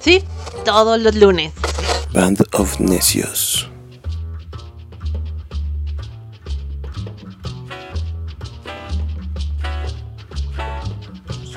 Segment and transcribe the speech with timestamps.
[0.00, 0.24] Sí,
[0.64, 1.52] todos los lunes.
[2.12, 3.68] Band of Necios.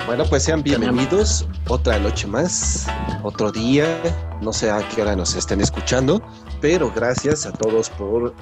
[0.06, 2.86] Bueno, pues sean bienvenidos otra noche más,
[3.22, 3.86] otro día,
[4.42, 6.22] no sé a qué hora nos estén escuchando,
[6.60, 8.34] pero gracias a todos por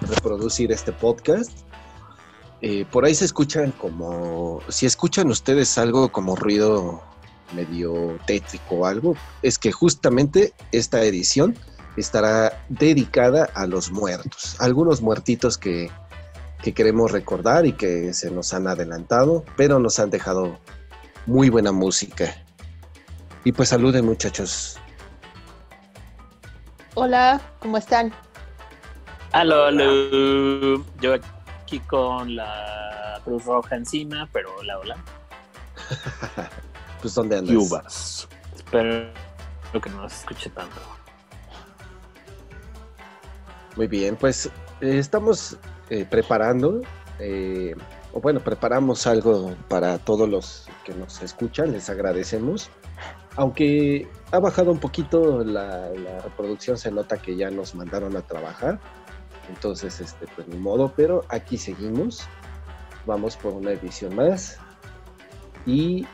[0.00, 1.50] reproducir este podcast.
[2.62, 7.02] Eh, por ahí se escuchan como, si escuchan ustedes algo como ruido
[7.52, 11.56] medio tétrico o algo, es que justamente esta edición
[11.96, 15.90] estará dedicada a los muertos, algunos muertitos que,
[16.62, 20.58] que queremos recordar y que se nos han adelantado, pero nos han dejado
[21.26, 22.34] muy buena música.
[23.44, 24.78] Y pues saluden muchachos.
[26.94, 28.12] Hola, ¿cómo están?
[29.32, 30.84] Aló, aló.
[31.00, 34.96] Yo aquí con la Cruz Roja encima, pero hola, hola.
[37.00, 37.52] pues ¿dónde andas?
[37.52, 38.28] Yubas.
[38.54, 39.12] Espero
[39.82, 40.76] que no nos escuche tanto.
[43.76, 44.46] Muy bien, pues
[44.80, 45.56] eh, estamos
[45.90, 46.80] eh, preparando,
[47.20, 47.74] eh,
[48.12, 52.70] o bueno, preparamos algo para todos los que nos escuchan, les agradecemos.
[53.36, 58.22] Aunque ha bajado un poquito la, la reproducción, se nota que ya nos mandaron a
[58.22, 58.80] trabajar.
[59.48, 62.26] Entonces, este, pues ni modo, pero aquí seguimos.
[63.06, 64.58] Vamos por una edición más.
[65.66, 66.06] Y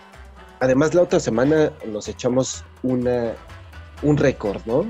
[0.60, 3.32] además la otra semana nos echamos una,
[4.02, 4.86] un récord, ¿no?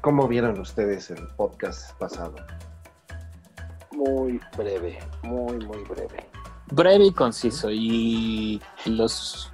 [0.00, 2.34] ¿Cómo vieron ustedes el podcast pasado?
[3.92, 6.26] Muy breve, muy, muy breve.
[6.70, 7.70] Breve y conciso.
[7.70, 9.52] Y los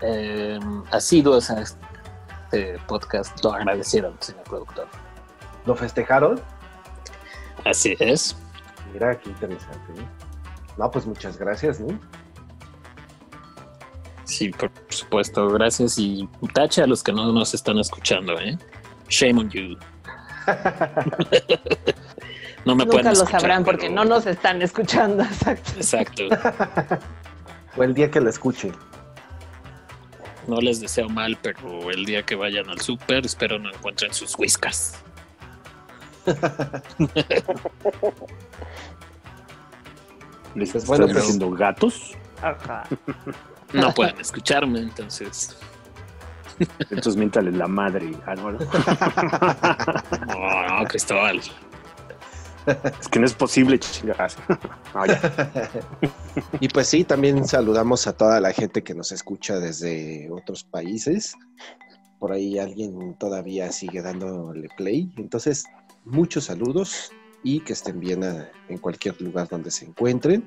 [0.00, 0.58] eh,
[0.90, 4.86] asiduos a este podcast lo agradecieron, señor productor.
[5.66, 6.40] ¿Lo festejaron?
[7.64, 8.36] Así es.
[8.92, 10.00] Mira, qué interesante.
[10.00, 10.06] ¿eh?
[10.76, 11.98] No, pues muchas gracias, ¿no?
[14.24, 18.58] Sí, por supuesto, gracias y tache a los que no nos están escuchando, ¿eh?
[19.08, 19.76] Shame on you.
[22.64, 25.72] no me Nunca pueden lo escuchar, sabrán porque pero- no nos están escuchando, exacto.
[25.76, 26.24] Exacto.
[27.76, 28.72] o el día que lo escuche.
[30.46, 34.38] No les deseo mal, pero el día que vayan al súper, espero no encuentren sus
[34.38, 35.02] whiskas.
[40.54, 42.12] ¿Les están bueno, pues- diciendo gatos?
[42.42, 42.84] Ajá.
[43.74, 45.56] No pueden escucharme, entonces.
[46.78, 48.12] Entonces miéntales la madre.
[48.26, 48.58] Ah, no, no.
[50.28, 51.40] No, no, Cristóbal.
[53.00, 54.36] Es que no es posible, chingas.
[54.94, 55.04] Ah.
[56.60, 61.34] Y pues sí, también saludamos a toda la gente que nos escucha desde otros países.
[62.18, 65.12] Por ahí alguien todavía sigue dándole play.
[65.18, 65.64] Entonces,
[66.04, 67.10] muchos saludos
[67.42, 70.42] y que estén bien a- en cualquier lugar donde se encuentren.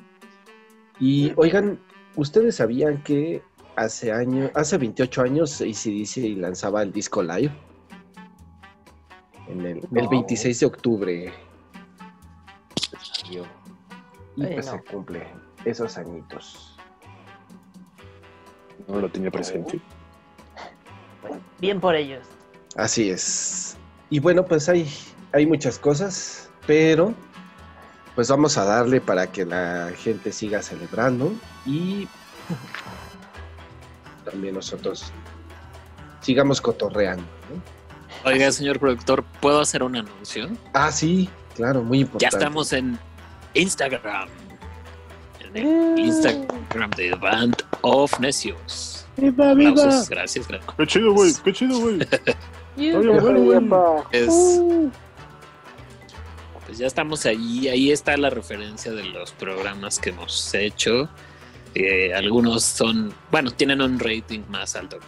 [1.00, 1.80] Y oigan,
[2.17, 3.41] ¿ustedes sabían que
[3.78, 7.51] hace año, hace 28 años ACDC lanzaba el disco live?
[9.47, 10.09] En el, el No.
[10.09, 11.33] 26 de octubre.
[13.01, 13.45] salió.
[14.35, 14.72] Y Oye, pues no.
[14.73, 15.28] se cumple
[15.66, 16.78] esos añitos.
[18.88, 19.79] No lo tenía presente.
[21.59, 22.25] Bien por ellos.
[22.75, 23.78] Así es.
[24.09, 24.88] Y bueno, pues hay,
[25.34, 27.13] hay muchas cosas, pero
[28.17, 31.31] pues vamos a darle para que la gente siga celebrando
[31.67, 32.07] y
[34.25, 35.11] también nosotros
[36.22, 37.22] sigamos cotorreando.
[37.22, 37.61] ¿no?
[38.28, 40.50] Oiga, señor productor, ¿puedo hacer un anuncio?
[40.73, 42.23] Ah, sí, claro, muy importante.
[42.23, 42.97] Ya estamos en
[43.53, 44.29] Instagram.
[45.39, 49.05] En el Instagram de Band of Necios.
[49.16, 50.73] ¡Viva, Aplausos, gracias, gracias.
[50.75, 51.34] ¡Qué chido, güey!
[51.44, 51.99] ¡Qué chido, güey!
[54.11, 54.59] Es-
[56.67, 61.09] Pues ya estamos ahí, ahí está la referencia de los programas que hemos hecho.
[61.73, 65.00] Eh, algunos son, bueno, tienen un rating más alto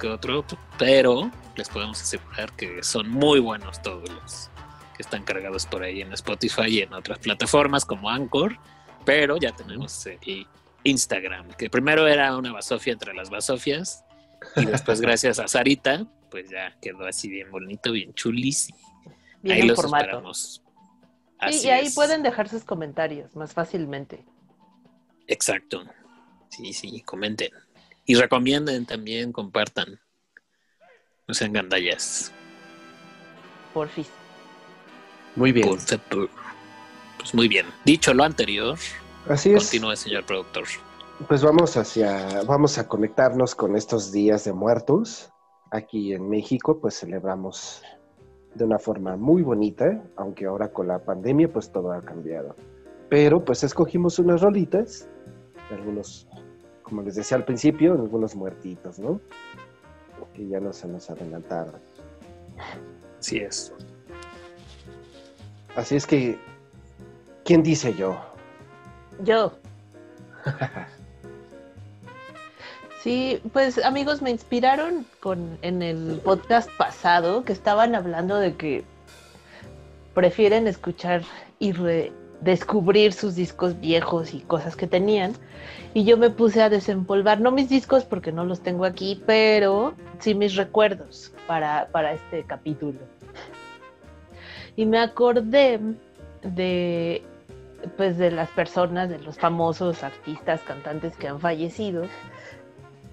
[0.00, 0.44] que otro,
[0.78, 4.48] pero les podemos asegurar que son muy buenos todos los
[4.96, 8.56] que están cargados por ahí en Spotify y en otras plataformas como Anchor,
[9.04, 10.46] pero ya tenemos el
[10.84, 14.04] Instagram, que primero era una basofia entre las basofias
[14.54, 18.68] y después gracias a Sarita, pues ya quedó así bien bonito, bien chulis.
[19.42, 20.04] Bien ahí en los formato.
[20.04, 20.62] esperamos.
[21.50, 21.94] Sí, y ahí es.
[21.94, 24.24] pueden dejar sus comentarios más fácilmente.
[25.26, 25.82] Exacto.
[26.50, 27.50] Sí, sí, comenten.
[28.04, 30.00] Y recomienden también, compartan.
[31.26, 32.32] No sean gandallas.
[33.72, 34.08] Porfis.
[35.36, 35.68] Muy bien.
[35.68, 36.28] Por favor.
[37.18, 37.66] Pues muy bien.
[37.84, 38.78] Dicho lo anterior,
[39.28, 39.64] Así es.
[39.64, 40.64] continúe, señor productor.
[41.28, 45.30] Pues vamos hacia, vamos a conectarnos con estos días de muertos.
[45.70, 47.82] Aquí en México, pues celebramos
[48.54, 52.54] de una forma muy bonita, aunque ahora con la pandemia, pues todo ha cambiado.
[53.08, 55.08] Pero pues escogimos unas rolitas,
[55.70, 56.28] algunos
[56.82, 59.20] como les decía al principio, algunos muertitos, ¿no?
[60.34, 61.80] Que ya no se nos adelantaron.
[63.18, 63.72] Así es.
[65.76, 66.38] Así es que,
[67.44, 68.18] ¿quién dice yo?
[69.22, 69.52] Yo.
[73.02, 78.84] Sí, pues amigos, me inspiraron con en el podcast pasado que estaban hablando de que
[80.12, 81.22] prefieren escuchar
[81.58, 85.32] y redescubrir sus discos viejos y cosas que tenían.
[85.94, 89.94] Y yo me puse a desempolvar, no mis discos porque no los tengo aquí, pero
[90.18, 92.98] sí mis recuerdos para, para este capítulo.
[94.76, 95.80] Y me acordé
[96.42, 97.22] de
[97.96, 102.02] pues de las personas, de los famosos artistas, cantantes que han fallecido.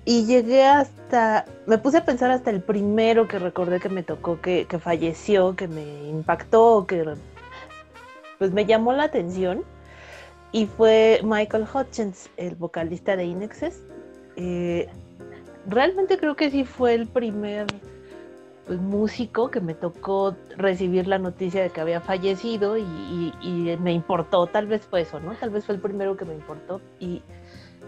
[0.09, 4.39] Y llegué hasta, me puse a pensar hasta el primero que recordé que me tocó,
[4.39, 7.03] que, que falleció, que me impactó, que
[8.37, 9.65] pues me llamó la atención.
[10.53, 13.83] Y fue Michael Hutchins, el vocalista de Inexes.
[14.37, 14.87] Eh,
[15.67, 17.67] realmente creo que sí fue el primer
[18.65, 23.91] pues, músico que me tocó recibir la noticia de que había fallecido y, y, me
[23.91, 25.33] importó, tal vez fue eso, ¿no?
[25.33, 27.21] Tal vez fue el primero que me importó y,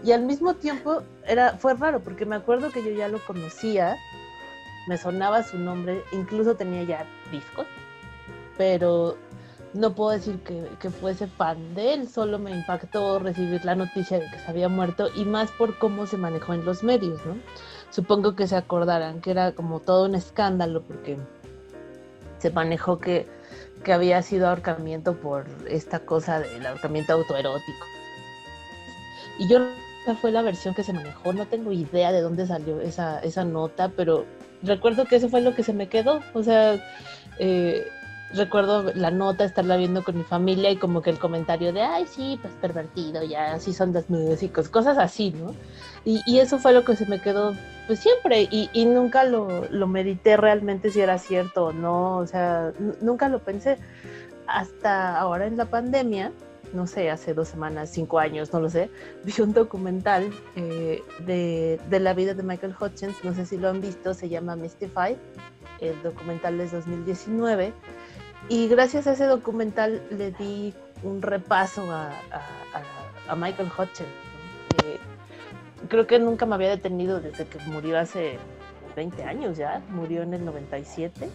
[0.04, 3.96] y al mismo tiempo era, fue raro porque me acuerdo que yo ya lo conocía,
[4.88, 7.66] me sonaba su nombre, incluso tenía ya discos,
[8.56, 9.16] pero
[9.74, 14.18] no puedo decir que, que, fuese fan de él, solo me impactó recibir la noticia
[14.18, 17.36] de que se había muerto y más por cómo se manejó en los medios, ¿no?
[17.90, 21.18] supongo que se acordarán que era como todo un escándalo porque
[22.38, 23.26] se manejó que,
[23.84, 27.86] que había sido ahorcamiento por esta cosa del ahorcamiento autoerótico.
[29.38, 29.58] Y yo
[30.02, 33.44] esa fue la versión que se manejó, no tengo idea de dónde salió esa, esa
[33.44, 34.24] nota, pero
[34.62, 36.20] recuerdo que eso fue lo que se me quedó.
[36.32, 36.78] O sea,
[37.38, 37.86] eh,
[38.32, 42.06] recuerdo la nota, estarla viendo con mi familia y como que el comentario de, ay,
[42.06, 45.54] sí, pues pervertido, ya así son los músicos, cosas así, ¿no?
[46.04, 47.54] Y, y, eso fue lo que se me quedó,
[47.86, 52.26] pues siempre, y, y nunca lo, lo, medité realmente si era cierto o no, o
[52.26, 53.78] sea, nunca lo pensé.
[54.46, 56.32] Hasta ahora en la pandemia,
[56.72, 58.90] no sé, hace dos semanas, cinco años, no lo sé,
[59.24, 63.68] vi un documental eh, de, de la vida de Michael Hutchins, no sé si lo
[63.68, 65.16] han visto, se llama Mystified,
[65.80, 67.72] el documental es 2019
[68.48, 72.10] y gracias a ese documental le di un repaso a,
[73.28, 74.08] a, Michael Hutchins.
[74.84, 74.98] Eh,
[75.88, 78.38] creo que nunca me había detenido desde que murió hace
[78.96, 79.82] 20 años ya.
[79.90, 81.30] Murió en el 97.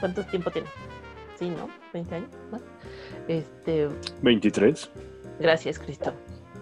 [0.00, 0.68] ¿Cuánto tiempo tiene?
[1.38, 1.68] Sí, ¿no?
[1.92, 2.30] 20 años.
[3.28, 3.88] Este,
[4.22, 4.90] 23.
[5.38, 6.12] Gracias, Cristo.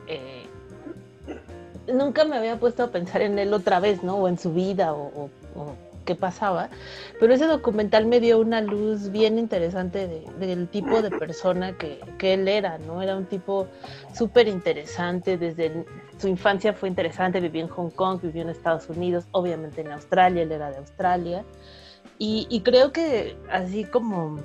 [0.07, 0.47] Eh,
[1.93, 4.17] nunca me había puesto a pensar en él otra vez, ¿no?
[4.17, 5.77] O en su vida, o, o, o
[6.09, 6.71] qué pasaba,
[7.21, 12.01] pero ese documental me dio una luz bien interesante de, del tipo de persona que,
[12.17, 13.03] que, él era, ¿no?
[13.03, 13.67] Era un tipo
[14.15, 15.85] súper interesante, desde
[16.17, 20.45] su infancia fue interesante, vivió en Hong Kong, vivió en Estados Unidos, obviamente en Australia,
[20.45, 21.45] él era de Australia,
[22.19, 24.39] y, y creo que así como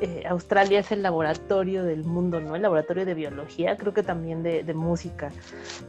[0.00, 2.56] eh, Australia es el laboratorio del mundo, ¿no?
[2.56, 5.30] El laboratorio de biología, creo que también de, música.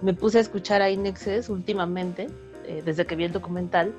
[0.02, 2.28] Me puse a escuchar a Inexes últimamente
[2.68, 3.94] eh, desde que vi el documental,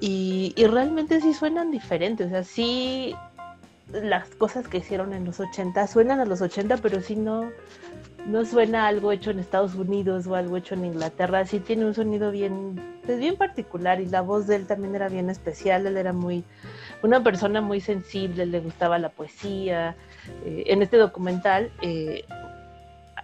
[0.00, 3.14] y, y, realmente sí suenan diferentes, o sea, sí
[3.92, 7.50] las cosas que hicieron en los 80 suenan a los 80, pero sí no,
[8.26, 11.94] no suena algo hecho en Estados Unidos o algo hecho en Inglaterra, sí tiene un
[11.94, 15.96] sonido bien, pues bien particular y la voz de él también era bien especial, él
[15.96, 16.44] era muy,
[17.02, 19.96] una persona muy sensible, le gustaba la poesía,
[20.44, 22.24] eh, en este documental eh,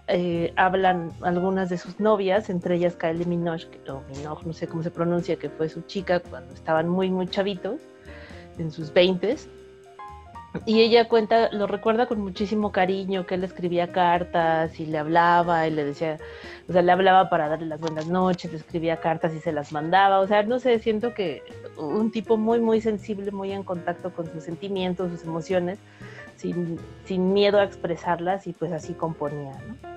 [0.09, 4.83] eh, hablan algunas de sus novias, entre ellas Kylie Minogue, o Minogue, no sé cómo
[4.83, 7.81] se pronuncia, que fue su chica cuando estaban muy, muy chavitos,
[8.59, 9.49] en sus veintes.
[10.67, 15.69] Y ella cuenta, lo recuerda con muchísimo cariño, que él escribía cartas y le hablaba
[15.69, 16.19] y le decía,
[16.69, 19.71] o sea, le hablaba para darle las buenas noches, le escribía cartas y se las
[19.71, 20.19] mandaba.
[20.19, 21.43] O sea, no sé, siento que
[21.77, 25.79] un tipo muy, muy sensible, muy en contacto con sus sentimientos, sus emociones,
[26.37, 29.91] sin, sin miedo a expresarlas y pues así componía, ¿no?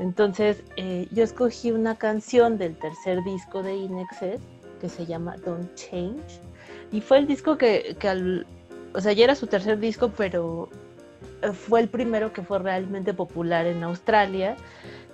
[0.00, 4.40] Entonces, eh, yo escogí una canción del tercer disco de Inexes
[4.80, 6.40] que se llama Don't Change.
[6.90, 8.46] Y fue el disco que, que al,
[8.94, 10.68] o sea, ya era su tercer disco, pero
[11.52, 14.56] fue el primero que fue realmente popular en Australia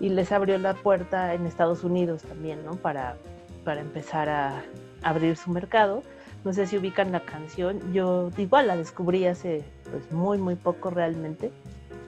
[0.00, 2.76] y les abrió la puerta en Estados Unidos también, ¿no?
[2.76, 3.16] Para,
[3.64, 4.62] para empezar a
[5.02, 6.02] abrir su mercado.
[6.44, 10.90] No sé si ubican la canción, yo igual la descubrí hace pues, muy, muy poco
[10.90, 11.50] realmente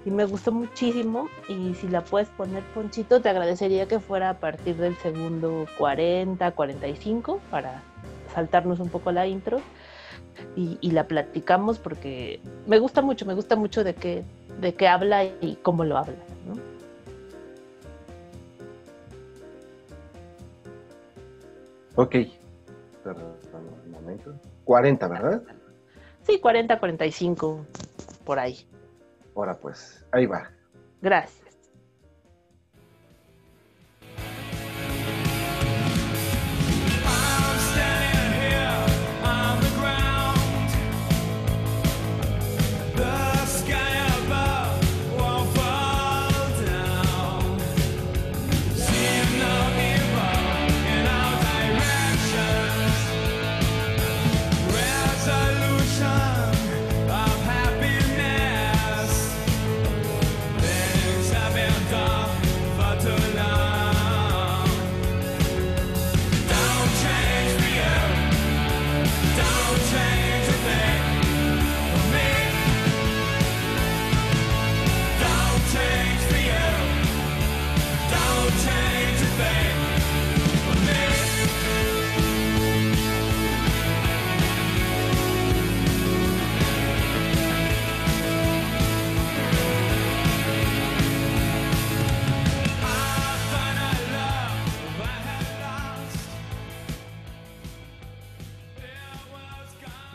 [0.05, 4.35] y me gustó muchísimo y si la puedes poner Ponchito te agradecería que fuera a
[4.35, 7.83] partir del segundo 40, 45 para
[8.33, 9.61] saltarnos un poco la intro
[10.57, 14.25] y, y la platicamos porque me gusta mucho, me gusta mucho de qué,
[14.61, 16.17] de qué habla y cómo lo habla.
[16.47, 16.55] ¿no?
[22.03, 22.17] Ok.
[23.03, 23.35] Perdón,
[23.85, 24.35] un momento.
[24.65, 25.43] 40, ¿verdad?
[26.23, 27.67] Sí, 40, 45,
[28.25, 28.67] por ahí.
[29.35, 30.51] Ahora pues, ahí va.
[31.01, 31.48] Gracias.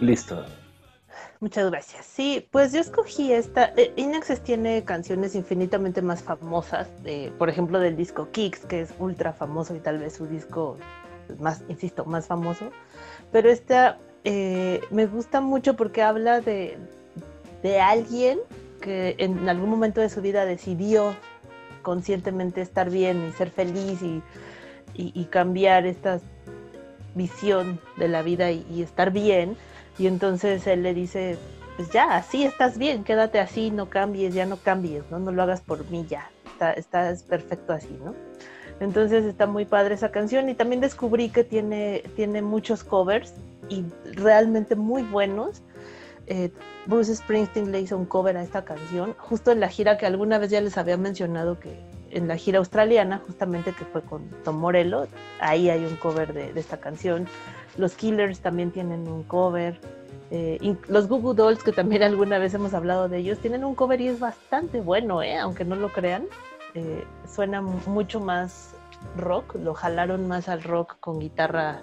[0.04, 0.46] Listo.
[1.40, 2.06] Muchas gracias.
[2.06, 3.74] Sí, pues yo escogí esta.
[3.76, 3.94] eh,
[4.44, 6.88] tiene canciones infinitamente más famosas,
[7.38, 10.78] por ejemplo, del disco Kicks, que es ultra famoso y tal vez su disco
[11.40, 12.70] más, insisto, más famoso.
[13.32, 16.78] Pero esta eh, me gusta mucho porque habla de,
[17.62, 18.40] de alguien
[18.82, 21.16] que en algún momento de su vida decidió
[21.82, 24.22] conscientemente estar bien y ser feliz y,
[24.94, 26.20] y- cambiar esta
[27.16, 29.58] visión de la vida y estar bien.
[29.98, 31.38] Y entonces él le dice,
[31.76, 35.20] pues ya, así estás bien, quédate así, no cambies, ya no cambies, ¿no?
[35.20, 38.16] No lo hagas por mí ya, está, estás perfecto así, ¿no?
[38.80, 43.34] Entonces está muy padre esa canción y también descubrí que tiene, tiene muchos covers
[43.70, 45.62] y realmente muy buenos.
[46.28, 46.52] Eh,
[46.86, 50.38] Bruce Springsteen le hizo un cover a esta canción, justo en la gira que alguna
[50.38, 51.78] vez ya les había mencionado que
[52.14, 55.08] en la gira australiana, justamente que fue con Tom Morello,
[55.40, 57.28] ahí hay un cover de, de esta canción.
[57.78, 59.80] Los Killers también tienen un cover.
[60.32, 63.76] Eh, los Goo Goo Dolls, que también alguna vez hemos hablado de ellos, tienen un
[63.76, 65.38] cover y es bastante bueno, ¿eh?
[65.38, 66.26] aunque no lo crean.
[66.76, 68.74] Eh, suena mu- mucho más
[69.18, 71.82] rock, lo jalaron más al rock con guitarra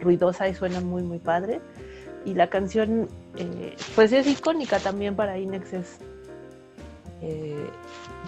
[0.00, 1.60] ruidosa y suena muy, muy padre.
[2.24, 5.98] Y la canción, eh, pues es icónica también para Inexes.
[7.20, 7.68] Eh,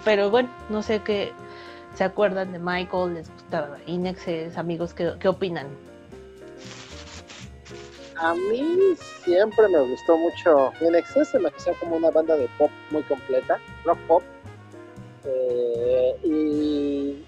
[0.05, 1.31] pero bueno, no sé qué
[1.95, 5.67] se acuerdan de Michael, les gusta Inexes, amigos, ¿qué, opinan?
[8.17, 12.71] A mí siempre me gustó mucho INXS, se me hacía como una banda de pop
[12.91, 14.23] muy completa, rock pop.
[15.25, 17.25] Eh, y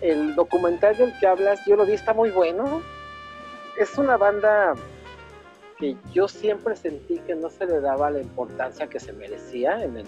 [0.00, 2.82] el documental del que hablas, yo lo vi, está muy bueno.
[3.78, 4.74] Es una banda
[5.78, 9.98] que yo siempre sentí que no se le daba la importancia que se merecía en
[9.98, 10.06] el,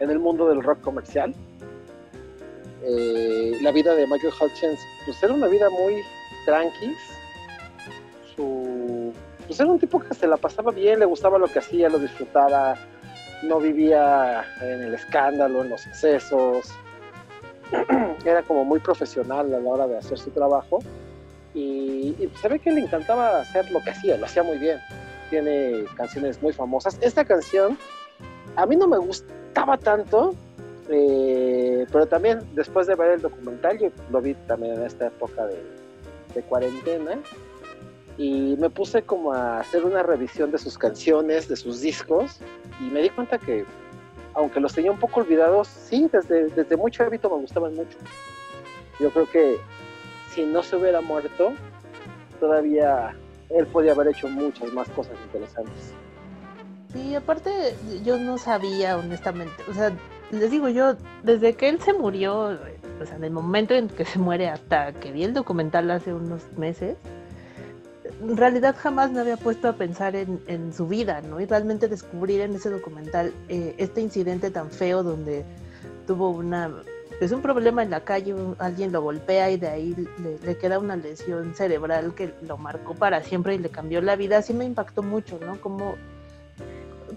[0.00, 1.34] en el mundo del rock comercial.
[2.86, 6.02] Eh, la vida de Michael Hutchins, pues era una vida muy
[6.44, 6.96] tranquis.
[8.34, 9.12] Su,
[9.46, 11.98] pues era un tipo que se la pasaba bien, le gustaba lo que hacía, lo
[11.98, 12.76] disfrutaba,
[13.42, 16.68] no vivía en el escándalo, en los excesos.
[18.24, 20.80] Era como muy profesional a la hora de hacer su trabajo.
[21.54, 24.78] Y, y se ve que le encantaba hacer lo que hacía, lo hacía muy bien.
[25.30, 26.98] Tiene canciones muy famosas.
[27.00, 27.78] Esta canción
[28.56, 30.34] a mí no me gustaba tanto,
[30.88, 35.46] eh, pero también después de ver el documental, yo lo vi también en esta época
[35.46, 37.20] de, cuarentena,
[38.18, 42.40] y me puse como a hacer una revisión de sus canciones, de sus discos,
[42.80, 43.64] y me di cuenta que,
[44.34, 47.96] aunque los tenía un poco olvidados, sí, desde, desde muy chavito me gustaban mucho.
[48.98, 49.58] Yo creo que
[50.30, 51.52] si no se hubiera muerto,
[52.40, 53.14] todavía
[53.50, 55.92] él podía haber hecho muchas más cosas interesantes.
[56.92, 57.74] Sí, aparte
[58.04, 59.92] yo no sabía honestamente, o sea,
[60.34, 62.58] les digo yo, desde que él se murió,
[63.00, 66.12] o sea, en el momento en que se muere hasta que vi el documental hace
[66.12, 66.96] unos meses,
[68.22, 71.40] en realidad jamás me había puesto a pensar en, su vida, ¿no?
[71.40, 75.44] Y realmente descubrir en ese documental eh, este incidente tan feo donde
[76.06, 76.70] tuvo una,
[77.18, 80.78] pues un problema en la calle, alguien lo golpea y de ahí le, le queda
[80.78, 84.64] una lesión cerebral que lo marcó para siempre y le cambió la vida, sí me
[84.64, 85.60] impactó mucho, ¿no?
[85.60, 85.96] Como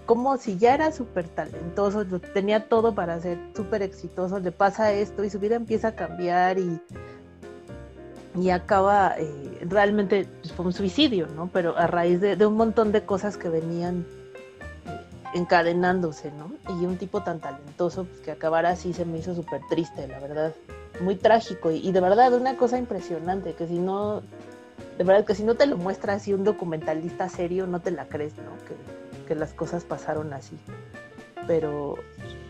[0.08, 5.22] como si ya era súper talentoso, tenía todo para ser súper exitoso, le pasa esto
[5.22, 6.80] y su vida empieza a cambiar y,
[8.34, 11.50] y acaba eh, realmente pues, fue un suicidio, ¿no?
[11.52, 14.06] Pero a raíz de, de un montón de cosas que venían
[14.86, 14.98] eh,
[15.34, 16.52] encadenándose, ¿no?
[16.74, 20.20] Y un tipo tan talentoso pues, que acabara así se me hizo súper triste, la
[20.20, 20.54] verdad.
[21.02, 24.22] Muy trágico y, y de verdad una cosa impresionante, que si no
[24.96, 28.06] de verdad que si no te lo muestra así un documentalista serio, no te la
[28.08, 28.56] crees, ¿no?
[28.66, 30.56] Que, que las cosas pasaron así.
[31.46, 31.94] Pero,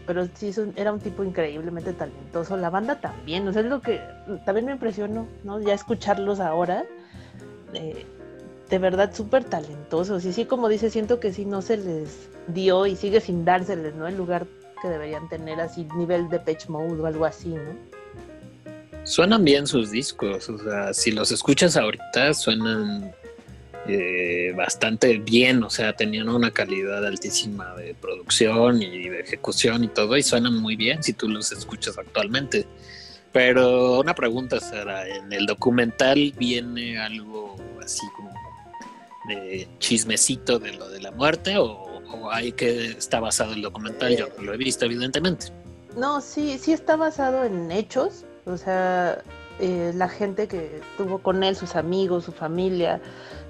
[0.07, 2.57] pero sí, es un- era un tipo increíblemente talentoso.
[2.57, 4.01] La banda también, o sea, es lo que
[4.47, 5.61] también me impresionó, ¿no?
[5.61, 6.85] Ya escucharlos ahora,
[7.75, 8.07] eh,
[8.71, 10.25] de verdad súper talentosos.
[10.25, 13.95] Y sí, como dice, siento que sí no se les dio y sigue sin dárseles,
[13.95, 14.07] ¿no?
[14.07, 14.47] El lugar
[14.81, 17.99] que deberían tener así, nivel de Pitch Mode o algo así, ¿no?
[19.05, 23.11] Suenan bien sus discos, o sea, si los escuchas ahorita suenan
[23.91, 29.89] eh, bastante bien, o sea, tenían una calidad altísima de producción y de ejecución y
[29.89, 32.67] todo, y suenan muy bien si tú los escuchas actualmente.
[33.33, 38.31] Pero una pregunta, Sara, ¿en el documental viene algo así como
[39.29, 41.87] de chismecito de lo de la muerte o,
[42.31, 44.15] hay que está basado el documental?
[44.17, 45.47] Yo lo he visto, evidentemente.
[45.97, 49.23] No, sí, sí está basado en hechos, o sea,
[49.61, 53.01] eh, la gente que estuvo con él, sus amigos, su familia,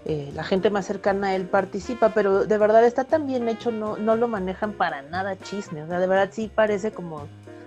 [0.09, 3.71] eh, la gente más cercana a él participa, pero de verdad está tan bien hecho,
[3.71, 7.27] no, no lo manejan para nada chisme, o sea, de verdad sí parece como,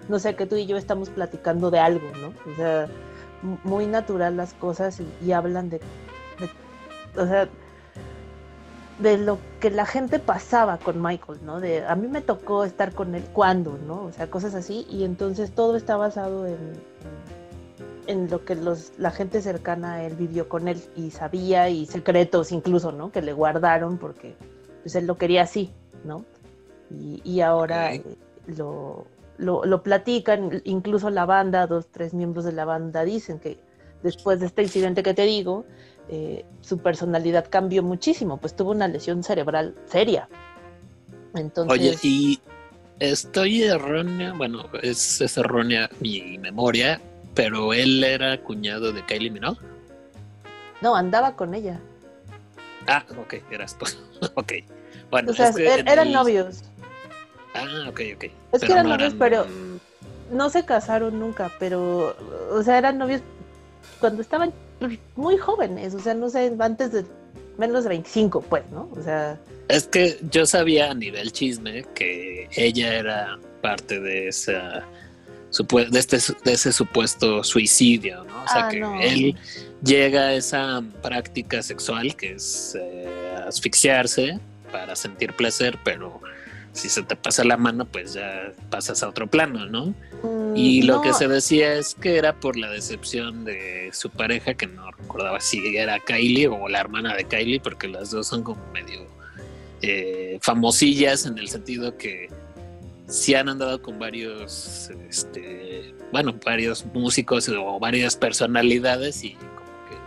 [0.10, 2.34] no sé, que tú y yo estamos platicando de algo, ¿no?
[2.52, 2.88] O sea,
[3.64, 5.78] muy natural las cosas y, hablan de,
[6.40, 7.48] de- o sea,
[8.98, 11.60] de lo que la gente pasaba con Michael, ¿no?
[11.60, 14.04] De a mí me tocó estar con él cuando, ¿no?
[14.06, 16.58] O sea, cosas así y entonces todo está basado en
[18.16, 22.52] lo que los la gente cercana a él vivió con él y sabía y secretos
[22.52, 23.12] incluso, ¿no?
[23.12, 24.36] Que le guardaron porque
[24.82, 25.72] pues él lo quería así,
[26.04, 26.26] ¿no?
[26.90, 28.04] Y, y ahora eh,
[28.48, 29.06] lo,
[29.38, 33.60] lo, lo platican, incluso la banda, dos, tres miembros de la banda dicen que
[34.04, 35.66] después de este incidente que te digo,
[36.10, 40.28] eh, su personalidad cambió muchísimo, pues tuvo una lesión cerebral seria.
[41.34, 42.40] Entonces, Oye, y
[43.00, 47.00] estoy errónea, bueno, es, es errónea mi memoria,
[47.34, 49.60] pero él era cuñado de Kylie Minogue.
[50.82, 51.80] no, andaba con ella.
[52.88, 53.98] Ah, ok, era esposo.
[54.36, 54.54] ok.
[55.10, 56.64] Bueno, O sea, es que er- eran el- novios.
[57.54, 58.26] Ah, ok, ok.
[58.54, 59.46] Es que eran no novios, pero
[60.32, 62.16] no se casaron nunca, pero,
[62.52, 63.22] o sea, eran novios
[64.00, 64.54] cuando estaban
[65.16, 67.06] muy jóvenes, o sea, no sé, antes de
[67.58, 68.90] menos de 25, pues, ¿no?
[68.98, 74.84] O sea, Es que yo sabía a nivel chisme que ella era parte de esa
[75.58, 78.44] de este de ese supuesto suicidio, ¿no?
[78.44, 79.00] O sea Ah, que no.
[79.02, 79.36] él
[79.84, 84.40] llega a esa práctica sexual que es eh, asfixiarse
[84.72, 86.22] para sentir placer, pero
[86.74, 89.94] si se te pasa la mano, pues ya pasas a otro plano, ¿no?
[90.24, 94.10] mm, Y lo no, que se decía es que era por la decepción de su
[94.10, 98.28] pareja, que no recordaba si era Kylie o la hermana de Kylie, porque las dos
[98.28, 99.06] son como medio
[99.82, 102.30] eh, famosillas en el sentido que
[103.12, 109.50] sí han andado con varios, este, bueno, varios músicos o varias personalidades y como
[109.90, 109.98] que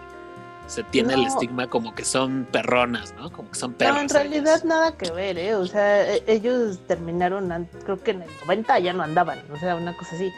[0.71, 1.29] se tiene el No.
[1.29, 3.31] estigma como que son perronas, ¿no?
[3.31, 4.03] Como que son No, perras.
[4.03, 5.55] en realidad nada que ver, ¿eh?
[5.55, 9.77] O sea, e- ellos terminaron, creo que en el 90 ya no andaban, o sea,
[9.77, 10.31] una cosa así.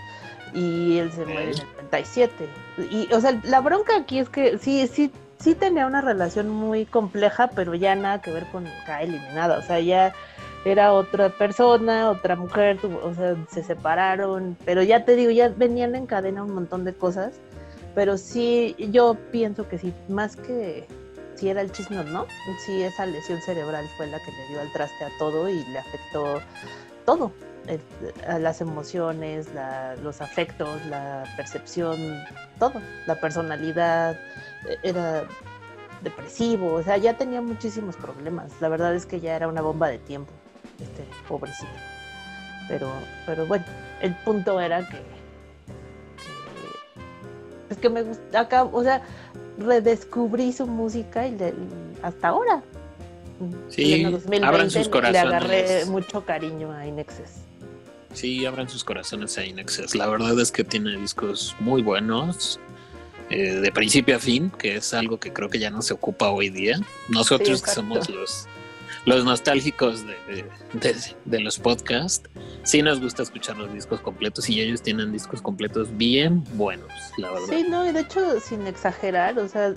[0.55, 2.49] Y él se muere en el 97.
[2.91, 6.85] Y, o sea, la bronca aquí es que sí, sí, sí tenía una relación muy
[6.87, 9.59] compleja, pero ya nada que ver con Kylie ni nada.
[9.59, 10.13] O sea, ya
[10.65, 15.95] era otra persona, otra mujer, o sea, se separaron, pero ya te digo, ya venían
[15.95, 17.41] en cadena un montón de cosas.
[17.95, 20.87] Pero sí, yo pienso que sí, más que
[21.37, 22.27] si era el chisme no,
[22.65, 25.79] sí esa lesión cerebral fue la que le dio al traste a todo y le
[25.79, 26.41] afectó
[27.05, 27.33] todo,
[28.27, 29.49] a las emociones,
[30.03, 31.97] los afectos, la percepción,
[32.59, 34.15] todo, la personalidad,
[34.69, 35.25] eh, era
[36.03, 38.53] depresivo, o sea, ya tenía muchísimos problemas.
[38.61, 40.33] La verdad es que ya era una bomba de tiempo,
[40.81, 41.69] este pobrecito.
[42.69, 42.93] Pero,
[43.27, 43.65] pero bueno,
[44.01, 45.17] el punto era que, que-
[47.71, 49.03] es que me gusta acá, o sea,
[49.59, 51.55] redescubrí su música y le-
[52.03, 52.63] hasta ahora.
[53.69, 55.25] Sí, En el 2020 abran sus Le corazones.
[55.25, 57.41] agarré mucho cariño a Inexes.
[58.15, 59.95] Sí, abran sus corazones a Inexes.
[59.95, 62.59] La verdad es que tiene discos muy buenos,
[63.29, 66.31] eh, de principio a fin, que es algo que creo que ya no se ocupa
[66.31, 66.79] hoy día.
[67.11, 68.47] Nosotros Sí, que somos los,
[69.07, 70.45] los nostálgicos de, de-
[70.81, 72.29] de- de los podcasts,
[72.65, 77.31] sí nos gusta escuchar los discos completos y ellos tienen discos completos bien buenos, la
[77.31, 77.47] verdad.
[77.49, 79.73] Sí, no, y de hecho, sin exagerar, o sea,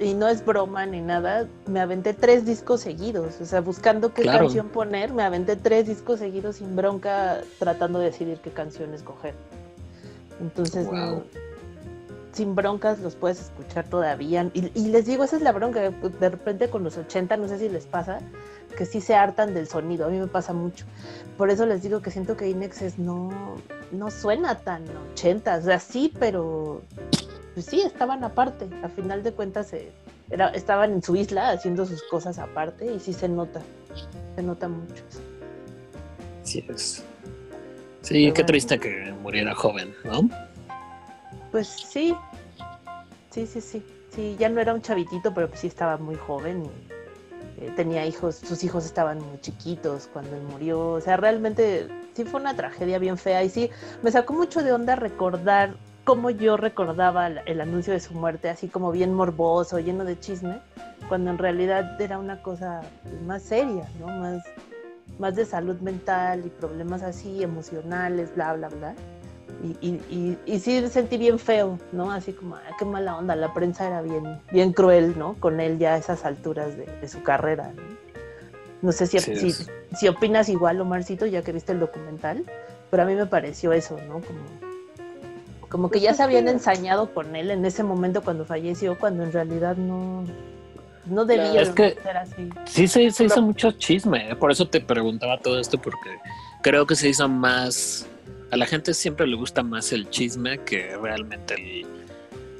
[0.00, 4.22] y no es broma ni nada, me aventé tres discos seguidos, o sea, buscando qué
[4.22, 4.40] Claro.
[4.44, 9.34] canción poner, me aventé tres discos seguidos sin bronca, tratando de decidir qué canción escoger.
[10.40, 10.94] Entonces, Wow.
[10.96, 11.24] no,
[12.38, 14.48] sin broncas los puedes escuchar todavía.
[14.54, 17.58] Y, y les digo, esa es la bronca, de repente con los 80, no sé
[17.58, 18.20] si les pasa,
[18.76, 20.86] que sí se hartan del sonido, a mí me pasa mucho.
[21.36, 23.56] Por eso les digo que siento que Inexes no,
[23.90, 26.82] no suena tan 80, o sea, sí, pero
[27.54, 28.68] pues sí, estaban aparte.
[28.84, 29.90] A final de cuentas se,
[30.30, 33.60] era, estaban en su isla haciendo sus cosas aparte y sí se nota,
[34.36, 35.02] se nota mucho.
[36.44, 37.02] Sí, es.
[38.02, 38.46] Sí, qué bueno.
[38.46, 40.30] triste que muriera joven, ¿no?
[41.50, 42.14] Pues sí,
[43.46, 43.82] sí, sí, sí,
[44.14, 48.06] sí, ya no era un chavitito, pero pues sí estaba muy joven y eh, tenía
[48.06, 52.54] hijos, sus hijos estaban muy chiquitos cuando él murió, o sea, realmente sí fue una
[52.54, 53.70] tragedia bien fea y sí,
[54.02, 58.68] me sacó mucho de onda recordar cómo yo recordaba el, anuncio de su muerte, así
[58.68, 60.60] como bien morboso, lleno de chisme,
[61.08, 62.80] cuando en realidad era una cosa
[63.26, 64.06] más seria, ¿no?
[64.06, 64.42] Más,
[65.18, 68.94] más de salud mental y problemas así, emocionales, bla, bla, bla.
[69.62, 72.12] Y, y, y, y sí sentí bien feo, ¿no?
[72.12, 75.34] Así como, "Ay, qué mala onda, la prensa era bien, bien cruel, ¿no?
[75.40, 77.82] Con él ya a esas alturas de, de su carrera, ¿no?
[78.82, 79.52] No sé si, Sí,
[79.96, 82.44] si, opinas igual, Omarcito, ya que viste el documental,
[82.90, 84.20] pero a mí me pareció eso, ¿no?
[84.20, 84.38] Como,
[85.68, 89.24] como que Pues ya se habían ensañado con él en ese momento cuando falleció, cuando
[89.24, 90.24] en realidad no,
[91.06, 92.48] no debía Es que- ser así.
[92.66, 94.30] Sí, se, se hizo mucho chisme.
[94.30, 94.36] ¿eh?
[94.36, 96.10] Por eso te preguntaba todo esto, porque
[96.62, 98.06] creo que se hizo más.
[98.50, 101.86] A la gente siempre le gusta más el chisme que realmente el,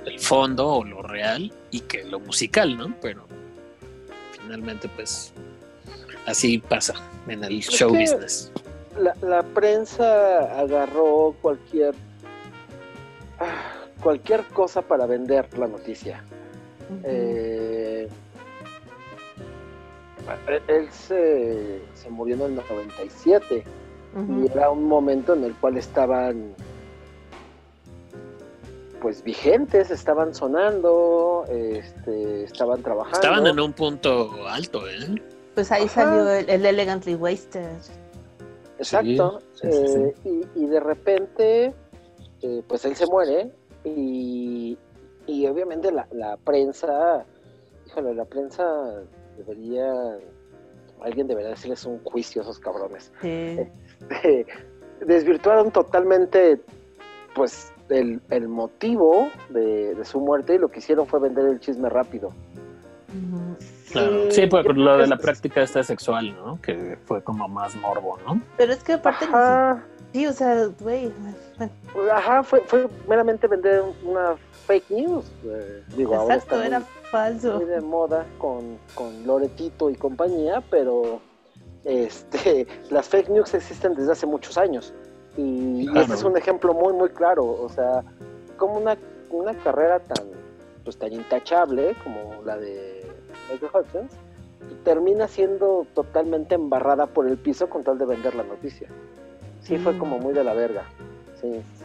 [0.07, 2.95] el fondo o lo real y que lo musical, ¿no?
[3.01, 3.27] Pero
[4.41, 5.33] finalmente, pues
[6.27, 6.95] así pasa
[7.27, 8.53] en el Es show business.
[8.99, 11.95] la, la prensa agarró cualquier
[14.03, 16.23] cualquier cosa para vender la noticia.
[17.05, 18.09] Eh,
[20.69, 23.65] él se, se murió en el 97
[24.17, 26.55] Y era un momento en el cual estaban
[29.01, 33.19] pues vigentes, estaban sonando, este, estaban trabajando.
[33.19, 35.23] Estaban en un punto alto, ¿eh?
[35.55, 36.03] Pues ahí Ajá.
[36.03, 37.69] salió el, el Elegantly Wasted.
[38.79, 39.41] Exacto.
[39.55, 39.99] Sí, sí, sí.
[39.99, 40.15] eh,
[40.57, 41.75] Y, y de repente,
[42.43, 43.53] eh, pues él se muere
[43.85, 44.77] y,
[45.27, 47.25] y obviamente la, la prensa,
[47.87, 49.03] híjole, la prensa
[49.37, 50.19] debería,
[51.03, 53.13] alguien debería hacerles un juicio a esos cabrones.
[53.23, 53.59] Sí.
[55.05, 56.61] Desvirtuaron totalmente,
[57.35, 61.61] pues, el, el motivo de, de su muerte y lo que hicieron fue vender el
[61.61, 62.33] chisme rápido.
[63.91, 64.31] Claro.
[64.31, 66.61] Sí, por yo lo de la práctica esta sexual, ¿no?
[66.61, 68.43] Que fue como más morbo, ¿no?
[68.59, 69.83] Pero es que aparte, Ajá,
[70.13, 71.11] sí, o sea, güey,
[71.95, 74.35] bueno, ajá, fue, fue meramente vender una
[74.67, 75.25] fake news.
[75.45, 76.81] eh, digo, ahora exacto, está muy- era
[77.11, 77.55] falso.
[77.57, 81.21] muy de moda con, con Loretito y compañía, pero
[81.89, 84.93] este, las fake news existen desde hace muchos años.
[85.37, 87.45] Y, este es un ejemplo muy, muy claro.
[87.45, 88.05] O sea,
[88.57, 88.97] como una,
[89.31, 90.27] una carrera tan,
[90.85, 93.07] pues, tan intachable como la de
[93.51, 94.09] Michael Hudson,
[94.85, 98.89] termina siendo totalmente embarrada por el piso con tal de vender la noticia.
[99.63, 99.99] Sí, fue Mm.
[99.99, 100.83] como muy de la verga.
[101.41, 101.85] Sí, sí.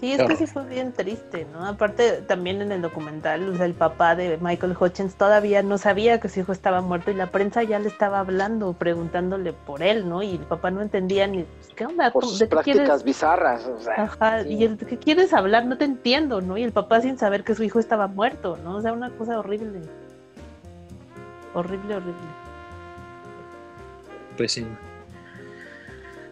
[0.00, 1.66] Sí, es que sí fue bien triste, ¿no?
[1.66, 6.20] Aparte, también en el documental, o sea, el papá de Michael Hutchins todavía no sabía
[6.20, 10.08] que su hijo estaba muerto y la prensa ya le estaba hablando, preguntándole por él,
[10.08, 10.22] ¿no?
[10.22, 12.12] Y el papá no entendía ni, pues, ¿qué onda?
[12.12, 13.02] Por ¿Cómo- sus ¿De qué prácticas quieres?
[13.04, 13.66] bizarras.
[13.66, 14.50] O sea, Ajá, sí.
[14.50, 15.66] y el, ¿de qué quieres hablar?
[15.66, 16.56] No te entiendo, ¿no?
[16.56, 18.76] Y el papá sin saber que su hijo estaba muerto, ¿no?
[18.76, 19.80] O sea, una cosa horrible.
[21.54, 22.14] Horrible, horrible.
[24.36, 24.64] Pues sí.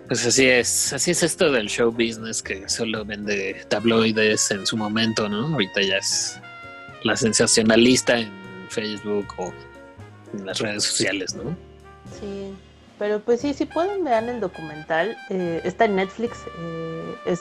[0.08, 4.76] Pues así es, así es esto del show business que solo vende tabloides en su
[4.76, 5.46] momento, ¿no?
[5.48, 6.40] Ahorita ya es
[7.02, 8.30] la sensacionalista en
[8.68, 9.52] Facebook o
[10.32, 11.56] en las redes sociales, ¿no?
[12.20, 12.54] Sí,
[12.98, 17.40] pero pues sí, si pueden vean el documental, eh, está en Netflix, eh, es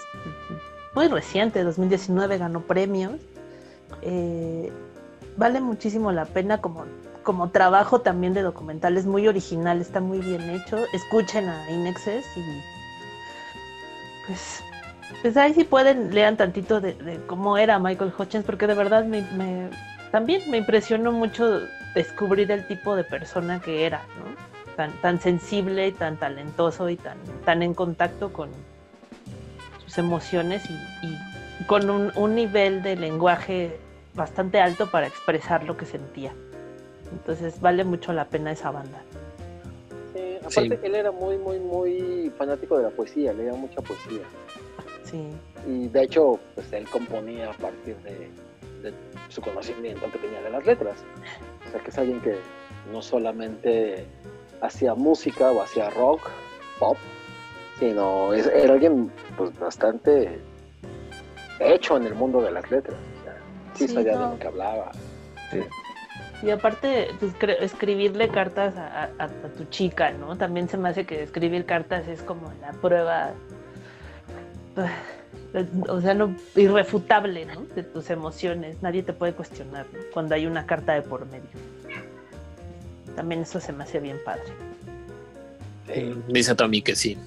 [0.96, 3.14] muy reciente, 2019 ganó premios,
[4.02, 4.72] eh,
[5.38, 6.86] vale muchísimo la pena como,
[7.26, 12.26] como trabajo también de documental, es muy original, está muy bien hecho, escuchen a Inexes
[12.38, 12.42] y
[14.28, 14.64] pues,
[15.22, 19.04] pues ahí si pueden lean tantito de, de cómo era Michael Hutchins, porque de verdad
[19.06, 19.70] me, me-
[20.12, 21.62] también me impresionó mucho
[21.96, 24.76] descubrir el tipo de persona que era, ¿no?
[24.76, 28.50] Tan, tan sensible y tan talentoso y tan, tan en contacto con
[29.84, 30.74] sus emociones y,
[31.08, 31.18] y
[31.66, 33.80] con un, un nivel de lenguaje
[34.14, 36.34] bastante alto para expresar lo que sentía.
[37.16, 39.02] Entonces vale mucho la pena esa banda.
[40.14, 40.80] Sí, aparte Sí.
[40.84, 44.22] él era muy, muy, muy fanático de la poesía, leía mucha poesía.
[45.04, 45.30] Sí,
[45.68, 48.30] Y de hecho, pues él componía a partir de,
[48.82, 48.94] de
[49.30, 50.98] su conocimiento que tenía de las letras.
[51.68, 52.38] O sea, que es alguien que
[52.92, 54.06] no solamente
[54.62, 56.22] hacía música o hacía rock,
[56.80, 56.98] pop,
[57.80, 60.40] sino es- era alguien pues bastante
[61.60, 62.98] hecho en el mundo de las letras.
[63.22, 63.38] O sea,
[63.76, 64.26] sí, Sí, sabía no.
[64.26, 64.92] de lo que hablaba.
[66.44, 70.38] Y aparte, pues, escribirle cartas a, a- a tu chica, ¿no?
[70.38, 73.32] También se me hace que escribir cartas es como la prueba.
[75.88, 77.62] O sea, no, irrefutable, ¿no?
[77.76, 78.82] De tus emociones.
[78.82, 80.00] Nadie te puede cuestionar, ¿no?
[80.14, 81.48] Cuando hay una carta de por medio.
[83.16, 84.44] También eso se me hace bien padre.
[86.28, 87.18] Dice Tommy que sí.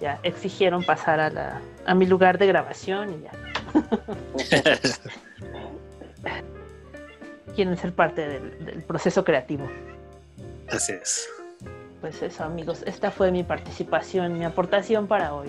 [0.00, 3.30] Ya exigieron pasar a, la, a mi lugar de grabación y ya.
[7.56, 9.66] Quieren ser parte del, del proceso creativo.
[10.70, 11.28] Así es.
[12.00, 12.82] Pues eso, amigos.
[12.86, 15.48] Esta fue mi participación, mi aportación para hoy.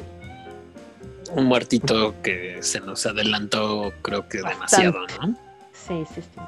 [1.35, 4.85] Un muertito que se nos adelantó, creo que Bastante.
[4.87, 5.35] demasiado, ¿no?
[5.73, 6.41] Sí, sí, sí.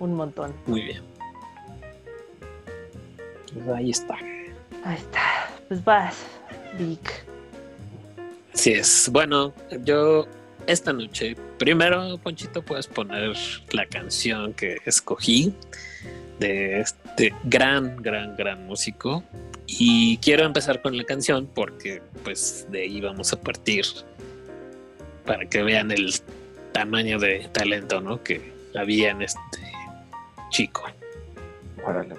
[0.00, 0.52] Un montón.
[0.66, 1.02] Muy bien.
[3.54, 4.14] Pues ahí está.
[4.84, 5.22] Ahí está.
[5.68, 6.16] Pues vas,
[6.76, 7.24] Vic.
[8.52, 9.08] Así es.
[9.12, 10.26] Bueno, yo
[10.68, 13.34] esta noche, primero, Ponchito, puedes poner
[13.72, 15.54] la canción que escogí
[16.38, 19.24] de este gran, gran, gran músico.
[19.66, 23.86] Y quiero empezar con la canción porque pues de ahí vamos a partir
[25.24, 26.12] para que vean el
[26.72, 28.22] tamaño de talento ¿no?
[28.22, 29.72] que había en este
[30.50, 30.84] chico.
[31.82, 32.14] Órale,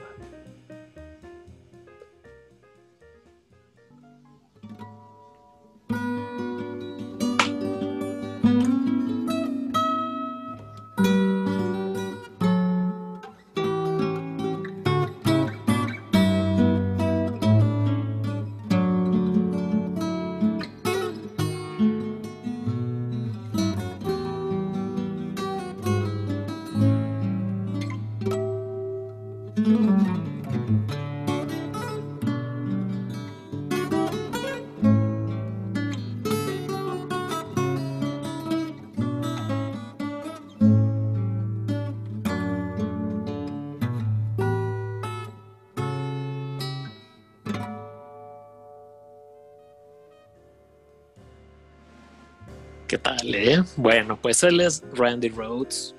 [53.77, 55.95] Bueno, pues él es Randy Rhodes.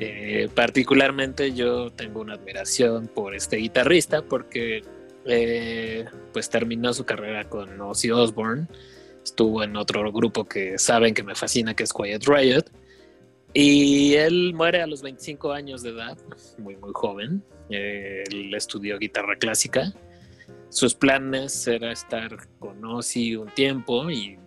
[0.00, 4.84] Eh, particularmente yo tengo una admiración por este guitarrista porque
[5.24, 8.66] eh, pues terminó su carrera con Ozzy Osbourne.
[9.24, 12.64] Estuvo en otro grupo que saben que me fascina, que es Quiet Riot.
[13.52, 16.16] Y él muere a los 25 años de edad,
[16.58, 17.42] muy, muy joven.
[17.70, 19.92] Eh, él estudió guitarra clásica.
[20.68, 24.38] Sus planes era estar con Ozzy un tiempo y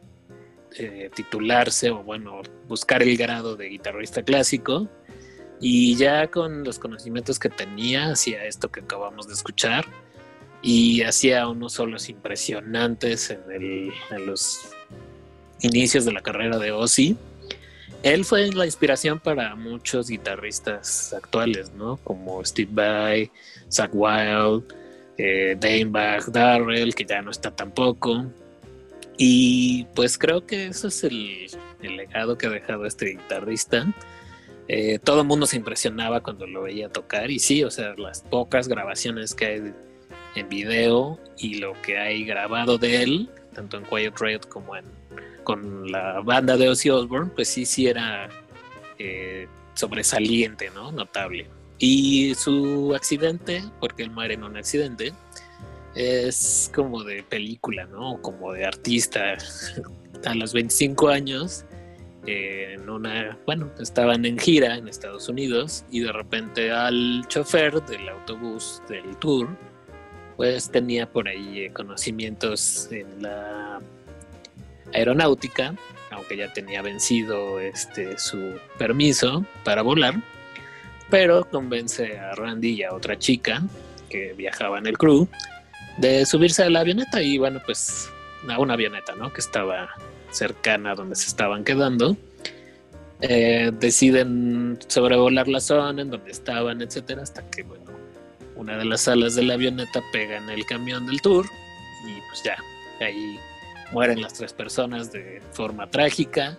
[0.78, 4.88] eh, titularse o bueno, buscar el grado de guitarrista clásico.
[5.60, 9.86] Y ya con los conocimientos que tenía, hacía esto que acabamos de escuchar
[10.62, 13.92] y hacía unos solos impresionantes en,
[14.26, 14.70] los
[15.60, 17.18] inicios de la carrera de Ozzy.
[18.04, 21.98] Él fue la inspiración para muchos guitarristas actuales, ¿no?
[21.98, 23.32] Como Steve Vai,
[23.70, 24.64] Zach Wild,
[25.18, 28.26] eh, Dimebag Darrell, que ya no está tampoco.
[29.24, 31.46] Y pues creo que eso es el,
[31.84, 33.86] el legado que ha dejado este guitarrista.
[34.68, 38.22] Eh, todo el mundo se impresionaba cuando lo veía tocar y sí, o sea, las
[38.24, 39.74] pocas grabaciones que hay
[40.34, 44.86] en video y lo que hay grabado de él, tanto en Quiet Riot como en,
[45.44, 48.28] con la banda de Ozzy Osbourne, pues sí, sí era
[48.98, 50.92] eh, sobresaliente, ¿no?
[50.92, 51.48] Notable.
[51.78, 55.14] Y su accidente, porque él muere en un accidente,
[55.96, 58.22] es como de película, ¿no?
[58.22, 59.38] Como de artista.
[60.26, 61.66] A los 25 años,
[62.28, 67.82] eh, en una, bueno, estaban en gira en Estados Unidos y de repente al chofer
[67.86, 69.50] del autobús del tour,
[70.38, 73.82] pues tenía por ahí conocimientos en la
[74.94, 75.74] aeronáutica,
[76.12, 80.22] aunque ya tenía vencido este su permiso para volar,
[81.10, 83.64] pero convence a Randy y a otra chica
[84.10, 85.28] que viajaba en el crew
[86.02, 88.10] de subirse a la avioneta y bueno, pues
[88.50, 89.32] a una avioneta, ¿no?
[89.32, 89.90] Que estaba
[90.32, 92.18] cercana a donde se estaban quedando.
[93.22, 97.86] Eh, deciden sobrevolar la zona en donde estaban, etcétera, hasta que, bueno,
[98.56, 101.46] una de las alas de la avioneta pega en el camión del tour
[102.08, 102.58] y pues ya,
[103.00, 103.40] ahí
[103.92, 106.58] mueren las tres personas de forma trágica.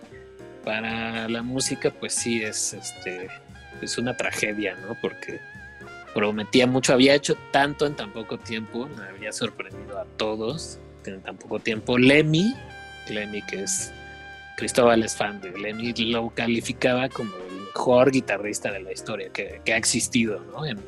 [0.63, 3.27] Para la música, pues sí, es, este,
[3.81, 4.95] es una tragedia, ¿no?
[5.01, 5.41] Porque
[6.13, 11.37] prometía mucho, había hecho tanto en tan poco tiempo, había sorprendido a todos en tan
[11.37, 11.97] poco tiempo.
[11.97, 12.53] Lemmy,
[13.09, 13.91] Lemmy que es
[14.57, 19.61] Cristóbal es fan de Lemmy, lo calificaba como el mejor guitarrista de la historia que,
[19.65, 20.65] que ha existido ¿no?
[20.65, 20.79] en,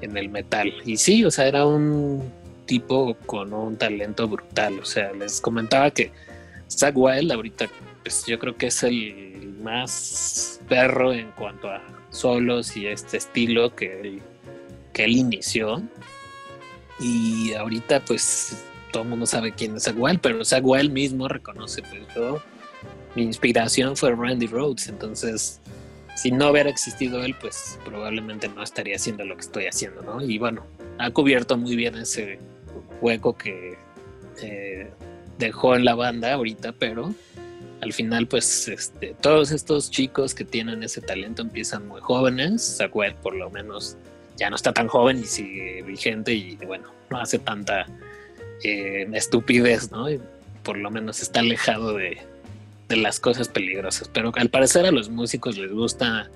[0.00, 0.72] en el metal.
[0.84, 2.32] Y sí, o sea, era un
[2.66, 4.78] tipo con un talento brutal.
[4.80, 6.12] O sea, les comentaba que
[6.70, 7.66] Zach Wild ahorita,
[8.02, 13.74] pues yo creo que es el más perro en cuanto a solos y este estilo
[13.74, 14.22] que él,
[14.92, 15.82] que él inició.
[16.98, 22.02] Y ahorita, pues todo el mundo sabe quién es Wild, pero Wild mismo reconoce, pues
[22.14, 22.42] yo,
[23.14, 25.60] mi inspiración fue Randy Rhodes, entonces
[26.16, 30.20] si no hubiera existido él, pues probablemente no estaría haciendo lo que estoy haciendo, ¿no?
[30.20, 30.66] Y bueno,
[30.98, 32.38] ha cubierto muy bien ese
[33.00, 33.78] hueco que
[34.42, 34.90] eh,
[35.38, 37.14] dejó en la banda ahorita, pero
[37.80, 42.78] al final, pues, este, todos estos chicos que tienen ese talento empiezan muy jóvenes.
[42.92, 43.96] Wild, por lo menos,
[44.40, 47.86] ya no está tan joven y sigue vigente y, bueno, no hace tanta
[48.64, 50.10] eh, estupidez, ¿no?
[50.10, 50.18] Y
[50.62, 52.18] por lo menos está alejado de,
[52.88, 54.08] de las cosas peligrosas.
[54.08, 56.30] Pero al parecer a los músicos les gusta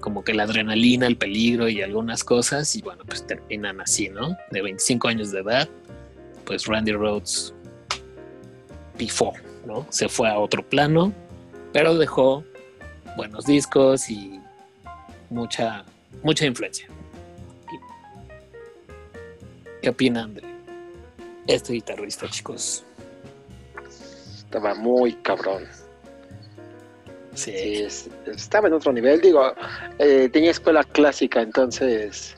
[0.00, 4.36] como que la adrenalina, el peligro y algunas cosas, y bueno, pues terminan así, ¿no?
[4.50, 5.68] De 25 años de edad,
[6.44, 7.54] pues Randy Rhodes
[8.98, 9.32] pifó,
[9.66, 9.86] ¿no?
[9.88, 11.14] Se fue a otro plano,
[11.72, 12.44] pero dejó
[13.16, 14.38] buenos discos y
[15.30, 15.86] mucha,
[16.22, 16.88] mucha influencia.
[19.82, 20.42] ¿Qué opinan de
[21.46, 22.84] este guitarrista, chicos?
[24.38, 25.64] Estaba muy cabrón.
[27.34, 29.20] Sí, Sí, es- estaba en otro nivel.
[29.20, 29.42] Digo,
[29.98, 32.34] eh, tenía escuela clásica, entonces,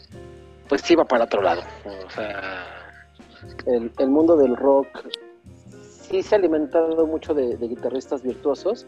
[0.68, 1.62] pues iba para otro lado.
[2.06, 2.66] O sea,
[3.66, 4.88] el, el mundo del rock
[5.80, 8.86] sí se ha alimentado mucho de, de guitarristas virtuosos,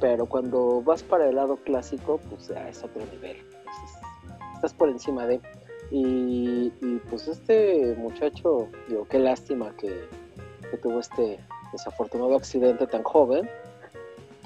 [0.00, 3.38] pero cuando vas para el lado clásico, pues ya es otro nivel.
[3.38, 3.96] Entonces,
[4.54, 5.40] estás por encima de.
[5.90, 6.70] Y,
[7.08, 10.06] pues este muchacho, digo, qué lástima que,
[10.70, 11.38] que tuvo este
[11.72, 13.48] desafortunado accidente tan joven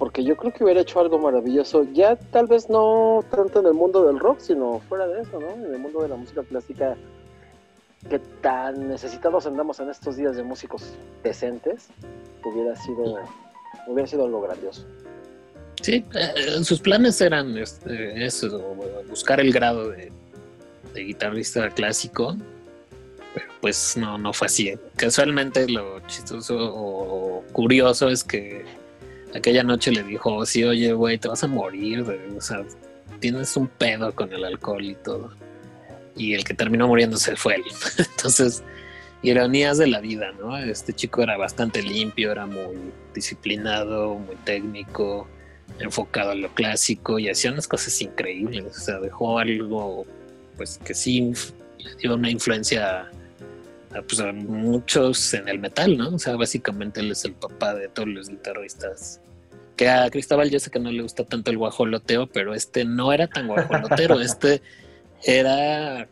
[0.02, 3.74] porque yo creo que hubiera hecho algo maravilloso, ya tal vez no tanto en el
[3.74, 5.50] mundo del rock, sino fuera de eso, ¿no?
[5.50, 6.96] En el mundo de la música clásica,
[8.10, 11.86] que tan necesitados andamos en estos días de músicos decentes,
[12.44, 13.20] hubiera sido,
[13.86, 14.84] hubiera sido algo grandioso.
[15.80, 18.74] Sí, eh, sus planes eran este, eso,
[19.08, 20.10] buscar el grado de,
[20.94, 22.36] de guitarrista clásico,
[23.34, 24.72] pero pues no, no fue así.
[24.96, 28.64] Casualmente lo chistoso o curioso es que
[29.34, 32.04] aquella noche le dijo, sí, oye, güey, te vas a morir,
[32.36, 32.64] o sea,
[33.20, 35.32] tienes un pedo con el alcohol y todo.
[36.16, 37.64] Y el que terminó muriéndose fue él.
[37.98, 38.62] Entonces,
[39.22, 40.58] ironías de la vida, ¿no?
[40.58, 42.76] Este chico era bastante limpio, era muy
[43.14, 45.26] disciplinado, muy técnico,
[45.78, 48.64] enfocado en lo clásico y hacía unas cosas increíbles.
[48.64, 50.04] O sea, dejó algo,
[50.56, 51.32] pues que sí
[51.78, 53.10] le dio una influencia
[53.94, 56.14] a, pues, a muchos en el metal, ¿no?
[56.14, 59.20] O sea, básicamente él es el papá de todos los guitarristas.
[59.76, 63.12] Que a Cristóbal yo sé que no le gusta tanto el guajoloteo, pero este no
[63.12, 64.20] era tan guajolotero.
[64.20, 64.62] este
[65.24, 66.08] era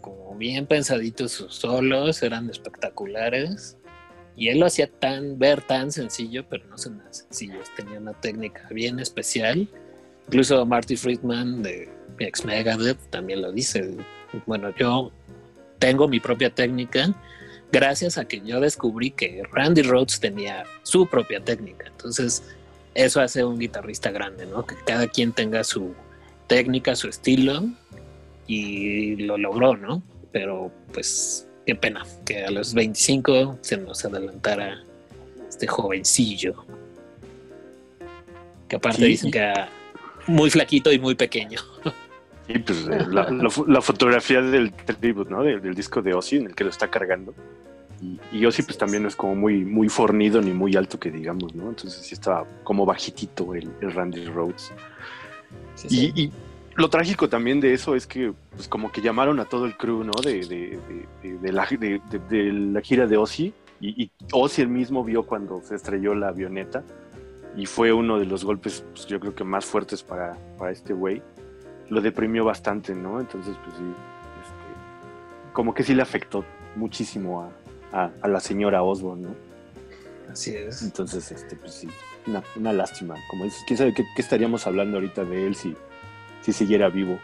[0.00, 3.76] como bien pensadito sus solos, eran espectaculares.
[4.36, 7.68] Y él lo hacía tan, ver tan sencillo, pero no son sencillos.
[7.74, 9.66] Tenía una técnica bien especial.
[10.26, 13.94] Incluso Marty Friedman de ex Megadeth también lo dice.
[14.46, 15.12] Bueno, yo
[15.78, 17.14] tengo mi propia técnica
[17.72, 21.86] gracias a que yo descubrí que Randy Rhodes tenía su propia técnica.
[21.86, 22.42] Entonces,
[22.94, 24.64] eso hace un guitarrista grande, ¿no?
[24.64, 25.94] Que cada quien tenga su
[26.46, 27.64] técnica, su estilo
[28.46, 30.02] y lo logró, ¿no?
[30.32, 34.82] Pero pues qué pena que a los 25 se nos adelantara
[35.48, 36.64] este jovencillo.
[38.68, 39.52] Que aparte Sí, dicen que
[40.26, 41.60] muy flaquito y muy pequeño.
[42.48, 45.42] Y pues eh, la, la fo- la fotografía del tribute, ¿no?
[45.42, 47.34] Del, del disco de Ozzy en el que lo está cargando.
[48.00, 51.10] Y, y Ozzy pues también no es como muy, muy fornido ni muy alto que
[51.10, 51.68] digamos, ¿no?
[51.70, 54.72] Entonces sí estaba como bajitito el, el Randy Rhodes.
[55.88, 56.32] Y, y
[56.76, 60.04] lo trágico también de eso es que pues como que llamaron a todo el crew,
[60.04, 60.12] ¿no?
[60.22, 63.52] De, de, de- de- de la, de, de- de la gira de Ozzy.
[63.80, 66.84] Y, y Ozzy el mismo vio cuando se estrelló la avioneta.
[67.56, 70.92] Y fue uno de los golpes, pues, yo creo que más fuertes para, para este
[70.92, 71.22] güey.
[71.90, 73.20] Lo deprimió bastante, ¿no?
[73.20, 76.44] Entonces, pues sí, este, como que sí le afectó
[76.74, 77.42] muchísimo
[77.92, 79.34] a, a- a la señora Osborne, ¿no?
[80.32, 80.82] Así es.
[80.82, 81.88] Entonces, este, pues sí,
[82.26, 83.14] una, una lástima.
[83.30, 85.76] Como dices, quién sabe qué, qué estaríamos hablando ahorita de él si,
[86.42, 87.18] si siguiera vivo.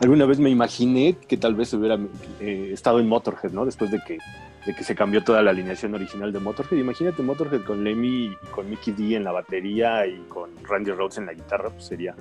[0.00, 1.98] Alguna vez me imaginé que tal vez hubiera
[2.40, 3.64] eh, estado en Motorhead, ¿no?
[3.66, 4.18] Después de que,
[4.66, 6.78] de que se cambió toda la alineación original de Motorhead.
[6.78, 11.18] Imagínate Motorhead con Lemmy y con Mickey D en la batería y con Randy Rhodes
[11.18, 12.14] en la guitarra, pues sería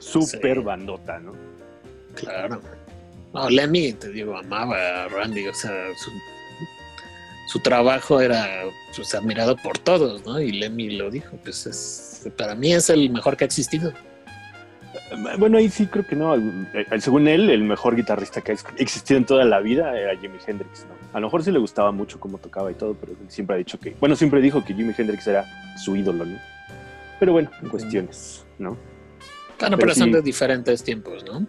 [0.00, 0.62] súper sí.
[0.62, 1.32] bandota, ¿no?
[2.14, 2.60] Claro.
[3.32, 6.10] No, Lemmy, te digo, amaba a Randy, o sea, su,
[7.46, 8.64] su trabajo era
[8.96, 10.40] pues, admirado por todos, ¿no?
[10.40, 13.92] Y Lemmy lo dijo, pues es, para mí es el mejor que ha existido.
[15.38, 16.34] Bueno, ahí sí creo que no.
[16.98, 20.86] Según él, el mejor guitarrista que ha existido en toda la vida era Jimi Hendrix,
[20.88, 20.94] ¿no?
[21.16, 23.58] A lo mejor sí le gustaba mucho cómo tocaba y todo, pero él siempre ha
[23.58, 25.44] dicho que, bueno, siempre dijo que Jimi Hendrix era
[25.76, 26.38] su ídolo, ¿no?
[27.18, 28.76] Pero bueno, cuestiones, ¿no?
[29.58, 31.46] Claro, Pero pero, son de diferentes tiempos, ¿no?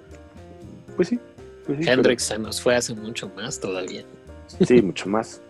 [0.95, 1.20] Pues sí.
[1.66, 4.03] pues sí, Hendrix se nos fue hace mucho más todavía.
[4.57, 5.41] pero- sí, mucho más.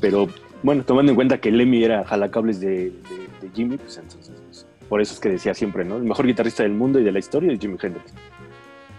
[0.00, 0.28] Pero
[0.62, 2.90] bueno, tomando en cuenta que Lemmy era jalacables de, de,
[3.40, 4.33] de Jimmy, pues entonces,
[4.88, 5.96] por eso es que decía siempre, ¿no?
[5.96, 8.12] El mejor guitarrista del mundo y de la historia es Jimi Hendrix.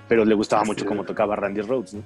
[0.07, 0.87] Pero le gustaba Así mucho es.
[0.87, 2.03] cómo tocaba Randy Rhodes, ¿no?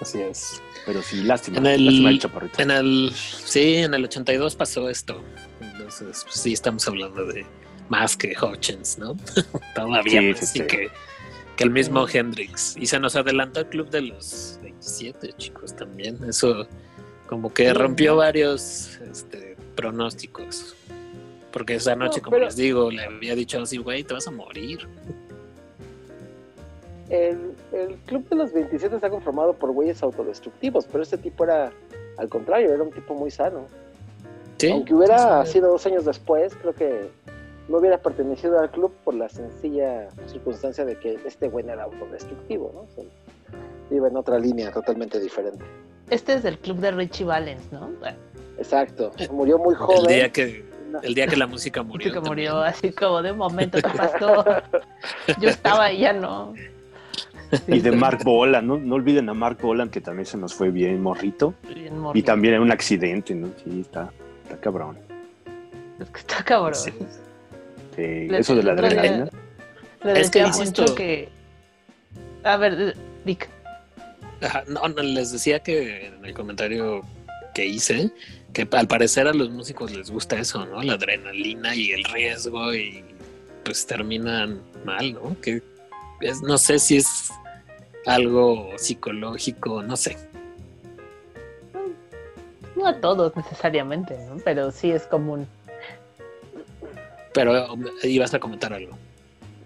[0.00, 0.62] Así es.
[0.86, 1.58] Pero sí, lástima.
[1.58, 2.62] En el- lástima el chaparrito.
[2.62, 5.22] En el, sí, en el 82 pasó esto.
[5.60, 7.44] Entonces, pues, sí, estamos hablando de
[7.88, 9.16] más que Hutchins, ¿no?
[9.74, 10.90] Todavía Sí, más sí, Que,
[11.56, 12.76] que el mismo Hendrix.
[12.78, 16.18] Y se nos adelantó el club de los 27, chicos, también.
[16.26, 16.66] Eso
[17.26, 20.76] como que Sí, rompió varios este, pronósticos.
[21.52, 24.26] Porque esa noche, No, como pero- les digo, le había dicho así, güey, te vas
[24.28, 24.86] a morir.
[27.08, 31.72] El, el club de los 27 está conformado por güeyes autodestructivos, pero este tipo era,
[32.18, 33.66] al contrario, era un tipo muy sano.
[34.58, 35.52] Sí, Aunque hubiera sí, sí.
[35.54, 37.08] sido dos años después, creo que
[37.68, 41.84] no hubiera pertenecido al club por la sencilla circunstancia de que este güey no era
[41.84, 42.80] autodestructivo, ¿no?
[42.82, 43.04] O sea,
[43.90, 45.64] iba en otra línea totalmente diferente.
[46.10, 47.90] Este es del club de Richie Valens, ¿no?
[48.58, 49.10] Exacto.
[49.32, 50.06] Murió muy El joven.
[50.06, 51.00] día que, No.
[51.02, 52.12] el día que la música murió.
[52.12, 54.44] que murió así como de un momento que pasó.
[55.40, 56.54] Yo estaba y ya no.
[57.66, 58.78] Y de Mark Bolan, ¿no?
[58.78, 61.54] No olviden a Mark Bolan, que también se nos fue bien morrito.
[61.74, 62.24] Bien Y morrido.
[62.26, 63.48] también en un accidente, ¿no?
[63.64, 64.10] Sí, está,
[64.44, 64.96] está cabrón.
[65.98, 66.74] Es que está cabrón.
[66.74, 66.92] Sí.
[67.96, 69.28] Sí, Le- eso de la le- adrenalina.
[70.04, 71.28] Le Es que decía mucho que.
[72.44, 73.48] A ver, Dick.
[74.42, 77.02] Ajá, no, no, les decía que en el comentario
[77.52, 78.10] que hice,
[78.52, 80.82] que al parecer a los músicos les gusta eso, ¿no?
[80.82, 83.04] La adrenalina y el riesgo y
[83.64, 85.36] pues terminan mal, ¿no?
[85.40, 85.62] Que
[86.20, 87.30] es, no sé si es
[88.06, 90.16] algo psicológico, no sé.
[92.76, 94.36] No a todos necesariamente, ¿no?
[94.44, 95.46] Pero sí es común.
[97.32, 98.96] Pero um, ibas a comentar algo.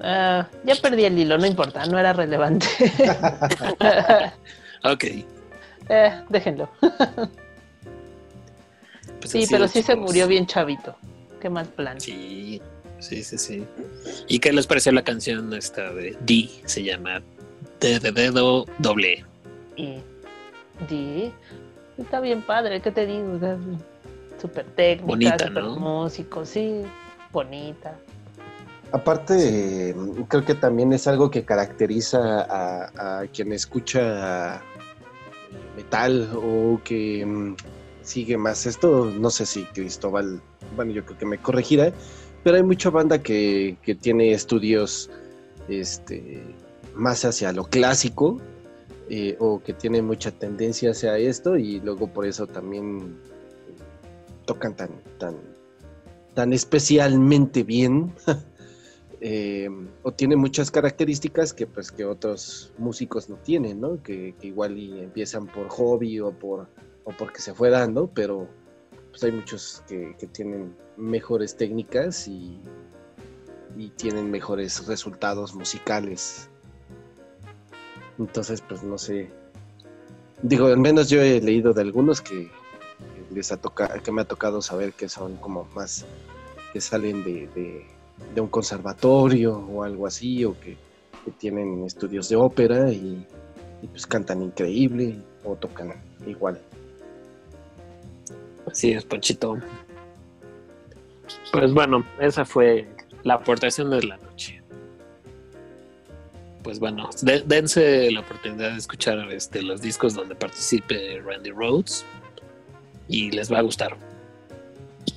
[0.00, 2.66] Ah, ya perdí el hilo, no importa, no era relevante.
[4.84, 5.04] Ok.
[5.90, 6.70] Eh, déjenlo.
[9.24, 10.94] pues Sí, pero sí se murió bien chavito.
[11.40, 12.00] Qué mal plan.
[12.00, 12.60] Sí,
[12.98, 13.64] sí, sí, sí.
[14.28, 16.50] ¿Y qué les pareció la canción esta de D?
[16.66, 17.22] Se llama
[17.80, 19.24] D de dedo doble.
[19.76, 19.96] Y
[20.88, 21.32] di,
[21.98, 23.38] está bien padre, ¿qué te digo?
[24.40, 25.76] Súper técnica, Bonita, ¿no?
[25.76, 26.82] músico, sí,
[27.32, 27.96] bonita.
[28.92, 29.94] Aparte,
[30.28, 34.62] creo que también es algo que caracteriza a, a quien escucha
[35.76, 37.56] metal o que mm,
[38.04, 39.06] sigue más esto.
[39.06, 40.40] No sé si Cristóbal,
[40.76, 41.92] bueno, yo creo que me corregirá,
[42.44, 45.10] pero hay mucha banda que, que tiene estudios
[45.68, 46.42] este,
[46.94, 48.38] más hacia lo clásico
[49.08, 53.16] eh, o que tiene mucha tendencia hacia esto y luego por eso también
[54.46, 55.36] tocan tan, tan,
[56.34, 58.12] tan especialmente bien.
[59.20, 59.68] eh,
[60.02, 64.02] o tiene muchas características que pues que otros músicos no tienen, ¿no?
[64.02, 66.68] Que, que igual y empiezan por hobby o por
[67.04, 68.48] o porque se fue dando, pero
[69.10, 72.60] pues hay muchos que, tienen mejores técnicas y,
[73.96, 76.48] tienen mejores resultados musicales.
[78.18, 79.30] Entonces, pues no sé.
[80.42, 82.50] Digo, al menos yo he leído de algunos que
[83.30, 86.04] les ha tocado, que me ha tocado saber que son como más
[86.72, 87.86] que salen de, de,
[88.34, 90.76] de un conservatorio o algo así, o que,
[91.24, 93.26] que tienen estudios de ópera y,
[93.82, 95.94] y, pues cantan increíble o tocan
[96.26, 96.60] igual.
[98.74, 99.56] Así es, Ponchito.
[101.52, 102.88] Pues bueno, esa fue
[103.22, 104.60] la aportación de la noche.
[106.64, 112.04] Pues bueno, de- dense la oportunidad de escuchar este, los discos donde participe Randy Rhodes
[113.06, 113.96] y les va a gustar.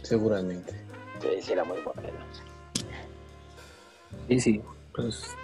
[0.03, 0.75] Seguramente.
[1.41, 1.99] Sí, era muy bueno.
[4.27, 4.61] Sí, sí,
[4.93, 5.35] pues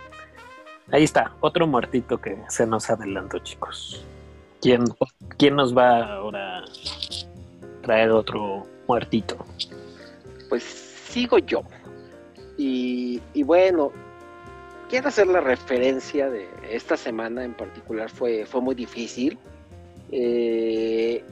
[0.91, 4.05] ahí está, otro muertito que se nos adelantó, chicos.
[4.61, 4.83] ¿Quién,
[5.39, 6.63] quién nos va ahora
[7.83, 9.37] traer otro muertito?
[10.49, 11.61] Pues sigo yo.
[12.57, 13.91] Y, bueno,
[14.89, 19.37] quiero hacer la referencia de esta semana en particular, fue, fue muy difícil.
[20.11, 21.23] Eh,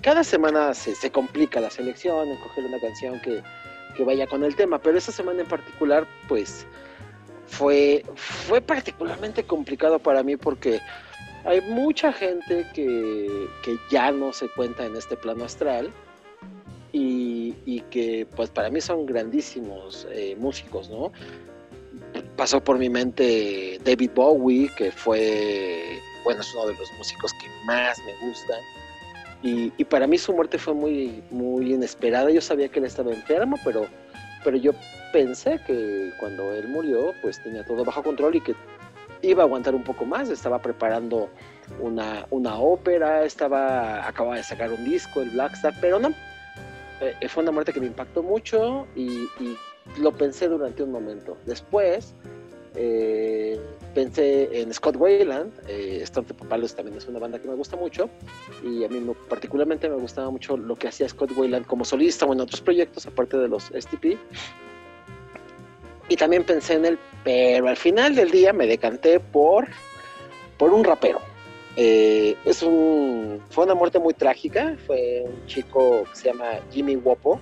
[0.00, 3.42] cada semana se, se complica la selección, escoger una canción que,
[3.96, 6.66] que vaya con el tema, pero esta semana en particular, pues
[7.46, 10.80] fue, fue particularmente complicado para mí porque
[11.44, 15.90] hay mucha gente que, que ya no se cuenta en este plano astral
[16.92, 21.12] y, y que pues para mí son grandísimos eh, músicos, ¿no?
[22.36, 27.46] Pasó por mi mente David Bowie, que fue, bueno, es uno de los músicos que
[27.66, 28.60] más me gustan.
[29.42, 32.30] Y, y para mí su muerte fue muy, muy inesperada.
[32.30, 33.86] Yo sabía que él estaba enfermo, pero,
[34.42, 34.72] pero yo
[35.12, 38.54] pensé que cuando él murió, pues tenía todo bajo control y que
[39.28, 41.28] iba a aguantar un poco más, estaba preparando
[41.80, 46.12] una, una ópera, estaba, acababa de sacar un disco, el Black Star, pero no.
[47.00, 49.56] Eh, fue una muerte que me impactó mucho y, y
[49.98, 51.36] lo pensé durante un momento.
[51.44, 52.14] Después
[52.76, 53.60] eh,
[53.94, 56.26] pensé en Scott Wayland, eh, Stone
[56.74, 58.08] también es una banda que me gusta mucho
[58.64, 62.26] y a mí me- particularmente me gustaba mucho lo que hacía Scott Wayland como solista
[62.26, 64.16] o en otros proyectos aparte de los STP.
[66.08, 69.68] Y también pensé en él, pero al final del día me decanté por,
[70.58, 71.20] por un rapero.
[71.76, 76.96] Eh, es un, fue una muerte muy trágica, fue un chico que se llama Jimmy
[76.96, 77.40] Wopo.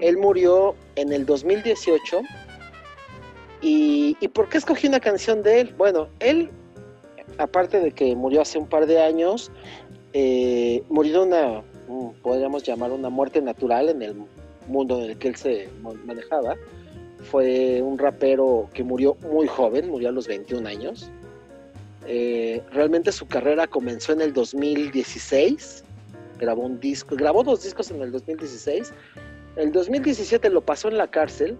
[0.00, 2.22] Él murió en el 2018
[3.62, 5.74] ¿Y, ¿Y por qué escogí una canción de él?
[5.76, 6.50] Bueno, él,
[7.38, 9.50] aparte de que murió hace un par de años,
[10.12, 14.14] eh, murió una, mm, podríamos llamar una muerte natural en el
[14.68, 15.68] mundo en el que él se
[16.04, 16.56] manejaba.
[17.30, 21.10] Fue un rapero que murió muy joven, murió a los 21 años.
[22.06, 25.84] Eh, realmente su carrera comenzó en el 2016.
[26.38, 28.92] Grabó un disco, grabó dos discos en el 2016.
[29.56, 31.56] El 2017 lo pasó en la cárcel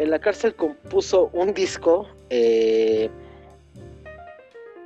[0.00, 3.10] en la cárcel compuso un disco eh,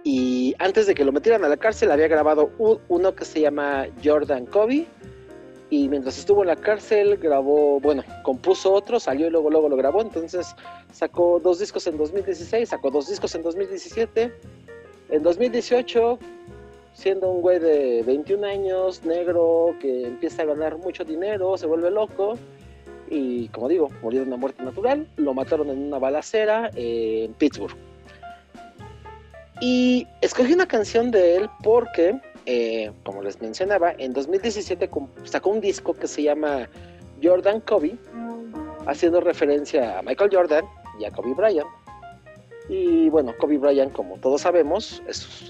[0.03, 2.51] y antes de que lo metieran a la cárcel había grabado
[2.89, 4.89] uno que se llama Jordan Kobe
[5.75, 9.75] y mientras estuvo en la cárcel grabó, bueno, compuso otro, salió y luego luego lo
[9.75, 10.55] grabó, entonces
[10.93, 14.33] sacó dos discos en 2016, sacó dos discos en 2017,
[15.11, 16.20] en 2018
[16.93, 21.91] siendo un güey de 21 años, negro, que empieza a ganar mucho dinero, se vuelve
[21.91, 22.39] loco,
[23.11, 27.35] y como digo, murió de una muerte natural, lo mataron en una balacera eh, en
[27.35, 27.77] Pittsburgh.
[29.61, 35.51] Y escogí una canción de él porque, eh, como les mencionaba, en 2017 com- sacó
[35.51, 36.69] un disco que se llama
[37.23, 37.97] Jordan Kobe,
[38.87, 40.65] haciendo referencia a Michael Jordan
[40.99, 41.69] y a Kobe Bryant.
[42.69, 45.03] Y bueno, Kobe Bryant, como todos sabemos,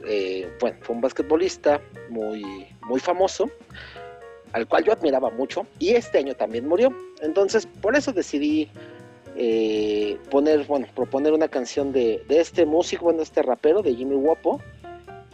[0.07, 1.81] eh, fue un basquetbolista
[2.11, 3.49] muy, muy famoso,
[4.53, 6.93] al cual yo admiraba mucho, y este año también murió.
[7.23, 8.69] Entonces, por eso decidí
[9.37, 14.61] eh, poner, bueno, proponer una canción de, este músico, bueno, este rapero, de Jimmy Wopo,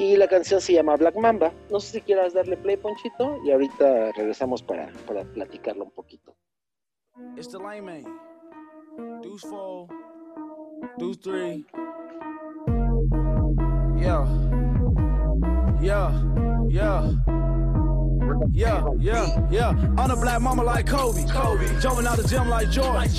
[0.01, 1.53] y la canción se llama Black Mamba.
[1.71, 6.35] No sé si quieras darle play, Ponchito, y ahorita regresamos para, para platicarlo un poquito.
[7.37, 7.59] It's the.
[9.23, 9.89] Deuce four,
[10.97, 11.67] deuce three.
[14.01, 14.27] Yeah.
[15.83, 16.11] Yeah.
[16.69, 17.50] Yeah.
[18.53, 19.71] Yeah, yeah, yeah.
[19.99, 21.25] I'm a black mama like Kobe.
[21.27, 21.81] Kobe.
[21.81, 22.95] Jumping out the gym like Jordan.
[22.95, 23.11] Like.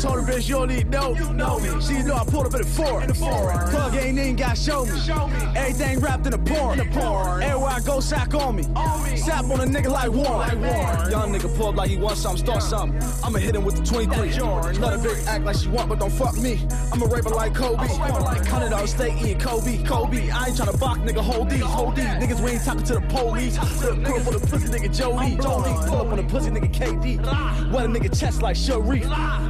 [0.00, 1.18] Told her bitch you don't need dope.
[1.18, 1.80] You know me.
[1.80, 3.02] She know I pulled up in the four.
[3.02, 3.52] In the four.
[3.70, 4.98] Plug ain't even got show me.
[5.00, 5.36] Show me.
[5.56, 6.78] Everything wrapped in a porn.
[6.78, 7.42] In the porn.
[7.42, 8.64] Everywhere I go, sack on me.
[8.74, 9.16] On me.
[9.16, 10.38] Sap on a nigga like Warren.
[10.38, 11.10] Like Warren.
[11.10, 13.00] Young nigga pull up like he want something, start something.
[13.22, 14.30] I'ma hit him with the 23.
[14.30, 14.80] Jordan.
[14.80, 16.66] Let a bitch act like she want, but don't fuck me.
[16.92, 17.82] I'ma a raper like Kobe.
[17.82, 19.82] I'ma like Hundred dollar steak eating Kobe.
[19.84, 20.30] Kobe.
[20.30, 21.20] I ain't tryna box nigga.
[21.20, 21.62] Hold these.
[21.62, 22.04] Hold these.
[22.04, 23.58] Niggas we ain't talking to the police.
[23.58, 25.36] Put a for the pussy nigga Jody.
[25.36, 25.88] Jody.
[25.88, 27.72] Pull up on a pussy nigga KD.
[27.72, 29.02] Wet a nigga chest like Sharif.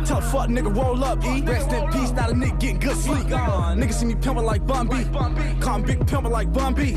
[0.07, 1.25] Tell fuck nigga roll up.
[1.25, 1.43] E.
[1.43, 2.11] Rest in peace.
[2.13, 3.27] Not a nigga getting good sleep.
[3.27, 5.05] Niggas see me pimpin' like Bun B.
[5.61, 6.97] Call big pimpin' like Bun B.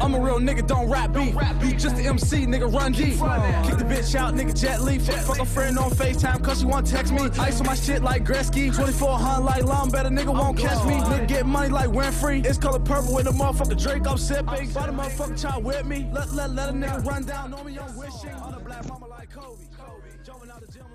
[0.00, 1.34] I'm a real nigga, don't rap beef.
[1.62, 3.04] You just the MC, nigga, run G.
[3.04, 4.98] Kick the bitch out, nigga, jet Li.
[4.98, 7.28] Fuck, a friend on FaceTime, cause she wanna text me.
[7.38, 8.74] Ice on my shit like Gretzky.
[8.74, 10.94] 2400 like Long, better nigga won't catch me.
[10.94, 12.44] Nigga get money like Winfrey.
[12.44, 14.46] It's color purple with a motherfucker Drake, I'm sipping.
[14.46, 16.08] Buy the motherfucker child with me.
[16.12, 17.45] Let, let, let a nigga run down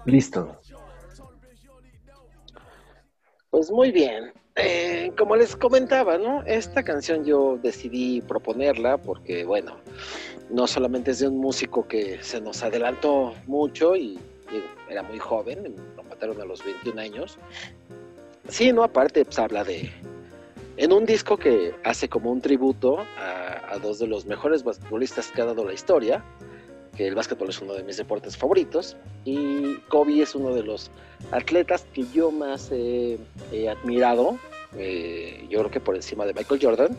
[0.05, 0.57] Listo.
[3.49, 4.33] Pues muy bien.
[4.55, 6.43] Eh, como les comentaba, ¿no?
[6.43, 9.77] Esta canción yo decidí proponerla porque, bueno,
[10.49, 14.19] no solamente es de un músico que se nos adelantó mucho y
[14.89, 17.37] era muy joven, lo mataron a los 21 años.
[18.49, 19.89] Sí, no, aparte, pues habla de.
[20.81, 25.39] En un disco que hace como un tributo a, dos de los mejores basquetbolistas que
[25.39, 26.25] ha dado la historia,
[26.97, 30.89] que el básquetbol es uno de mis deportes favoritos, y Kobe es uno de los
[31.29, 33.19] atletas que yo más he,
[33.51, 34.39] he admirado,
[34.75, 36.97] eh, yo creo que por encima de Michael Jordan.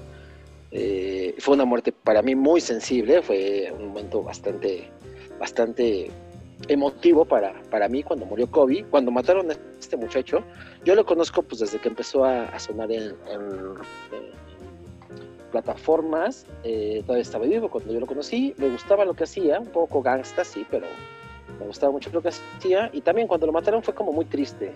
[0.70, 4.91] Eh, fue una muerte para mí muy sensible, fue un momento bastante,
[5.41, 6.09] bastante
[6.69, 10.43] emotivo para, para mí cuando murió Kobe, cuando mataron a este muchacho.
[10.85, 13.15] Yo lo conozco pues desde que empezó a, sonar en,
[15.51, 19.67] plataformas, eh, todavía estaba vivo cuando yo lo conocí, me gustaba lo que hacía, un
[19.67, 20.87] poco gangsta, sí, pero
[21.61, 24.73] me gustaba mucho lo que hacía, y también cuando lo mataron fue como muy triste.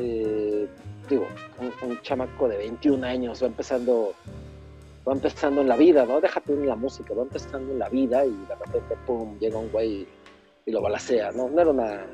[0.00, 0.66] Eh,
[1.08, 1.28] digo,
[1.60, 4.12] un, un chamaco de 21 años va empezando
[5.08, 6.20] va empezando en la vida, ¿no?
[6.20, 9.70] Déjate en la música, va empezando en la vida y de repente, pum, llega un
[9.70, 10.06] güey
[10.66, 11.48] y lo balacea, ¿no?
[11.48, 12.06] No era una,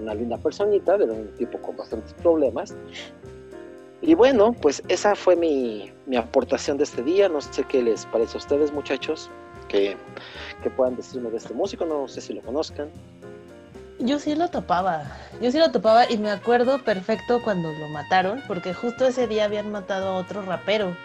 [0.00, 2.74] una linda personita, era un tipo con bastantes problemas.
[4.02, 7.28] Y bueno, pues esa fue mi, mi aportación de este día.
[7.28, 9.30] No sé qué les parece a ustedes, muchachos,
[9.68, 9.96] que,
[10.62, 11.84] que puedan decirme de este músico.
[11.84, 12.90] No sé si lo conozcan.
[13.98, 15.02] Yo sí lo topaba,
[15.42, 19.44] yo sí lo topaba y me acuerdo perfecto cuando lo mataron, porque justo ese día
[19.44, 20.96] habían matado a otro rapero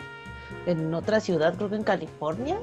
[0.65, 2.57] en otra ciudad, creo que en California.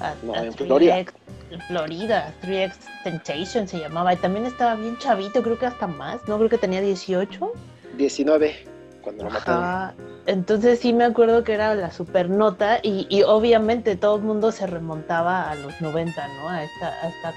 [0.00, 0.98] A, No, a en 3X Florida.
[0.98, 2.72] en Florida, 3X
[3.04, 6.58] Temptation se llamaba, y también estaba bien chavito, creo que hasta más, no creo que
[6.58, 7.52] tenía 18.
[7.96, 8.66] 19,
[9.02, 9.94] cuando lo mataron.
[10.26, 14.52] Entonces sí me acuerdo que era la super nota y, y obviamente todo el mundo
[14.52, 16.48] se remontaba a los 90, ¿no?
[16.48, 17.34] A esta, a esta-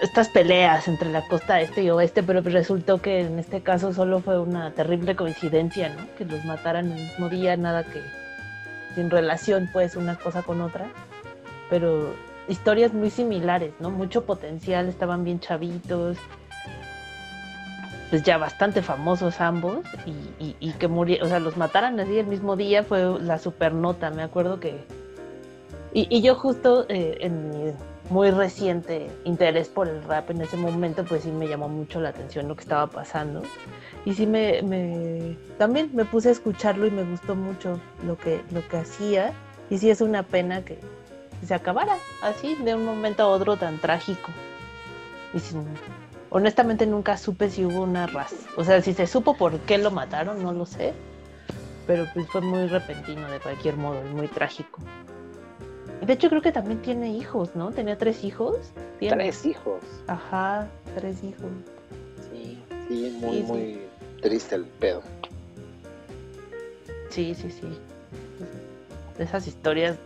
[0.00, 4.20] estas peleas entre la costa este y oeste, pero resultó que en este caso solo
[4.20, 6.06] fue una terrible coincidencia, ¿no?
[6.16, 8.00] Que los mataran el mismo día, nada que
[8.94, 10.86] sin relación pues una cosa con otra,
[11.70, 12.14] pero
[12.48, 13.90] historias muy similares, ¿no?
[13.90, 16.16] Mucho potencial, estaban bien chavitos,
[18.10, 22.56] pues ya bastante famosos ambos y, que murieron, o sea, los mataran así el mismo
[22.56, 24.78] día fue la super nota, me acuerdo que...
[25.92, 27.72] Y, y yo justo eh, en mi
[28.10, 32.10] muy reciente interés por el rap en ese momento, pues sí me llamó mucho la
[32.10, 33.42] atención lo que estaba pasando.
[34.04, 38.40] Y sí me, me- también me puse a escucharlo y me gustó mucho lo que,
[38.50, 39.32] lo que hacía.
[39.68, 40.78] Y sí es una pena que
[41.46, 44.30] se acabara así de un momento a otro tan trágico.
[45.34, 45.64] Y sin,
[46.30, 48.36] honestamente nunca supe si hubo una raza.
[48.56, 50.92] O sea, si se supo por qué lo mataron, no lo sé.
[51.86, 54.80] Pero pues fue muy repentino de cualquier modo y muy trágico.
[56.02, 57.70] De hecho creo que también tiene hijos, ¿no?
[57.70, 58.56] Tenía tres hijos.
[58.98, 59.16] ¿Tiene?
[59.16, 59.82] Tres hijos.
[60.06, 61.46] Ajá, tres hijos.
[62.30, 63.52] Sí, sí, muy, Sí, sí.
[63.52, 63.80] muy
[64.22, 65.02] triste el pedo.
[67.10, 67.66] Sí, sí, sí.
[69.18, 69.96] Esas historias.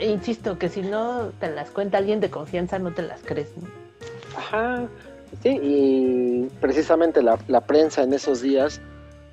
[0.00, 3.56] Insisto, que si no te las cuenta alguien de confianza, no te las crees.
[3.56, 3.68] ¿no?
[4.36, 4.86] Ajá,
[5.42, 8.80] sí, y precisamente la, la prensa en esos días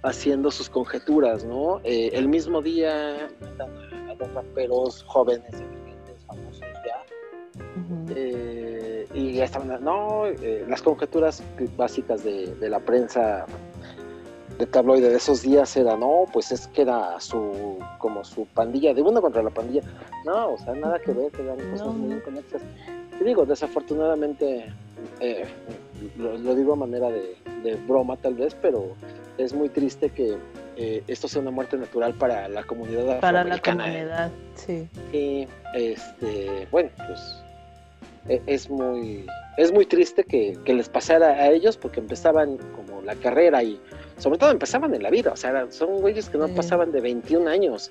[0.05, 1.81] haciendo sus conjeturas, ¿no?
[1.83, 9.83] Eh, el mismo día a, dos raperos jóvenes, emergentes, famosos ya, eh, y ya estaban,
[9.83, 11.43] no, eh, las conjeturas
[11.75, 13.45] básicas de, de la prensa
[14.57, 18.93] de tabloide de esos días era, no, pues es que era su, como su pandilla,
[18.93, 19.81] de uno contra la pandilla,
[20.25, 22.61] no, o sea, nada que ver, que eran cosas No, muy inconexas.
[23.17, 24.65] Te digo, desafortunadamente,
[25.19, 25.45] eh,
[26.17, 28.95] lo, lo digo a manera de, de broma tal vez, pero
[29.37, 30.37] es muy triste que
[30.77, 33.61] eh, esto sea una muerte natural para la comunidad Para la ¿eh?
[33.61, 34.87] comunidad, sí.
[35.13, 37.43] y este, bueno, pues
[38.27, 39.25] e- es muy,
[39.57, 43.79] es muy triste que, que les pasara a ellos porque empezaban como la carrera y
[44.17, 47.49] sobre todo empezaban en la vida, o sea, son güeyes que no pasaban de 21
[47.49, 47.89] años,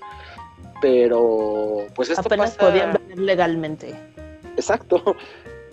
[0.81, 2.69] pero pues esto Apenas pasa...
[2.69, 3.95] podían beber legalmente.
[4.55, 5.15] Exacto.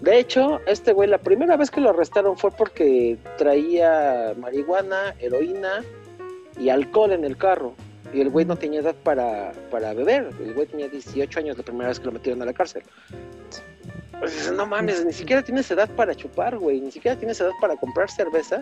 [0.01, 5.85] De hecho, este güey, la primera vez que lo arrestaron fue porque traía marihuana, heroína
[6.59, 7.75] y alcohol en el carro.
[8.13, 10.31] Y el güey no tenía edad para, para beber.
[10.45, 12.83] El güey tenía 18 años la primera vez que lo metieron a la cárcel.
[14.19, 16.81] Pues no mames, ni siquiera tienes edad para chupar, güey.
[16.81, 18.61] Ni siquiera tienes edad para comprar cerveza.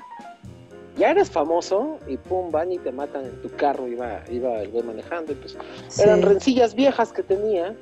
[0.96, 3.86] Ya eres famoso y pum, van y te matan en tu carro.
[3.88, 5.56] Iba, iba el güey manejando y pues
[5.88, 6.02] Sí.
[6.02, 7.74] eran rencillas viejas que tenía.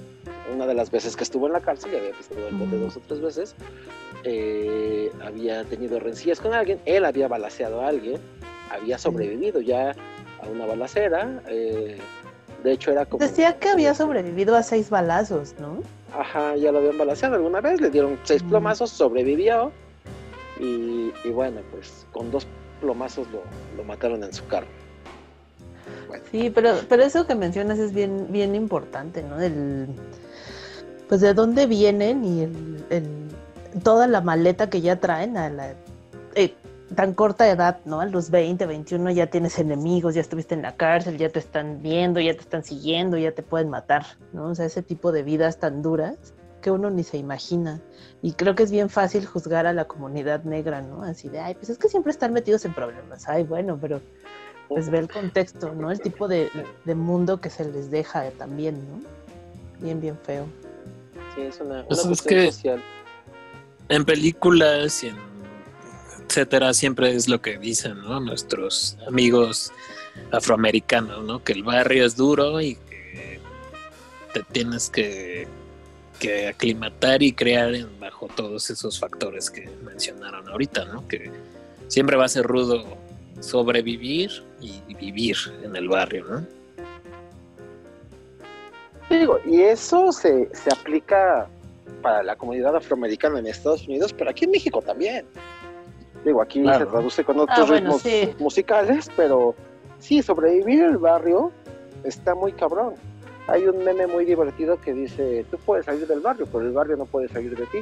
[0.55, 2.97] Una de las veces que estuvo en la cárcel, ya había pisado el bote dos
[2.97, 3.55] o tres veces,
[4.25, 8.19] eh, había tenido rencillas con alguien, él había balaceado a alguien,
[8.71, 9.91] había sobrevivido ya
[10.43, 11.99] a una balacera, eh,
[12.65, 13.23] de hecho era como...
[13.25, 15.83] Decía que había sobrevivido a seis balazos, ¿no?
[16.19, 19.71] Ajá, ya lo habían balaceado alguna vez, le dieron seis plomazos, sobrevivió
[20.59, 22.47] y, y bueno, pues con dos
[22.81, 23.43] plomazos lo,
[23.77, 24.67] lo mataron en su carro.
[26.31, 29.41] Sí, pero, pero eso que mencionas es bien, bien importante, ¿no?
[29.41, 29.89] El,
[31.09, 35.75] pues de dónde vienen y el, el- toda la maleta que ya traen a la
[36.35, 36.55] eh,
[36.95, 38.01] tan corta edad, ¿no?
[38.01, 41.83] A los 20, 21 ya tienes enemigos, ya estuviste en la cárcel, ya te están
[41.83, 44.47] viendo, ya te están siguiendo, ya te pueden matar, ¿no?
[44.51, 46.17] O sea, ese tipo de vidas tan duras
[46.63, 47.81] que uno ni se imagina.
[48.23, 51.03] Y creo que es bien fácil juzgar a la comunidad negra, ¿no?
[51.05, 53.29] Así de, ay, pues es que siempre están metidos en problemas.
[53.29, 54.01] Ay, bueno, pero
[54.69, 55.91] pues ve el contexto, ¿no?
[55.91, 56.51] El tipo de,
[56.85, 59.01] de mundo que se les deja también, ¿no?
[59.81, 60.47] Bien, bien feo.
[61.35, 62.83] sí, es una, una Pues es que- social.
[63.89, 65.29] En películas y en
[66.27, 68.21] etcétera, siempre es lo que dicen, ¿no?
[68.21, 69.73] Nuestros amigos
[70.31, 71.43] afroamericanos, ¿no?
[71.43, 73.41] Que el barrio es duro y que
[74.35, 75.49] te tienes que,
[76.19, 81.07] que aclimatar y crear en- bajo todos esos factores que mencionaron ahorita, ¿no?
[81.09, 81.31] Que
[81.89, 82.85] siempre va a ser rudo
[83.41, 86.47] sobrevivir y vivir en el barrio, ¿no?
[89.11, 91.49] Digo, y eso se, se aplica
[92.03, 95.25] para la comunidad afroamericana en Estados Unidos, pero aquí en México también.
[96.25, 96.85] Digo, aquí Claro.
[96.85, 98.35] se traduce con otros Ah, bueno, ritmos sí.
[98.39, 99.55] musicales, pero
[99.99, 101.51] sí, sobrevivir el barrio
[102.05, 102.95] está muy cabrón.
[103.49, 106.97] Hay un meme muy divertido que dice, tú puedes salir del barrio, pero el barrio
[106.97, 107.79] no puede salir de ti.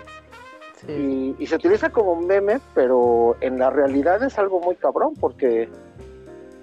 [0.86, 0.92] Sí.
[0.92, 5.68] Y, y se utiliza como meme, pero en la realidad es algo muy cabrón, porque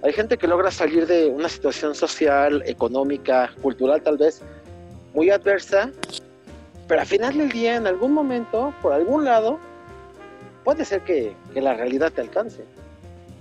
[0.04, 4.42] hay gente que logra salir de una situación social, económica, cultural tal vez,
[5.14, 5.92] muy adversa,
[6.88, 9.60] pero al final del día, en algún momento, por algún lado,
[10.64, 12.64] puede ser que, que la realidad te alcance.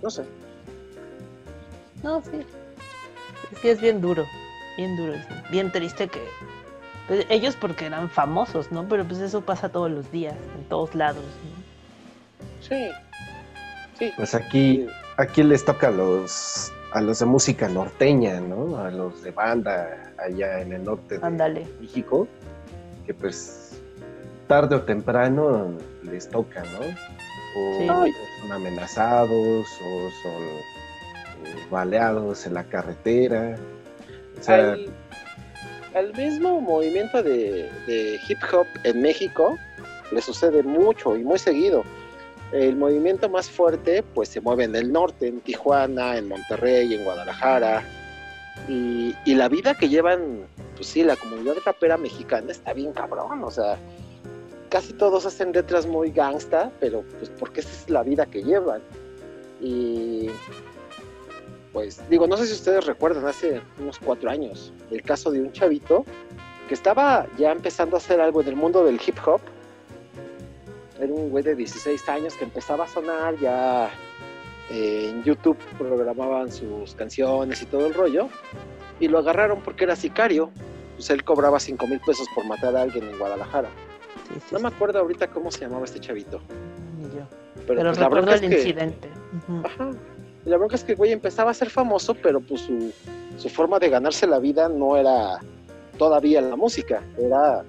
[0.03, 0.23] No sé.
[2.03, 2.41] No, sí.
[3.61, 4.25] Sí, es bien duro.
[4.77, 5.15] Bien duro.
[5.15, 6.21] es bien triste que.
[7.09, 8.87] pues, ellos porque eran famosos, ¿no?
[8.89, 11.25] Pero pues eso pasa todos los días, en todos lados.
[11.25, 11.63] ¿no?
[12.61, 12.89] Sí.
[13.99, 14.13] Sí.
[14.17, 18.79] Pues aquí, aquí les toca a los, a los de música norteña, ¿no?
[18.79, 21.67] A los de banda allá en el norte de.
[21.81, 22.27] México,
[23.07, 23.81] que pues
[24.49, 26.81] tarde o temprano les toca, ¿no?
[26.81, 27.89] O, Sí.
[27.89, 29.31] o son amenazados
[29.85, 30.43] o son
[31.47, 33.57] eh, baleados en la carretera.
[34.47, 34.93] Al,
[35.95, 39.59] al mismo movimiento de, de hip hop en México
[40.11, 41.85] le sucede mucho y muy seguido.
[42.53, 47.05] El movimiento más fuerte pues se mueve en el norte, en Tijuana, en Monterrey, en
[47.05, 47.83] Guadalajara.
[48.69, 53.43] Y, y la vida que llevan, pues sí, la comunidad rapera mexicana está bien cabrón.
[53.43, 53.79] O sea,
[54.69, 58.83] casi todos hacen letras muy gangsta, pero pues porque esa es la vida que llevan.
[59.61, 60.29] Y
[61.73, 65.53] pues digo, no sé si ustedes recuerdan, hace unos cuatro años, el caso de un
[65.53, 66.05] chavito
[66.69, 69.41] que estaba ya empezando a hacer algo en el mundo del hip hop.
[71.01, 73.91] Era un güey de 16 años que empezaba a sonar, ya
[74.71, 78.29] eh, en YouTube programaban sus canciones y todo el rollo,
[79.01, 80.51] y lo agarraron porque era sicario.
[80.97, 83.71] Pues él cobraba 5 mil pesos por matar a alguien en Guadalajara.
[84.29, 86.41] Sí, sí, No me acuerdo ahorita cómo se llamaba este chavito.
[86.99, 87.27] Ni yo.
[87.67, 89.09] Pero, Pero pues, la el es que, incidente.
[89.49, 89.63] Ujú.
[89.67, 89.91] Ajá.
[90.45, 92.93] Y la bronca es que el güey empezaba a ser famoso, pero pues su,
[93.37, 95.39] su forma de ganarse la vida no era
[95.99, 97.63] todavía la música, era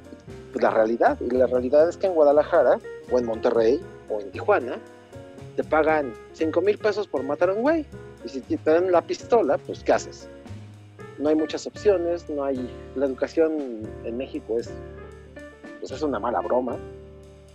[0.52, 1.18] pues, la realidad.
[1.22, 2.80] Y la realidad es que en Guadalajara,
[3.12, 4.80] o en Monterrey, o en Tijuana,
[5.56, 7.86] te pagan 5 mil pesos por matar a un güey.
[8.26, 10.28] Y si te dan la pistola, pues ¿qué haces?
[11.20, 12.70] No hay muchas opciones, no hay...
[12.96, 14.72] La educación en México es,
[15.80, 16.78] pues, es una mala broma.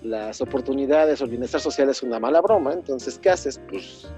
[0.02, 2.72] Las oportunidades o el bienestar social es una mala broma.
[2.72, 3.60] Entonces, ¿qué haces?
[3.68, 4.08] Pues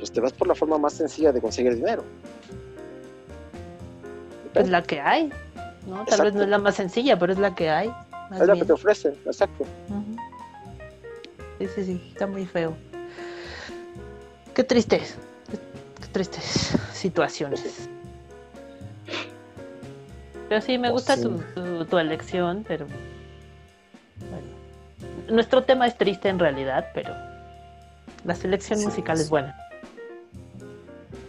[0.00, 2.02] pues te vas por la forma más sencilla de conseguir dinero.
[4.52, 5.30] Pues la que hay.
[5.86, 6.04] ¿no?
[6.06, 7.92] Tal vez no es la más sencilla, pero es la que hay.
[8.34, 9.64] es lo que te ofrecen, exacto.
[11.58, 12.74] Sí, sí, sí, está muy feo.
[14.54, 14.98] Qué triste,
[15.50, 15.58] qué,
[16.00, 17.88] qué tristes situaciones.
[20.48, 21.22] Pero sí, me Oh, gusta sí.
[21.22, 24.46] Tu, tu- tu elección, pero bueno.
[25.30, 27.14] Nuestro tema es triste en realidad, pero
[28.24, 29.22] la selección Sí, musical sí.
[29.24, 29.54] es buena.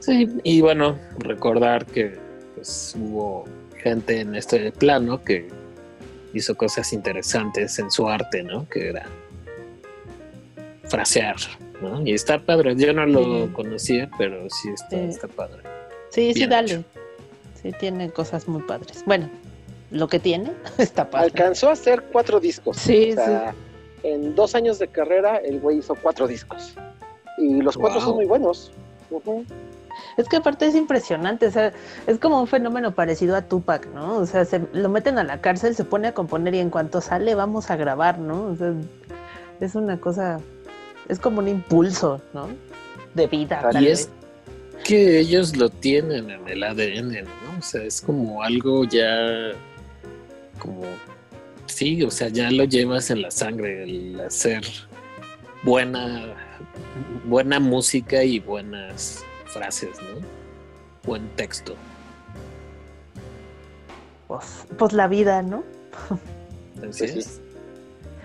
[0.02, 2.18] Sí, y bueno, recordar que
[2.56, 3.46] pues, hubo
[3.82, 5.48] gente en este plano que
[6.34, 8.68] hizo cosas interesantes en su arte, ¿no?
[8.68, 9.06] Que era
[10.86, 11.36] frasear,
[11.82, 12.06] ¿no?
[12.06, 12.76] Y está padre.
[12.76, 13.52] Yo no lo Sí.
[13.54, 14.96] conocía, pero sí está, Sí.
[15.10, 15.62] está padre.
[16.10, 16.74] Sí, sí, dale.
[16.74, 16.84] hecho.
[17.62, 19.04] Sí, tiene cosas muy padres.
[19.06, 19.30] Bueno,
[19.92, 21.28] lo que tiene está padre.
[21.28, 22.78] Alcanzó a hacer cuatro discos.
[22.78, 23.54] Sí, o sea,
[24.04, 26.74] en dos años de carrera, el güey hizo cuatro discos.
[27.38, 28.08] Y los cuatro Wow.
[28.08, 28.72] son muy buenos.
[30.18, 31.74] Es que aparte es impresionante, o sea,
[32.08, 34.18] es como un fenómeno parecido a Tupac, ¿no?
[34.18, 37.02] O sea, se lo meten a la cárcel, se pone a componer y en cuanto
[37.02, 38.48] sale vamos a grabar, ¿no?
[38.48, 38.74] O sea,
[39.60, 40.40] es una cosa,
[41.08, 42.50] es como un impulso, ¿no?
[43.14, 43.62] De vida.
[43.74, 44.02] Y vez.
[44.02, 44.10] es
[44.84, 47.60] que ellos lo tienen en el ADN, ¿no?
[47.60, 49.52] O sea, es como algo ya,
[50.60, 50.84] como,
[51.68, 54.64] sí, o sea, ya lo llevas en la sangre, el hacer
[55.64, 56.36] buena,
[57.26, 60.26] buena música y buenas frases, ¿no?
[61.04, 61.76] Buen texto.
[64.28, 65.64] Pues, pues la vida, ¿no?
[66.88, 67.20] Así Sí, sí.
[67.20, 67.42] es.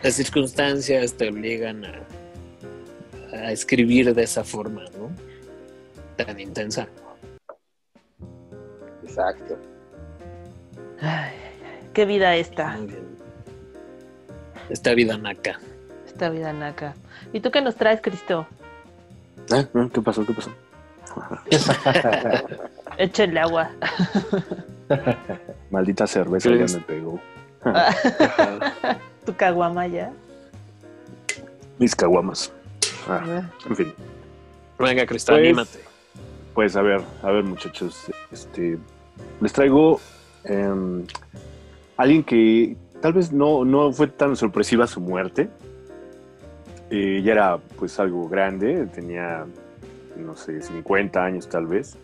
[0.02, 1.94] Las circunstancias te obligan a,
[3.32, 5.10] a escribir de esa forma, ¿no?
[6.16, 6.86] Tan intensa.
[9.02, 9.58] Exacto.
[11.00, 11.32] Ay,
[11.92, 12.78] qué vida esta.
[14.68, 15.58] Esta vida naca.
[16.06, 16.94] esta vida naca.
[17.32, 18.46] ¿Y tú qué nos traes, Cristo?
[19.50, 20.24] Ah, ¿Qué pasó?
[20.26, 20.50] ¿Qué pasó?
[22.98, 23.70] Échenle agua.
[25.70, 26.74] Maldita cerveza ¿Qué ya es?
[26.74, 27.20] me pegó.
[29.24, 30.12] tu caguamaya.
[31.78, 32.52] Mis caguamas.
[33.08, 33.92] Ah, en fin.
[34.78, 35.78] Venga, Cristo, Pues- anímate.
[36.54, 38.78] Pues a ver, a ver muchachos, este,
[39.42, 40.00] les traigo
[40.44, 41.04] em,
[41.98, 45.50] alguien que tal vez no, no fue tan sorpresiva su muerte.
[46.88, 49.44] Eh, ya era pues algo grande, tenía,
[50.18, 51.96] no sé, 50 años tal vez.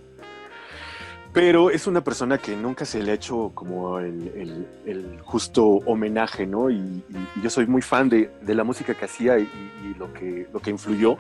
[1.32, 5.64] pero es una persona que nunca se le ha hecho como el, el- el justo
[5.86, 6.68] homenaje, ¿no?
[6.70, 7.04] Y, y-
[7.36, 9.44] y yo soy muy fan de, de la música que hacía y,
[9.84, 11.16] y lo, que, lo que influyó.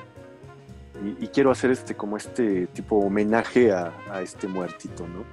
[1.18, 5.24] Y, quiero hacer este como este tipo homenaje a, a este muertito, ¿no?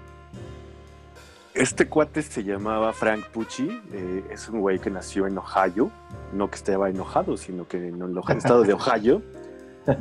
[1.54, 5.92] Este cuate se llamaba Frank Pucci, eh, es un güey que nació en Ohio,
[6.32, 9.22] no que estaba enojado, sino que en el estado de Ohio.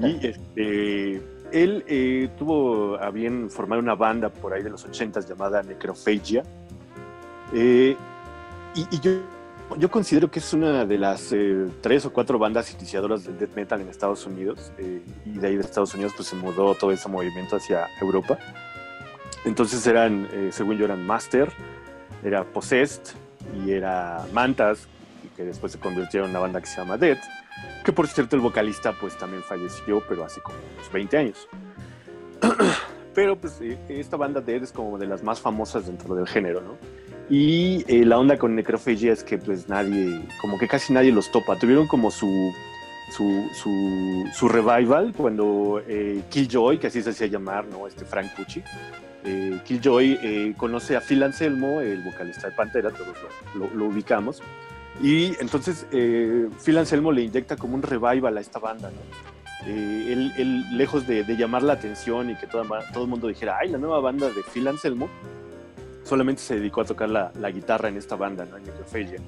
[0.01, 5.21] Y este, él eh, tuvo a bien formar una banda por ahí de los 80
[5.21, 6.43] llamada Necrophagia.
[7.53, 7.97] Eh,
[8.75, 9.13] y yo,
[9.77, 13.55] yo considero que es una de las eh, tres o cuatro bandas iniciadoras del death
[13.57, 14.73] metal en Estados Unidos.
[14.79, 18.39] y de ahí de Estados Unidos pues se mudó todo ese movimiento hacia Europa.
[19.45, 21.51] Entonces eran, según yo, eran Master,
[22.23, 23.03] era Possessed
[23.65, 24.89] y era Mantas,
[25.37, 27.21] que después se convirtieron en una banda que se llama Death,
[27.85, 31.49] que por cierto el vocalista pues también falleció, pero hace como unos 20 años.
[33.15, 36.61] pero pues eh, esta banda Death es como de las más famosas dentro del género,
[36.61, 36.77] ¿no?
[37.31, 41.31] Y eh, la onda con Necrophagia es que pues nadie, como que casi nadie los
[41.31, 41.59] topa.
[41.59, 42.53] Tuvieron como su,
[43.11, 43.51] su,
[44.33, 47.87] su, revival cuando eh, Killjoy, que así se hacía llamar, ¿no?
[47.87, 48.63] Este Frank Pucci.
[49.65, 53.17] Killjoy conoce a Phil Anselmo, el vocalista de Pantera, todos
[53.75, 54.43] lo ubicamos.
[55.03, 59.39] Y entonces eh, Phil Anselmo le inyecta como un revival a esta banda, ¿no?
[59.67, 63.79] Eh, él, lejos de, llamar la atención y que todo el mundo dijera, ay, la
[63.79, 65.09] nueva banda de Phil Anselmo,
[66.05, 68.57] solamente se dedicó a tocar la, guitarra en esta banda, ¿no?
[68.57, 69.19] En Necrophagia.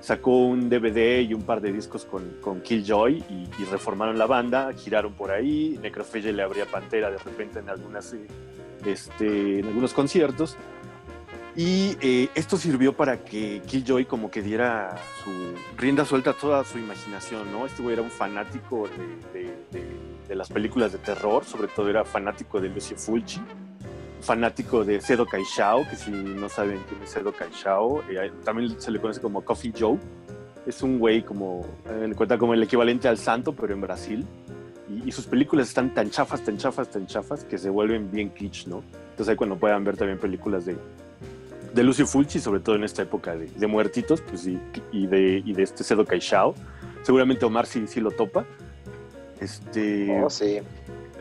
[0.00, 4.72] Sacó un DVD y un par de discos con, Killjoy y, y reformaron la banda,
[4.72, 8.12] giraron por ahí, Necrophagia le abría Pantera de repente en algunas...
[8.12, 8.26] eh,
[8.86, 10.56] este, en algunos conciertos.
[11.54, 15.30] Y eh, esto sirvió para que Killjoy como que diera su
[15.76, 17.66] rienda suelta a toda su imaginación, ¿no?
[17.66, 18.88] Este güey era un fanático
[19.32, 23.38] de, de- de- de las películas de terror, sobre todo era fanático de Lucio Fulci,
[24.22, 28.90] fanático de Sedo Kaishao, que si no saben quién es Sedo Kaishao, eh, también se
[28.90, 29.98] le conoce como Coffee Joe.
[30.64, 34.24] Es un güey como, eh, cuenta como el equivalente al santo, pero en Brasil
[35.04, 38.66] y sus películas están tan chafas, tan chafas, tan chafas que se vuelven bien kitsch,
[38.68, 38.82] ¿no?
[39.10, 40.76] Entonces ahí cuando puedan ver también películas de,
[41.74, 44.58] de Lucio Fulci, sobre todo en esta época de, de muertitos, pues y,
[44.92, 46.54] y de, y de este Cedo Caixao.
[47.02, 48.44] Seguramente Omar sí, sí lo topa.
[49.40, 50.58] Este, Oh, sí.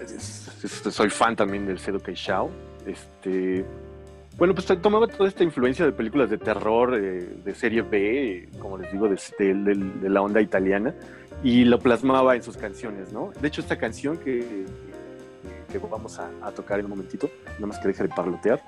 [0.03, 2.49] es- es- soy fan también del Cedo Caixao.
[2.85, 3.65] Este,
[4.37, 7.97] bueno, pues tomaba toda esta influencia de películas de terror, eh, de serie B,
[8.43, 10.93] eh, como les digo, de, de- de- de la onda italiana,
[11.43, 13.31] y lo plasmaba en sus canciones, ¿no?
[13.41, 14.65] De hecho, esta canción que,
[15.71, 18.61] que vamos a, a tocar en un momentito, nada más que deje de parlotear,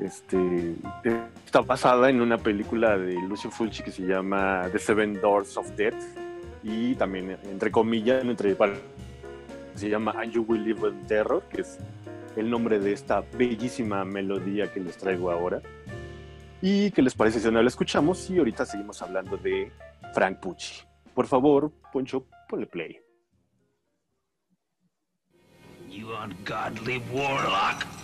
[0.00, 0.74] este,
[1.44, 5.70] está basada en una película de Lucio Fulci que se llama The Seven Doors of
[5.76, 5.94] Death,
[6.62, 8.56] y también, entre comillas, entre,
[9.74, 11.78] se llama And You Will Live in Terror, que es
[12.36, 15.60] el nombre de esta bellísima melodía que les traigo ahora.
[16.62, 18.30] ¿Y qué les parece si no la escuchamos?
[18.30, 19.70] Y ahorita seguimos hablando de
[20.14, 20.82] Frank Pucci.
[21.14, 22.98] Por favor, Poncho, ponle play.
[25.90, 28.03] You ungodly warlock.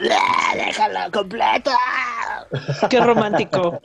[0.00, 1.76] ¡Déjala completa!
[2.88, 3.80] ¡Qué romántico!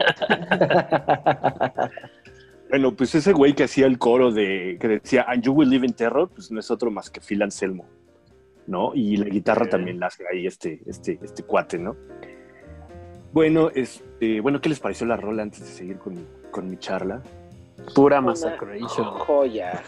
[2.70, 5.86] Bueno, pues ese güey que hacía el coro de que decía And You Will Live
[5.86, 7.86] in Terror, pues no es otro más que Phil Anselmo,
[8.68, 8.91] ¿no?
[8.95, 11.95] Y la guitarra también la hace ahí este, este, este cuate, ¿no?
[13.32, 17.22] Bueno, este, bueno, ¿qué les pareció la rola antes de seguir con, con mi charla?
[17.93, 19.05] Pura Massacration.
[19.05, 19.84] joya.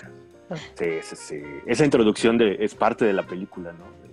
[0.76, 1.42] Sí, sí, sí.
[1.66, 4.07] Esa introducción de, es parte de la película, ¿no?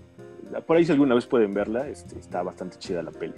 [0.66, 3.34] Por ahí si alguna vez pueden verla, este, está bastante chida la peli.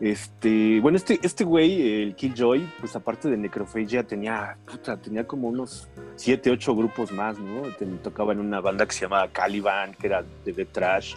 [0.00, 5.48] Este, bueno, este, este güey, el Killjoy, pues aparte de Necrophagia, tenía, puta, tenía como
[5.48, 7.62] unos siete, ocho grupos más, ¿no?
[7.78, 11.14] Te- tocaba en una banda que se llamaba Caliban, que era de Death Trash.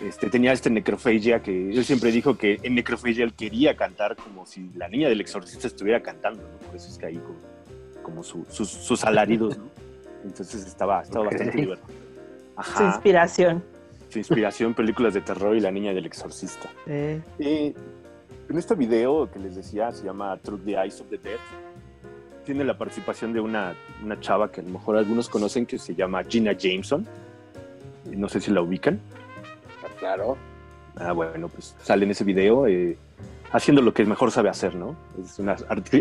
[0.00, 4.46] Este, tenía este Necrophagia que él siempre dijo que en Necrophagia él quería cantar como
[4.46, 6.58] si la niña del exorcista estuviera cantando, ¿no?
[6.68, 7.38] Por eso es que ahí como,
[8.04, 9.64] como su- sus, sus alaridos, ¿no?
[10.24, 11.32] Entonces estaba, estaba Ok.
[11.32, 11.88] bastante divertido.
[12.54, 13.64] Su Ajá, inspiración.
[14.12, 16.68] Su inspiración, películas de terror y la niña del exorcista.
[16.86, 17.74] Eh, Eh,
[18.48, 21.38] en este video que les decía, se llama Through the Eyes of the Dead,
[22.44, 25.94] tiene la participación de una, una chava que a lo mejor algunos conocen que se
[25.94, 27.06] llama Gina Jameson.
[28.10, 29.00] No sé si la ubican.
[29.98, 30.36] Claro.
[30.96, 32.98] Ah, bueno, pues sale en ese video eh,
[33.52, 34.96] haciendo lo que mejor sabe hacer, ¿no?
[35.22, 35.56] Es una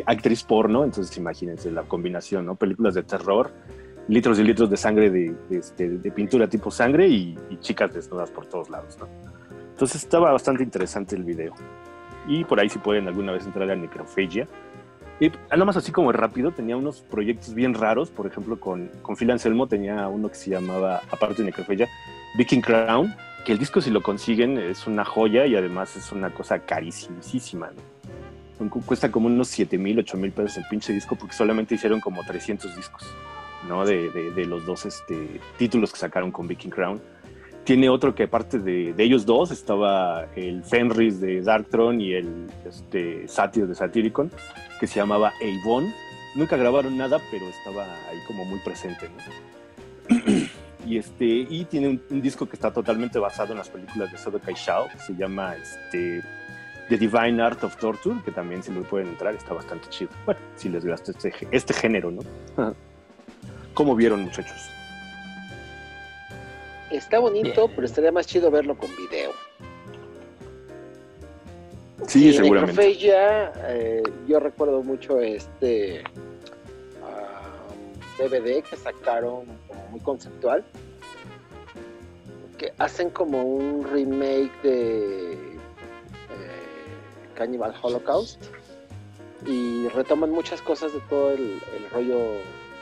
[0.05, 2.55] actriz porno, entonces imagínense la combinación, ¿no?
[2.55, 3.51] Películas de terror,
[4.07, 7.93] litros y litros de sangre de, de, este, de pintura tipo sangre y, y chicas
[7.93, 9.07] desnudas por todos lados, ¿no?
[9.71, 11.53] Entonces estaba bastante interesante el video.
[12.27, 14.47] Y por ahí si pueden alguna vez entrar a Necrophagia.
[15.19, 19.15] Y nada más así como rápido, tenía unos proyectos bien raros, por ejemplo con, con
[19.15, 21.87] Phil Anselmo tenía uno que se llamaba, aparte de Necrophagia,
[22.37, 26.31] Viking Crown, que el disco si lo consiguen es una joya y además es una
[26.31, 28.69] cosa carísimísima, ¿no?
[28.85, 32.23] Cuesta como unos 7 mil, 8 mil pesos el pinche disco porque solamente hicieron como
[32.23, 33.03] 300 discos,
[33.67, 33.85] ¿no?
[33.85, 37.01] De, de- de los dos este, títulos que sacaron con Viking Crown.
[37.63, 43.27] Tiene otro que aparte de, ellos dos estaba el Fenris de Darktron y el este,
[43.27, 44.31] Satyr de Satyricon,
[44.79, 45.93] que se llamaba Avon.
[46.35, 49.09] Nunca grabaron nada, pero estaba ahí como muy presente,
[50.85, 54.87] y este tiene un, disco que está totalmente basado en las películas de Sodokai Shao
[54.89, 56.23] que se llama este
[56.89, 60.39] The Divine Art of Torture que también si lo pueden entrar está bastante chido bueno
[60.55, 62.21] si les gusta este, este género no
[63.73, 64.69] ¿Cómo vieron muchachos?
[66.89, 67.75] Está bonito, Bien.
[67.75, 69.31] pero estaría más chido verlo con video.
[72.07, 76.03] sí Y seguramente Necrophagia, eh, yo recuerdo mucho este
[77.01, 77.53] ah,
[78.19, 80.65] DVD que sacaron como muy conceptual,
[82.57, 85.57] que hacen como un remake de eh,
[87.35, 88.43] Cannibal Holocaust
[89.45, 92.19] y retoman muchas cosas de todo el, el rollo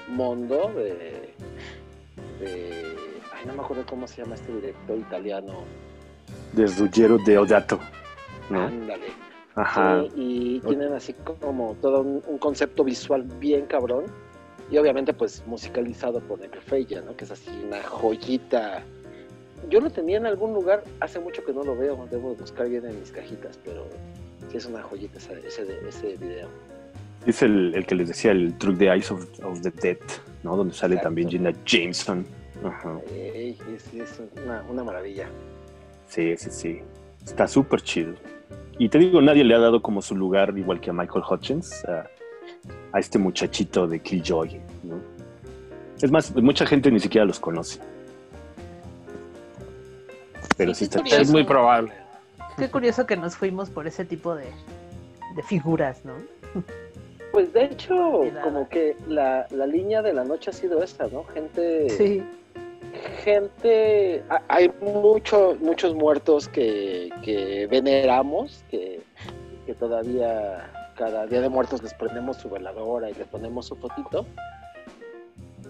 [0.10, 1.34] mundo de,
[2.40, 2.96] de-
[3.34, 5.64] ay no me acuerdo cómo se llama este director italiano
[6.54, 7.80] de Ruggiero Deodato
[8.50, 8.64] ¿no?
[8.64, 9.08] ándale
[9.56, 14.06] ajá Sí, y tienen así como todo un, un concepto visual bien cabrón.
[14.72, 17.18] Y obviamente pues musicalizado por Necrophagia, ¿no?
[17.18, 18.84] Que es así una joyita.
[19.68, 22.86] Yo lo tenía en algún lugar, hace mucho que no lo veo, debo buscar bien
[22.86, 23.88] en mis cajitas, pero
[24.52, 26.48] sí es una joyita ese, ese, ese video.
[27.26, 29.98] Es el, el que les decía el Through the Eyes of, of the Dead
[30.44, 30.56] ¿no?
[30.56, 31.08] donde sale Exacto.
[31.08, 32.26] también Gina Jameson
[32.66, 35.28] ajá Ey, es, es una, una maravilla.
[36.08, 36.82] Sí, sí, sí.
[37.24, 38.14] Está súper chido.
[38.80, 41.86] Y te digo, nadie le ha dado como su lugar, igual que a Michael Hutchins,
[41.86, 42.08] a,
[42.94, 44.96] a este muchachito de Killjoy, ¿no?
[46.02, 47.80] Es más, mucha gente ni siquiera los conoce.
[50.58, 51.22] Pero sí, Sí, está chido.
[51.22, 51.92] Es muy probable.
[52.58, 54.46] qué curioso que nos fuimos por ese tipo de,
[55.36, 56.14] de figuras, ¿no?
[57.32, 61.24] Pues de hecho, como que la, la línea de la noche ha sido esa, ¿no?
[61.26, 61.90] Gente...
[61.92, 62.24] Sí.
[63.24, 69.02] gente, ha- hay mucho, muchos muertos que, que veneramos, que,
[69.66, 74.26] que todavía cada día de muertos les prendemos su veladora y les ponemos su fotito.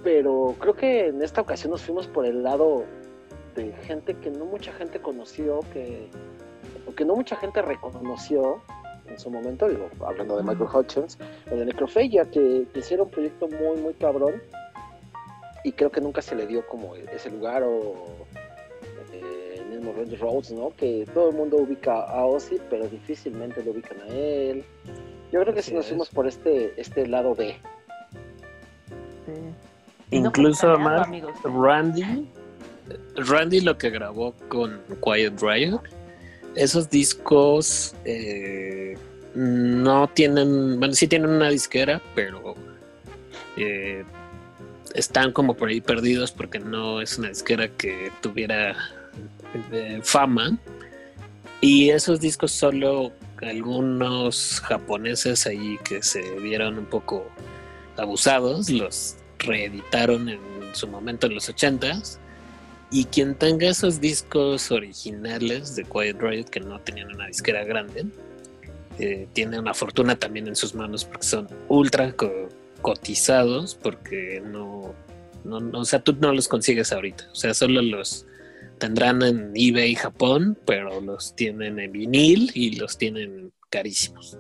[0.04, 2.86] Pero creo que en esta ocasión nos fuimos por el lado
[3.56, 6.08] de gente que no mucha gente conoció, que,
[6.88, 8.62] o que no mucha gente reconoció
[9.10, 11.18] en su momento, digo, hablando de Michael Hutchins,
[11.52, 14.42] o de Necrophagia, que, que hicieron un proyecto muy, muy cabrón
[15.64, 17.96] y creo que nunca se le dio como ese lugar o
[19.12, 20.72] eh, el mismo Randy Rhodes, ¿no?
[20.78, 24.64] Que todo el mundo ubica a Ozzy, pero difícilmente lo ubican a él.
[25.32, 27.56] Yo creo que Así si nos fuimos por este, este lado B.
[29.26, 29.32] sí.
[30.12, 31.34] No Incluso planeado, más amigos.
[31.44, 32.28] Randy,
[33.16, 35.82] Randy lo que grabó con Quiet Riot,
[36.60, 38.98] esos discos eh,
[39.34, 42.56] no tienen, bueno, sí tienen una disquera, pero
[43.56, 44.04] eh,
[44.94, 48.76] están como por ahí perdidos porque no es una disquera que tuviera
[49.72, 50.58] eh, fama.
[51.62, 57.26] Y esos discos solo algunos japoneses ahí que se vieron un poco
[57.96, 60.40] abusados, los reeditaron en
[60.74, 62.19] su momento en los 80s.
[62.92, 68.06] Y quien tenga esos discos originales de Quiet Riot que no tenían una disquera grande,
[68.98, 72.50] eh, tiene una fortuna también en sus manos porque son ultra co-
[72.82, 74.94] cotizados porque no,
[75.44, 77.26] no, no- o sea, tú no los consigues ahorita.
[77.32, 78.26] O sea, solo los
[78.80, 84.38] tendrán en eBay Japón, pero los tienen en vinil y los tienen carísimos.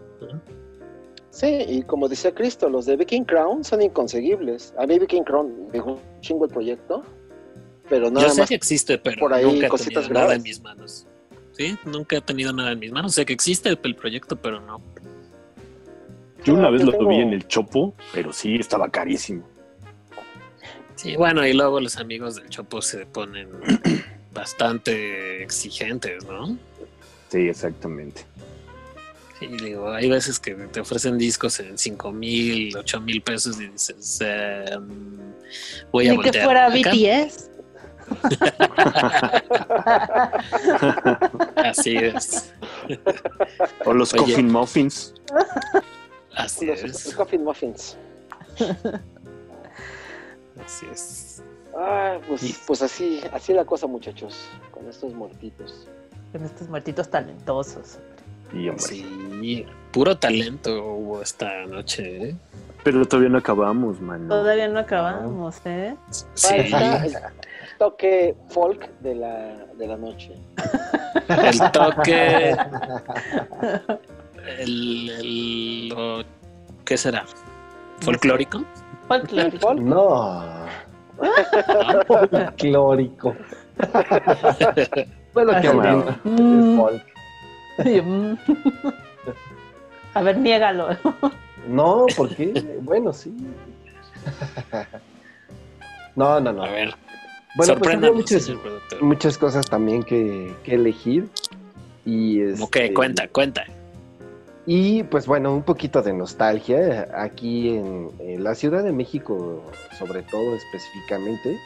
[1.29, 4.73] Sí, y como decía Cristo, los de Viking Crown son inconseguibles.
[4.77, 7.03] A mí Viking Crown me un chingo el proyecto,
[7.89, 8.49] pero nada Yo sé más.
[8.49, 11.05] que existe, pero por ahí nunca he cositas tenido nada en mis manos.
[11.57, 13.13] Sí, nunca he tenido nada en mis manos.
[13.15, 14.81] Sé que existe el, el proyecto, pero no.
[16.45, 19.45] Yo una vez yo lo tengo- vi en el Chopo, pero sí estaba carísimo.
[20.95, 23.49] Sí, bueno, y luego los amigos del Chopo se ponen
[24.33, 26.57] bastante exigentes, ¿no?
[27.29, 28.25] Sí, exactamente.
[29.39, 33.67] Sí, digo, hay veces que te ofrecen discos en 5 mil, 8 mil pesos y
[33.67, 36.75] dices, eh, mm, voy a Ni que fuera acá.
[36.91, 37.48] BTS.
[41.55, 42.53] Así es,
[43.85, 44.21] O los Oye.
[44.23, 45.13] Coffin Muffins.
[46.35, 47.97] así Los, es, los Coffin Muffins.
[50.65, 51.43] así es.
[51.77, 55.87] Ah, pues, Y- pues así, así la cosa, muchachos, con estos muertitos.
[56.31, 57.99] Con estos muertitos talentosos.
[58.53, 62.35] Y, hombre, Sí, puro talento hubo esta noche, ¿eh?
[62.83, 64.27] Pero todavía no acabamos, mano.
[64.27, 65.95] Todavía no acabamos, ¿eh?
[66.09, 66.25] Sí,
[66.69, 67.31] Falta
[67.79, 70.33] toque folk de la, de la noche.
[71.27, 72.51] el toque,
[74.59, 76.23] el, el- lo-
[76.85, 77.25] ¿qué será?
[78.01, 78.63] ¿Folclórico?
[79.07, 79.73] Folclórico.
[79.75, 80.43] No,
[82.05, 83.35] folclórico.
[85.33, 85.69] Fue lo que
[86.77, 87.05] folk.
[90.13, 90.89] A ver, niégalo.
[91.67, 92.77] No, ¿por qué?
[92.81, 93.33] Bueno, sí.
[96.15, 96.63] No, no, no.
[96.63, 96.93] A ver,
[97.55, 98.51] Bueno, pues muchas,
[99.01, 101.27] muchas cosas también que, que elegir.
[102.05, 103.65] Y Ok, este, cuenta, cuenta.
[104.65, 107.07] Y pues bueno, un poquito de nostalgia.
[107.15, 109.63] Aquí en, en la Ciudad de México,
[109.97, 111.57] sobre todo específicamente,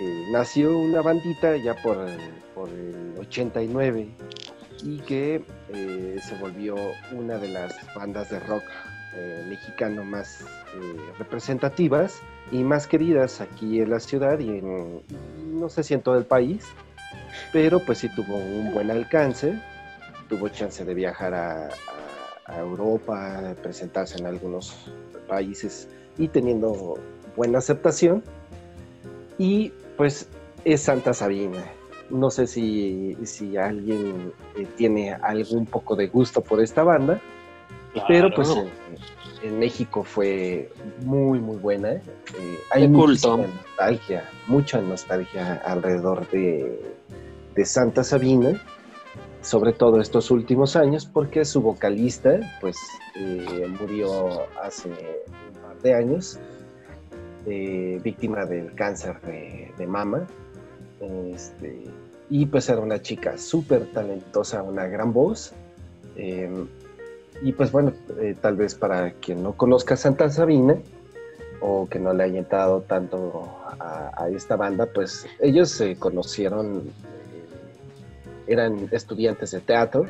[0.00, 2.06] eh, nació una bandita ya por,
[2.54, 4.08] por el 89
[4.84, 6.76] y que eh, se volvió
[7.12, 8.64] una de las bandas de rock
[9.14, 10.44] eh, mexicano más
[11.18, 12.22] representativas
[12.52, 15.02] y más queridas aquí en la ciudad y en,
[15.54, 16.66] no sé si en todo el país,
[17.50, 19.58] pero pues sí tuvo un buen alcance,
[20.28, 21.68] tuvo chance de viajar a,
[22.58, 24.76] Europa, presentarse en algunos
[25.26, 25.88] países
[26.18, 26.98] y teniendo
[27.34, 28.22] buena aceptación.
[29.38, 30.28] Y pues
[30.66, 31.64] es Santa Sabina.
[32.10, 37.22] No sé si, si alguien eh, tiene algún poco de gusto por esta banda,
[38.08, 38.68] pero pues en,
[39.42, 40.70] en México fue
[41.04, 41.92] muy muy buena.
[41.92, 42.02] Eh,
[42.70, 43.36] hay Qué culto.
[43.38, 46.80] muchísima nostalgia, mucha nostalgia alrededor de,
[47.54, 48.60] de Santa Sabina,
[49.42, 52.76] sobre todo estos últimos años, porque su vocalista pues
[53.16, 56.38] eh, murió hace un par de años,
[57.46, 60.26] eh, víctima del cáncer de, de mama.
[61.34, 61.84] Este,
[62.30, 65.52] y pues era una chica súper talentosa, una gran voz.
[66.16, 66.48] eh,
[67.42, 70.76] y pues bueno, eh, tal vez para quien no conozca Santa Sabina
[71.60, 76.86] o que no le haya entrado tanto a, esta banda, pues ellos se conocieron, eh,
[78.46, 80.06] eran estudiantes de teatro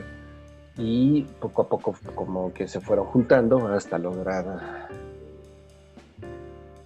[0.77, 4.89] y poco a poco como que se fueron juntando hasta lograr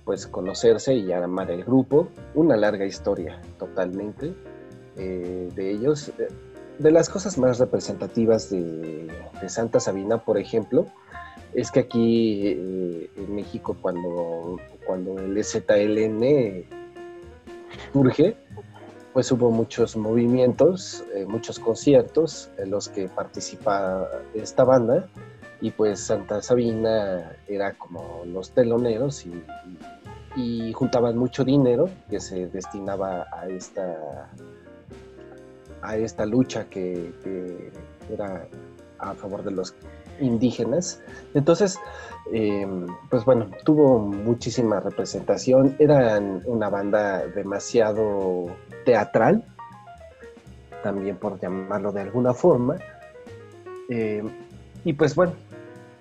[0.04, 2.08] pues conocerse y armar el grupo.
[2.34, 4.32] Una larga historia totalmente
[4.96, 6.12] eh, de ellos.
[6.78, 9.08] De las cosas más representativas de,
[9.48, 10.86] Santa Sabina, por ejemplo,
[11.54, 16.64] es que aquí eh, en México cuando, cuando el ZLN
[17.92, 18.36] surge,
[19.14, 25.08] pues hubo muchos movimientos, eh, muchos conciertos en los que participa esta banda
[25.62, 29.24] y pues Santa Sabina era como los teloneros
[30.36, 34.28] y juntaban mucho dinero que se destinaba a esta
[35.86, 37.12] a esta lucha que,
[38.12, 38.46] era
[38.98, 39.74] a favor de los
[40.20, 41.00] indígenas.
[41.34, 41.78] Entonces,
[42.32, 42.66] eh,
[43.10, 45.76] pues bueno, tuvo muchísima representación.
[45.78, 48.46] Eran una banda demasiado
[48.84, 49.44] teatral,
[50.82, 52.76] también por llamarlo de alguna forma.
[53.88, 54.24] Eh,
[54.84, 55.34] y pues bueno,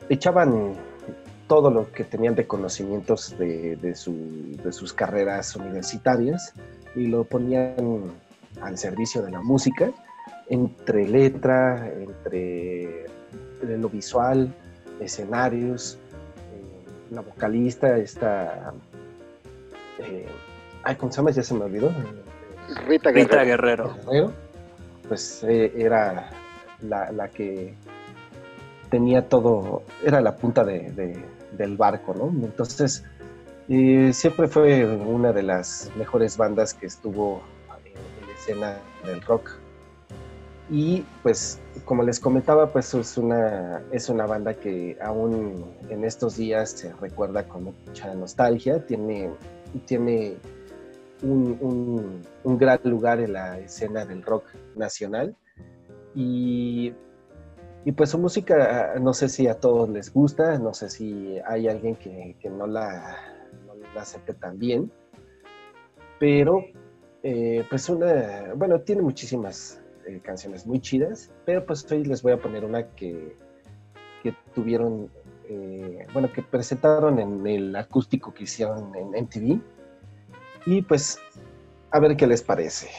[0.10, 0.74] echaban
[1.48, 6.54] todo lo que tenían de conocimientos de sus carreras universitarias
[6.96, 7.76] y lo ponían
[8.62, 9.92] al servicio de la música,
[10.50, 13.06] entre letra, entre
[13.62, 14.54] lo visual,
[15.00, 15.98] escenarios,
[16.54, 18.74] eh, la vocalista, esta...
[20.00, 20.28] eh,
[20.84, 21.32] ay, ¿cómo se llama?
[21.32, 21.92] Ya se me olvidó.
[22.88, 23.46] Rita Rita Guerrero.
[23.46, 23.96] Guerrero.
[24.06, 24.34] Guerrero,
[25.08, 26.30] pues eh, era
[26.82, 27.74] la, la que
[28.90, 32.28] tenía todo, era la punta de- de- del barco, ¿no?
[32.46, 33.04] Entonces,
[33.70, 37.42] eh, siempre fue una de las mejores bandas que estuvo
[38.46, 39.52] escena del rock.
[40.70, 46.38] Y pues, como les comentaba, pues es una, es una banda que aún en estos
[46.38, 49.30] días se recuerda con mucha nostalgia, tiene,
[49.86, 50.36] tiene
[51.22, 54.46] un, un- un gran lugar en la escena del rock
[54.76, 55.36] nacional.
[56.16, 56.94] Y,
[57.84, 61.68] y pues su música, no sé si a todos les gusta, no sé si hay
[61.68, 63.18] alguien que, que no, la,
[63.68, 64.90] no la acepte tan bien,
[66.18, 66.64] pero
[67.28, 72.34] eh, pues una, bueno, tiene muchísimas eh, canciones muy chidas, pero pues hoy les voy
[72.34, 73.36] a poner una que,
[74.22, 75.10] que tuvieron,
[75.50, 79.60] eh, bueno, que presentaron en el acústico que hicieron en MTV.
[80.68, 81.18] Y pues,
[81.90, 82.90] a ver qué les parece.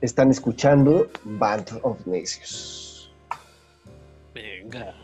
[0.00, 3.14] Están escuchando Band of Necios.
[4.34, 4.96] Venga.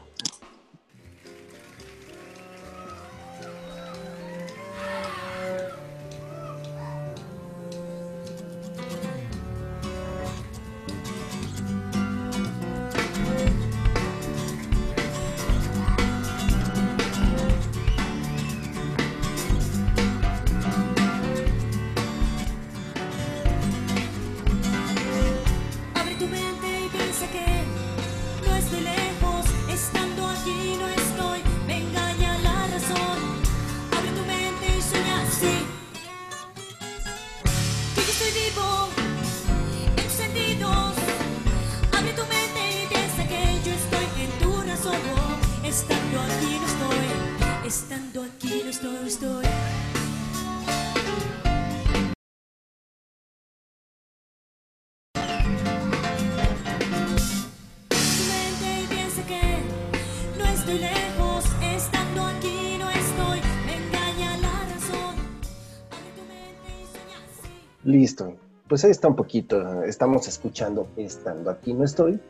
[67.88, 68.36] Listo.
[68.68, 69.82] Pues ahí está un poquito.
[69.82, 72.20] Estamos escuchando Estando aquí no estoy.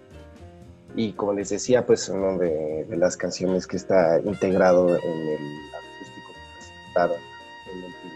[0.95, 5.39] Y como les decía, pues una de, las canciones que está integrado en el
[5.75, 7.17] acústico que presentaron
[7.73, 8.13] en el film.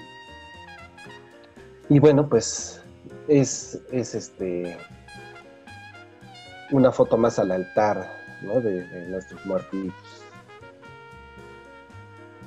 [1.89, 2.81] Y bueno, pues
[3.27, 4.79] es, es este
[6.71, 8.09] una foto más al altar
[8.43, 8.61] ¿no?
[8.61, 10.22] de, de nuestros muertitos.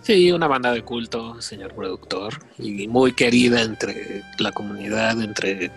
[0.05, 5.71] Sí, una banda de culto, señor productor, y muy querida entre la comunidad, entre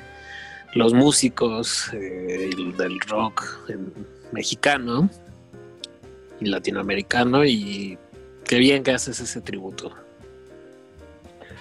[0.74, 3.42] los músicos eh, el- del rock
[4.32, 5.08] mexicano
[6.40, 7.96] y latinoamericano, y
[8.44, 9.94] qué bien que haces ese tributo.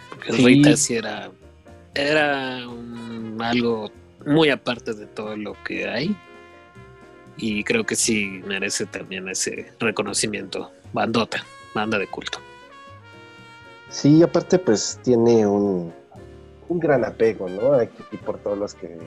[0.10, 0.46] Porque Sí.
[0.46, 1.32] Rita sí era,
[1.96, 3.90] era un- algo
[4.26, 6.14] muy aparte de todo lo que hay,
[7.38, 10.70] y creo que sí merece también ese reconocimiento.
[10.92, 12.42] Bandota, banda de culto.
[13.90, 15.94] Sí, aparte pues tiene un,
[16.68, 17.74] un gran apego, ¿no?
[17.74, 18.98] Aquí por todos los que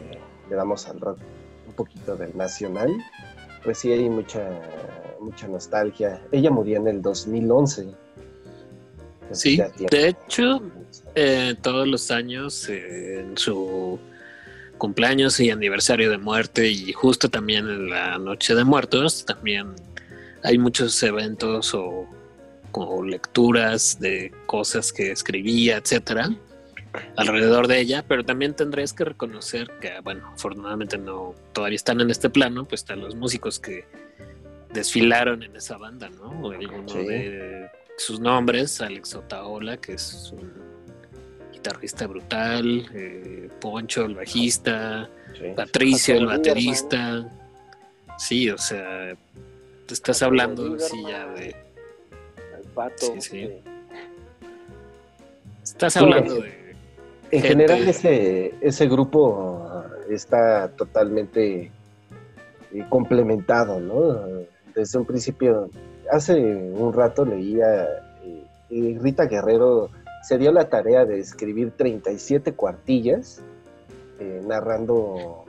[0.49, 1.19] le damos al rock
[1.67, 2.91] un poquito del nacional,
[3.63, 4.49] pues sí hay mucha,
[5.21, 6.21] mucha nostalgia.
[6.33, 7.89] Ella murió en el 2011.
[9.23, 10.61] Entonces Sí, de hecho,
[11.15, 13.99] Eh, todos los años eh, en su
[14.79, 19.75] cumpleaños y aniversario de muerte y justo también en la noche de muertos también
[20.43, 22.07] hay muchos eventos o,
[22.73, 26.31] o lecturas de cosas que escribía, etcétera,
[27.17, 32.11] alrededor de ella, pero también tendréis que reconocer que, bueno, afortunadamente no todavía están en
[32.11, 33.85] este plano, pues están los músicos que
[34.73, 36.31] desfilaron en esa banda, ¿no?
[36.43, 36.99] O alguno Sí.
[37.07, 40.51] de sus nombres, Alex Otaola, que es un
[41.53, 45.47] guitarrista brutal, eh, Poncho, el bajista, Sí.
[45.55, 47.29] Patricio, el baterista.
[48.19, 49.15] Sí, o sea,
[49.87, 51.11] te estás hablando sí, Lieberman.
[51.37, 51.57] ya de.
[53.15, 53.39] Sí, sí.
[53.45, 53.63] eh,
[55.63, 56.49] Estás hablando de.
[57.33, 61.71] En gente- general ese, ese grupo está totalmente
[62.73, 64.45] eh, complementado, ¿no?
[64.75, 65.71] Desde un principio,
[66.11, 67.85] hace un rato leía,
[68.25, 69.91] eh, eh, Rita Guerrero
[70.25, 73.41] se dio la tarea de escribir 37 cuartillas
[74.19, 75.45] eh, narrando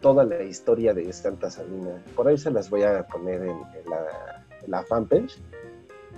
[0.00, 2.00] toda la historia de Santa Sabina.
[2.14, 5.36] Por ahí se las voy a poner en, en la, en la fanpage,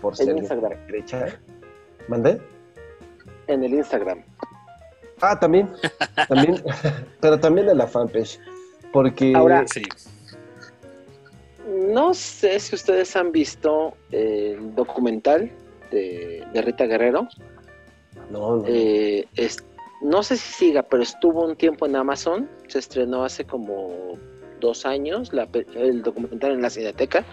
[0.01, 0.79] por alguien Instagram.
[2.09, 2.41] ¿Mandé?
[3.49, 4.23] En el Instagram.
[5.21, 5.71] Ah, también,
[6.29, 6.63] también,
[7.21, 8.39] pero también en la fanpage,
[8.93, 9.83] porque Ahora- Sí,
[11.93, 15.51] No sé si ustedes han visto el documental
[15.91, 17.29] de, de Rita Guerrero.
[18.31, 19.65] no, no, Eh, es-
[20.03, 22.49] no sé si siga, pero estuvo un tiempo en Amazon.
[22.69, 24.19] Se estrenó hace como
[24.61, 27.25] dos años la pe- el documental en la Cineteca.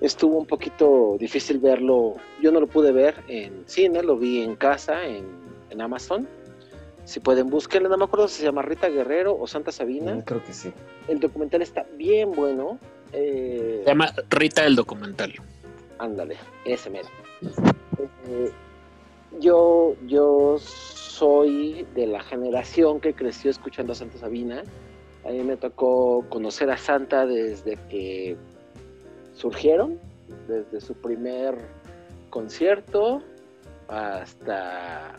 [0.00, 2.14] Estuvo un poquito difícil verlo.
[2.40, 5.26] Yo no lo pude ver en cine, lo vi en casa, en,
[5.70, 6.28] en Amazon.
[7.04, 7.88] Si pueden, búsquenla.
[7.88, 10.14] No me acuerdo si se llama Rita Guerrero o Santa Sabina.
[10.14, 10.72] Mm, Creo que sí.
[11.08, 12.78] El documental está bien bueno.
[13.12, 15.32] Eh, Se llama Rita el documental.
[15.98, 17.08] Ándale, ese mero.
[18.28, 18.52] Eh,
[19.40, 24.62] yo, yo soy de la generación que creció escuchando a Santa Sabina.
[25.24, 28.36] A mí me tocó conocer a Santa desde que
[29.38, 29.98] surgieron,
[30.46, 31.56] desde su primer
[32.30, 33.22] concierto
[33.88, 35.14] hasta,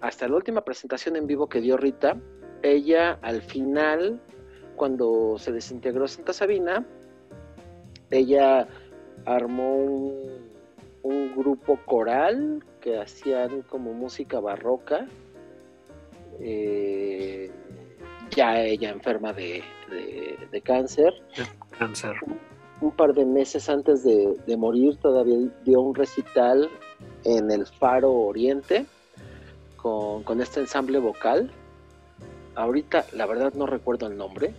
[0.00, 2.16] hasta la última presentación en vivo que dio Rita.
[2.62, 4.20] Ella al final,
[4.76, 6.84] cuando se desintegró Santa Sabina,
[8.10, 8.68] ella
[9.24, 10.50] armó un,
[11.02, 15.06] un grupo coral que hacían como música barroca.
[16.40, 17.50] Eh,
[18.30, 21.12] ya ella enferma de, de- de cáncer.
[21.78, 22.14] Cáncer.
[22.80, 26.68] Un par de meses antes de, morir todavía dio un recital
[27.24, 28.86] en el Faro Oriente
[29.76, 31.50] con, con este ensamble vocal.
[32.54, 34.54] Ahorita la verdad no recuerdo el nombre,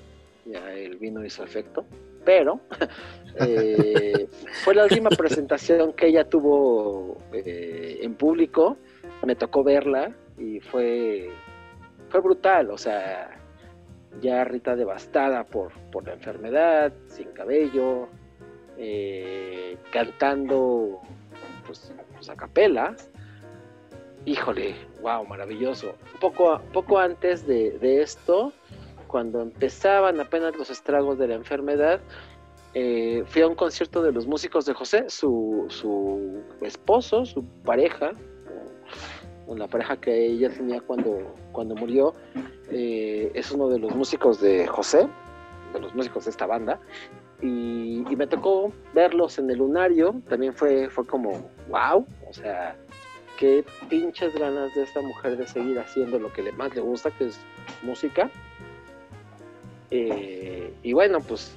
[0.45, 1.85] ya el vino hizo efecto,
[2.25, 2.59] pero
[3.39, 4.27] eh,
[4.63, 8.77] fue la última presentación que ella tuvo eh, en público,
[9.23, 11.29] me tocó verla y fue,
[12.09, 13.38] fue brutal, o sea,
[14.21, 18.07] ya Rita devastada por, por la enfermedad, sin cabello,
[18.77, 20.99] eh, cantando
[21.65, 22.95] pues, pues a capela.
[24.25, 25.95] Híjole, wow, maravilloso.
[26.19, 28.51] Poco, poco antes de, de esto,
[29.07, 32.01] cuando empezaban apenas los estragos de la enfermedad,
[32.73, 38.11] eh, fui a un concierto de los músicos de José, su, su esposo, su pareja,
[39.49, 42.13] o la pareja que ella tenía cuando, cuando murió,
[42.69, 45.07] eh, es uno de los músicos de José,
[45.73, 46.79] de los músicos de esta banda,
[47.41, 52.75] y, y me tocó verlos en el lunario, también fue, fue como, wow, o sea,
[53.39, 57.09] qué pinches ganas de esta mujer de seguir haciendo lo que le más le gusta,
[57.09, 57.39] que es
[57.81, 58.29] música.
[59.89, 61.55] Eh, y bueno, pues,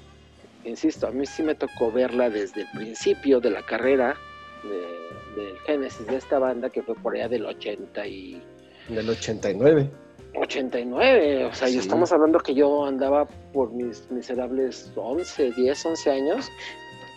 [0.64, 4.16] insisto, a mí sí me tocó verla desde el principio de la carrera
[4.62, 8.42] de- del génesis de esta banda, que fue por allá del 80 y
[8.88, 9.90] Del 89.
[10.34, 11.78] 89, o sea, y Sí.
[11.78, 16.48] estamos hablando que yo andaba por mis miserables 11, 10, 11 años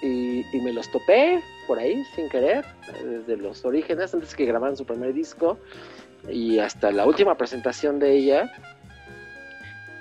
[0.02, 2.66] y, y me los topé por ahí sin querer,
[3.04, 5.58] desde los orígenes, antes que grabaran su primer disco
[6.30, 8.52] y hasta la última presentación de ella.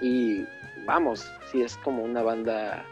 [0.03, 0.45] Y
[0.85, 2.85] vamos, sí es como una banda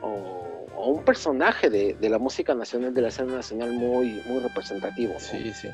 [0.00, 4.40] o, o un personaje de, de la música nacional, de la escena nacional muy, muy
[4.40, 5.14] representativo.
[5.14, 5.20] ¿no?
[5.20, 5.68] Sí, sí.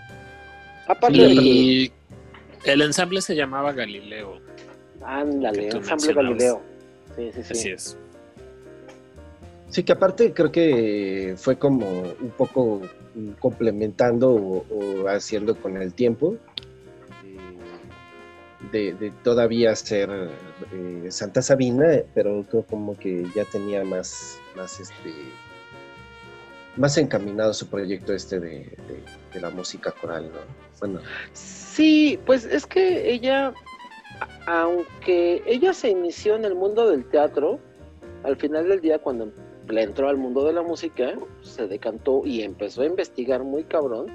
[0.86, 1.93] Aparte de Y
[2.64, 4.40] el ensamble se llamaba Galileo.
[5.05, 6.12] ándale, ensamble.
[6.14, 6.60] Galileo.
[7.16, 7.52] Sí, sí, sí.
[7.52, 7.97] Así es.
[9.68, 12.82] Sí, que aparte creo que fue como un poco
[13.39, 16.36] complementando o, o haciendo con el tiempo
[18.72, 20.10] de, de todavía ser
[20.72, 25.32] eh, Santa Sabina, pero creo como que ya tenía más, más este
[26.77, 28.48] más encaminado su proyecto este de,
[28.89, 29.02] de-
[29.35, 30.39] de la música coral, ¿no?
[30.81, 31.01] Bueno,
[31.32, 33.52] Sí, pues es que ella,
[34.47, 37.59] aunque ella se inició en el mundo del teatro,
[38.24, 39.31] al final del día cuando
[39.68, 44.06] le entró al mundo de la música, se decantó y empezó a investigar muy cabrón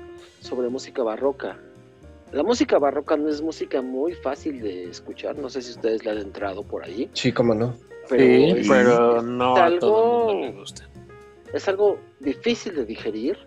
[0.42, 1.58] sobre música barroca.
[2.32, 6.12] La música barroca no es música muy fácil de escuchar, no sé si ustedes la
[6.12, 7.76] han entrado por ahí, sí, cómo no.
[8.10, 10.90] Pero, Sí, es, pero no a todo el algo- mundo le gusta.
[11.54, 13.38] es algo difícil de digerir,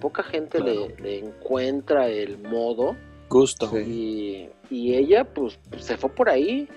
[0.00, 0.88] poca gente Claro.
[0.98, 2.96] le, le encuentra el modo.
[3.28, 3.70] Gusto.
[3.78, 6.68] Y, y ella, pues, se fue por ahí.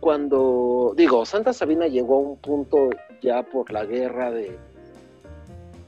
[0.00, 2.90] Cuando, digo, Santa Sabina llegó a un punto
[3.22, 4.58] ya por la guerra de,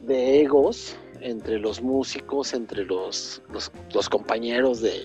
[0.01, 5.03] de egos entre los músicos, entre los, los, los compañeros de,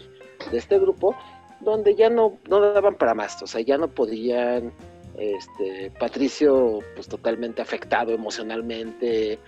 [0.51, 1.15] de este grupo,
[1.61, 4.71] donde ya no, no daban para más, o sea, ya no podían,
[5.17, 9.39] este, Patricio, pues totalmente afectado emocionalmente,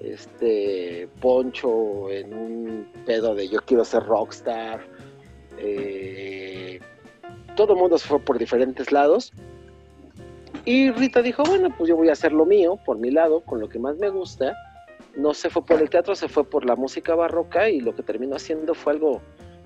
[0.00, 4.80] este, Poncho en un pedo de yo quiero ser rockstar,
[5.58, 6.80] eh,
[7.56, 9.32] todo el mundo se fue por diferentes lados.
[10.64, 13.60] Y Rita dijo, bueno, pues yo voy a hacer lo mío, por mi lado, con
[13.60, 14.54] lo que más me gusta.
[15.16, 18.02] No se fue por el teatro, se fue por la música barroca y lo que
[18.02, 19.20] terminó haciendo fue algo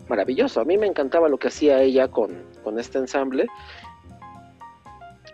[0.09, 0.61] maravilloso.
[0.61, 3.47] A mí me encantaba lo que hacía ella con, con este ensamble.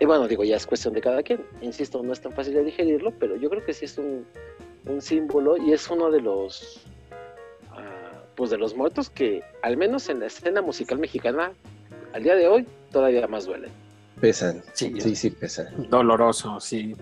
[0.03, 1.45] Y bueno, digo, ya es cuestión de cada quien.
[1.61, 4.25] Insisto, no es tan fácil de digerirlo, pero yo creo que sí es un,
[4.85, 6.81] un símbolo y es uno de los
[7.71, 11.53] ah, pues de los muertos que al menos en la escena musical mexicana
[12.11, 13.71] al día de hoy todavía más duelen.
[14.19, 14.61] Pesan.
[14.73, 14.93] Sí.
[14.99, 15.89] Sí, sí, pesan.
[15.89, 16.97] Doloroso, sí.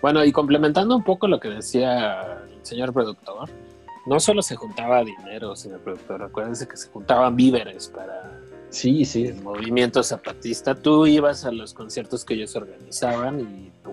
[0.00, 3.48] Bueno, y complementando un poco lo que decía el señor productor,
[4.06, 8.30] no solo se juntaba dinero, señor productor, acuérdense que se juntaban víveres para
[8.74, 9.26] Sí, sí.
[9.26, 10.74] el movimiento zapatista.
[10.74, 13.92] Tú ibas a los conciertos que ellos organizaban y tu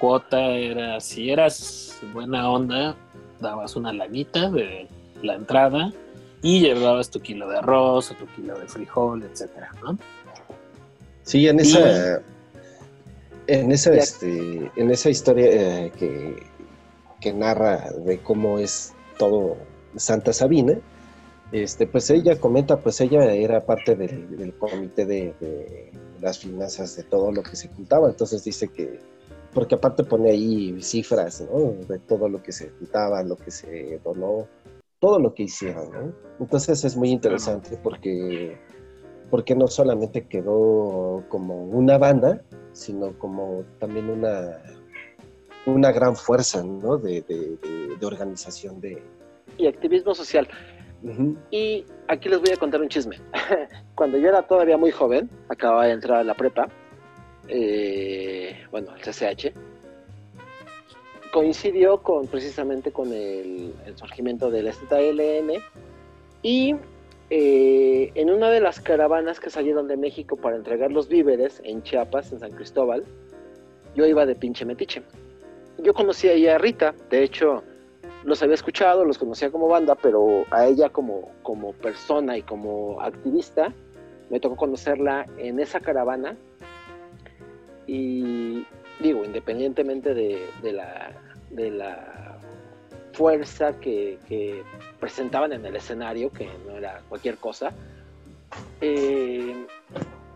[0.00, 2.96] cuota era, si eras buena onda,
[3.40, 4.88] dabas una lanita de
[5.22, 5.92] la entrada
[6.42, 9.96] y llevabas tu kilo de arroz o tu kilo de frijol, etcétera, ¿no?
[11.22, 12.20] Sí, en Y- esa,
[13.46, 15.46] en esa, este, en esa historia
[15.86, 16.42] eh, que,
[17.20, 19.56] que narra de cómo es todo
[19.96, 20.74] Santa Sabina,
[21.62, 26.96] este, pues ella comenta, pues ella era parte del, del comité de, de las finanzas
[26.96, 28.98] de todo lo que se juntaba, entonces dice que,
[29.52, 31.74] porque aparte pone ahí cifras, ¿no?
[31.86, 34.46] De todo lo que se juntaba, lo que se donó,
[34.98, 36.12] todo lo que hicieron, ¿no?
[36.40, 38.58] Entonces es muy interesante porque
[39.30, 44.62] porque no solamente quedó como una banda, sino como también una,
[45.66, 46.98] una gran fuerza ¿no?
[46.98, 49.02] de, de- de- de organización de...
[49.58, 50.46] Y activismo social.
[51.04, 51.36] Ujú.
[51.50, 53.20] Y aquí les voy a contar un chisme.
[53.94, 56.68] Cuando yo era todavía muy joven, acababa de entrar a la prepa,
[57.48, 59.52] eh, bueno, al CCH,
[61.32, 65.60] coincidió con precisamente con el, el surgimiento del ZLN
[66.42, 66.74] y
[67.30, 71.82] eh, en una de las caravanas que salieron de México para entregar los víveres en
[71.82, 73.04] Chiapas, en San Cristóbal,
[73.94, 75.02] yo iba de pinche metiche.
[75.78, 77.62] Yo conocí ahí a Rita, de hecho,
[78.24, 83.00] los había escuchado, los conocía como banda, pero a ella como, como persona y como
[83.00, 83.72] activista,
[84.30, 86.36] me tocó conocerla en esa caravana.
[87.86, 88.66] Y
[89.00, 92.38] digo, independientemente de, la
[93.12, 94.62] fuerza que, que
[94.98, 97.72] presentaban en el escenario, que no era cualquier cosa,
[98.80, 99.66] eh,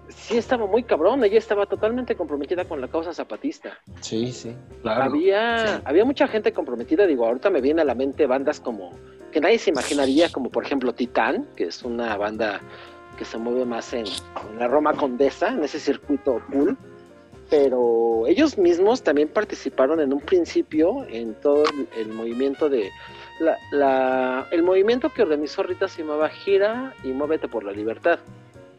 [0.08, 3.78] sí estaba muy cabrón, ella estaba totalmente comprometida con la causa zapatista.
[4.00, 4.54] Sí, sí.
[4.82, 5.04] Claro.
[5.04, 5.82] Había, sí.
[5.84, 8.90] había mucha gente comprometida, digo, ahorita me viene a la mente bandas como,
[9.32, 12.60] que nadie se imaginaría, como por ejemplo Titán, que es una banda
[13.16, 16.76] que se mueve más en, en la Roma Condesa, en ese circuito cool,
[17.50, 22.90] pero ellos mismos también participaron en un principio en todo el, el movimiento de,
[23.40, 28.18] la, la- el movimiento que organizó Rita se llamaba Gira y Muévete por la Libertad.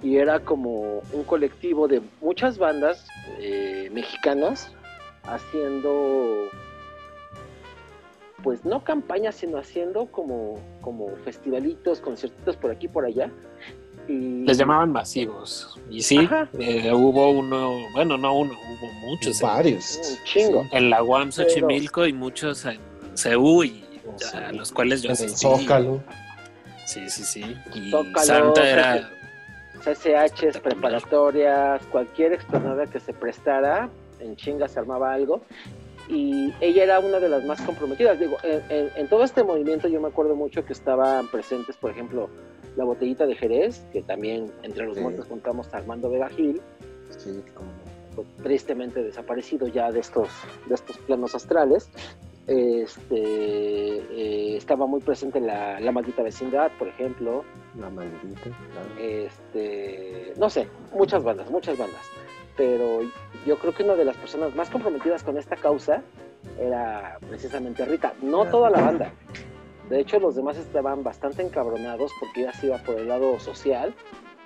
[0.02, 3.06] Y era como un colectivo de muchas bandas
[3.40, 4.72] eh, mexicanas
[5.24, 6.48] haciendo,
[8.44, 13.30] pues no campañas, sino haciendo como, como festivalitos, conciertitos por aquí y por allá.
[14.08, 15.78] Y Les llamaban masivos.
[15.90, 16.28] Y sí,
[16.58, 19.42] eh, hubo uno, bueno, no uno, hubo muchos.
[19.42, 20.00] en- Varios.
[20.18, 20.66] un chingo.
[20.72, 22.80] En la UAM Pero- Xochimilco y muchos en
[23.16, 23.84] CEU y
[24.18, 24.36] Sí.
[24.38, 25.42] a los cuales yo En asistí.
[25.46, 26.02] Zócalo.
[26.86, 27.56] Sí, sí, sí.
[27.76, 29.10] Y Zócalo, Santa era...
[29.84, 33.90] CCHs, preparatorias, cualquier explanada que se prestara,
[34.20, 35.42] en chinga se armaba algo.
[36.08, 38.20] Y ella era una de las más comprometidas.
[38.20, 41.92] Digo, en, en- en todo este movimiento yo me acuerdo mucho que estaban presentes, por
[41.92, 42.30] ejemplo,
[42.76, 45.02] la botellita de Jerez, que también entre los Sí.
[45.04, 46.62] muertos contamos a Armando Vega Gil,
[47.18, 47.70] Sí, como-
[48.16, 50.30] fue tristemente desaparecido ya de estos,
[50.68, 51.90] de estos planos astrales.
[52.50, 57.46] Este, eh, estaba muy presente la, la maldita vecindad, por ejemplo.
[57.80, 58.42] la maldita.
[58.42, 58.90] claro.
[59.00, 62.02] este, no sé, muchas bandas, muchas bandas.
[62.58, 63.02] Pero
[63.46, 66.02] yo creo que una de las personas más comprometidas con esta causa
[66.60, 69.14] era precisamente Rita, no toda la banda.
[69.88, 73.94] De hecho, los demás estaban bastante encabronados porque ella se iba por el lado social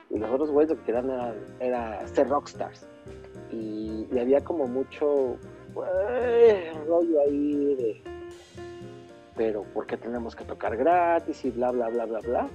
[0.09, 2.85] y los otros güeyes lo que querían era, era ser rockstars.
[3.49, 5.37] Y, y había como mucho
[6.09, 8.03] eh, rollo ahí de,
[9.35, 12.47] pero ¿por qué tenemos que tocar gratis y bla, bla, bla, bla, bla?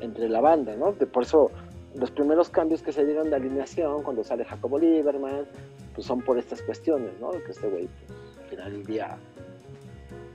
[0.00, 0.92] Entre la banda, ¿no?
[0.92, 1.50] De, por eso
[1.94, 5.46] los primeros cambios que se dieron de alineación cuando sale Jacobo Lieberman,
[5.94, 7.30] pues son por estas cuestiones, ¿no?
[7.30, 9.16] Que este güey, pues, al final del día,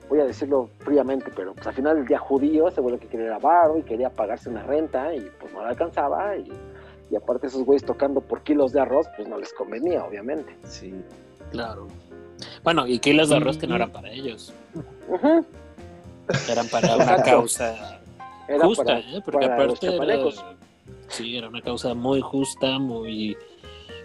[0.09, 3.27] voy a decirlo fríamente, pero pues al final del día judío, güey lo que quería
[3.27, 6.51] era barro y quería pagarse una renta y pues no le alcanzaba y,
[7.09, 10.57] y aparte esos güeyes tocando por kilos de arroz, pues no les convenía, obviamente.
[10.63, 10.93] Sí.
[11.51, 11.87] Claro.
[12.63, 14.53] Bueno, y kilos de arroz que no eran para ellos.
[16.49, 17.99] Eran para una causa
[18.47, 19.21] Era justa, para, ¿eh?
[19.23, 20.17] Porque aparte era,
[21.07, 23.37] sí, era una causa muy justa, muy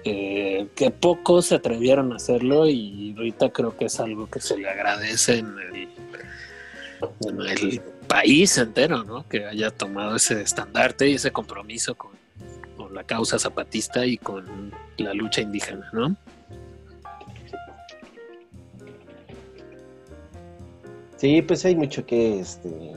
[0.05, 4.57] eh, que pocos se atrevieron a hacerlo y ahorita creo que es algo que se
[4.57, 5.89] le agradece en el,
[7.27, 9.28] en el país entero, ¿no?
[9.28, 12.12] Que haya tomado ese estandarte y ese compromiso con,
[12.77, 16.16] con la causa zapatista y con la lucha indígena, ¿no?
[21.21, 22.93] Sí, pues hay mucho que este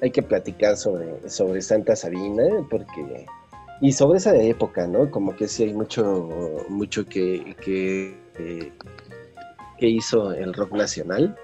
[0.00, 3.26] hay que platicar sobre, sobre Santa Sabina, porque
[3.80, 5.10] y sobre esa época, ¿no?
[5.10, 6.30] Como que sí hay mucho,
[6.68, 8.72] mucho que, que, eh,
[9.78, 11.36] que hizo el rock nacional.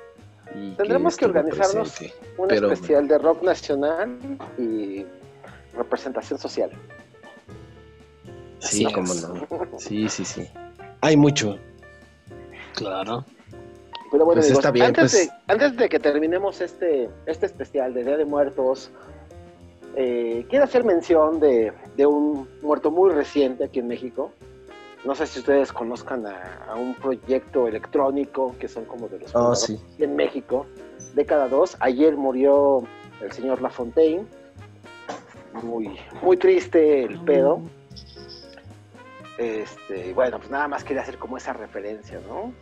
[0.54, 2.14] y Tendremos que organizarnos presente.
[2.38, 4.16] Un Pero- especial de rock nacional
[4.56, 5.04] y
[5.76, 6.70] representación social.
[8.60, 9.22] Sí, Así cómo es.
[9.28, 9.34] no.
[9.78, 10.46] Sí, sí, sí.
[11.00, 11.58] Hay mucho.
[12.76, 13.24] Claro.
[14.14, 15.26] Pero bueno, Pues amigos, está bien, antes, pues.
[15.26, 18.92] de, antes de que terminemos este, este especial de Día de Muertos,
[19.96, 24.30] eh, quiero hacer mención de, de un muerto muy reciente aquí en México.
[25.04, 29.34] No sé si ustedes conozcan a, a un proyecto electrónico que son como de los
[29.34, 29.80] Oh, sí.
[29.98, 30.66] en México,
[31.16, 31.78] década 2.
[31.80, 32.84] Ayer murió
[33.20, 34.24] el señor Lafontaine.
[35.60, 37.60] Muy, muy triste el pedo.
[39.38, 42.52] Este, y bueno, pues nada más quería hacer como esa referencia, ¿no?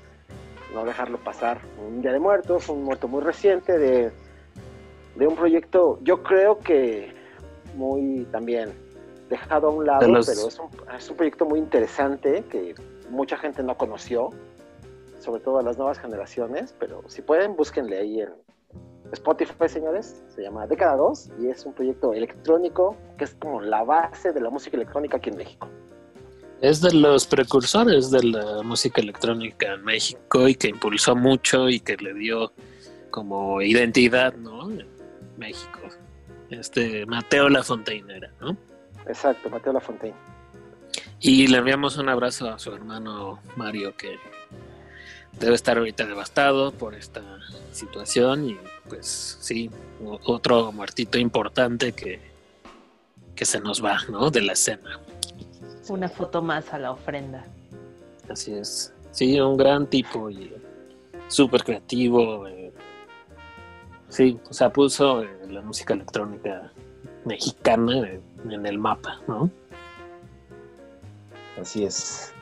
[0.74, 1.58] No dejarlo pasar.
[1.86, 4.10] Un Día de Muertos, un muerto muy reciente de,
[5.16, 7.12] de un proyecto, yo creo que
[7.76, 8.72] muy también
[9.28, 12.74] dejado a un lado, los- pero es un, es un proyecto muy interesante que
[13.10, 14.30] mucha gente no conoció,
[15.18, 18.30] sobre todo a las nuevas generaciones, pero si pueden, búsquenle ahí en
[19.12, 20.22] Spotify, señores.
[20.28, 24.40] Se llama Década 2 y es un proyecto electrónico que es como la base de
[24.40, 25.68] la música electrónica aquí en México.
[26.62, 31.80] Es de los precursores de la música electrónica en México y que impulsó mucho y
[31.80, 32.52] que le dio
[33.10, 34.70] como identidad, ¿no?
[34.70, 34.86] En
[35.36, 35.80] México.
[36.50, 38.56] Este Mateo Lafontaine era, ¿no?
[39.08, 40.14] Exacto, Mateo Lafontaine.
[41.18, 44.16] Y le enviamos un abrazo a su hermano Mario que
[45.32, 47.22] debe estar ahorita devastado por esta
[47.72, 48.56] situación y
[48.88, 49.68] pues sí,
[50.04, 52.20] otro muertito importante que,
[53.34, 54.30] que se nos va, ¿no?
[54.30, 55.00] De la escena.
[55.88, 57.44] Una foto más a la ofrenda.
[58.28, 58.92] Así es.
[59.10, 60.52] Sí, un gran tipo y
[61.28, 62.46] súper creativo.
[62.46, 62.72] eh.
[64.08, 66.72] Sí, o sea, puso eh, la música electrónica
[67.24, 69.50] mexicana eh, en el mapa, ¿no?
[71.60, 72.32] Así es.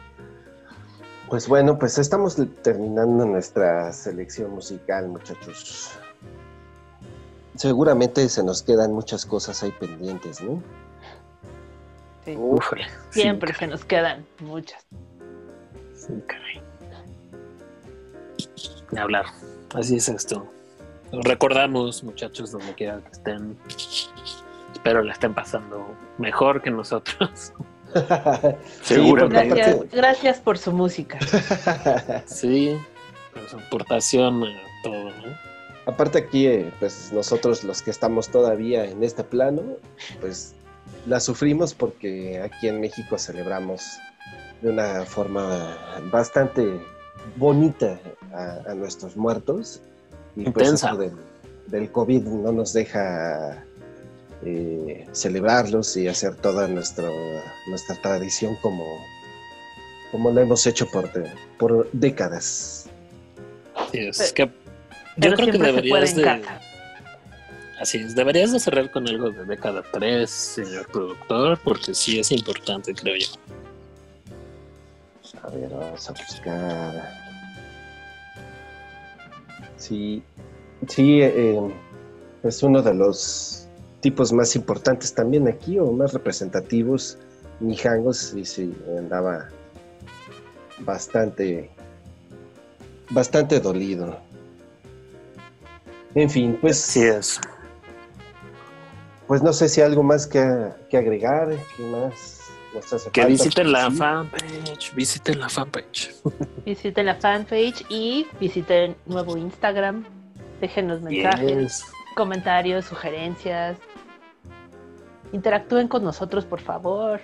[1.28, 5.92] Pues bueno, pues estamos terminando nuestra selección musical, muchachos.
[7.54, 10.62] Seguramente se nos quedan muchas cosas ahí pendientes, ¿no?
[12.24, 12.34] Sí.
[12.36, 12.86] Ufale.
[13.10, 14.84] Siempre se nos quedan muchas.
[15.94, 16.60] Sí, caray.
[18.96, 19.26] Hablar.
[19.74, 20.46] Así es esto.
[21.12, 23.56] Recordamos, muchachos, donde quiera que estén.
[24.72, 27.52] Espero la estén pasando mejor que nosotros.
[28.82, 29.54] Seguramente.
[29.54, 31.18] Gracias, gracias por su música.
[31.18, 32.76] aparte- Sí,
[33.32, 35.50] por su aportación a todo, ¿no?
[35.86, 39.62] Aparte aquí, eh, pues nosotros los que estamos todavía en este plano,
[40.20, 40.54] pues
[41.06, 43.82] la sufrimos porque aquí en México celebramos
[44.62, 45.76] de una forma
[46.12, 46.68] bastante
[47.36, 47.98] bonita
[48.32, 49.80] a, a nuestros muertos.
[50.36, 50.94] Y pues Intensa.
[50.94, 51.12] del,
[51.66, 53.64] del COVID no nos deja
[54.44, 57.10] eh, celebrarlos y hacer toda nuestro,
[57.68, 58.84] nuestra tradición como,
[60.12, 62.86] como lo hemos hecho por, de- por décadas.
[63.92, 64.50] Sí, es Pero- que yo
[65.20, 66.22] Pero creo que siempre se puede deberías en de.
[66.48, 66.60] casa.
[67.80, 72.30] Así es, deberías de cerrar con algo de década 3, señor productor, porque sí es
[72.30, 73.28] importante, creo yo.
[75.42, 77.10] A ver, vamos a buscar.
[79.78, 80.22] Sí,
[80.88, 81.58] sí, eh,
[82.42, 83.66] es uno de los
[84.00, 87.16] tipos más importantes también aquí, o más representativos,
[87.60, 89.48] Mijangos, y sí, andaba
[90.80, 91.70] bastante,
[93.08, 94.18] bastante dolido.
[96.14, 97.40] En fin, pues, es.
[99.30, 100.42] Pues no sé si algo más que,
[100.88, 103.32] que agregar, ¿qué más nos hace Que falta?
[103.32, 106.12] visiten la fanpage, visiten la fanpage.
[106.66, 110.04] Visiten la fanpage y visiten nuevo Instagram.
[110.60, 111.84] Déjenos mensajes, Yes.
[112.16, 113.76] comentarios, sugerencias.
[115.32, 117.20] Interactúen con nosotros, por favor.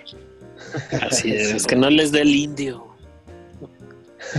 [1.01, 2.87] Así es, que no les dé el indio.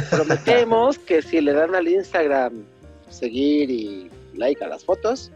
[0.09, 2.65] Prometemos que si le dan al Instagram
[3.11, 5.31] seguir y like a las fotos,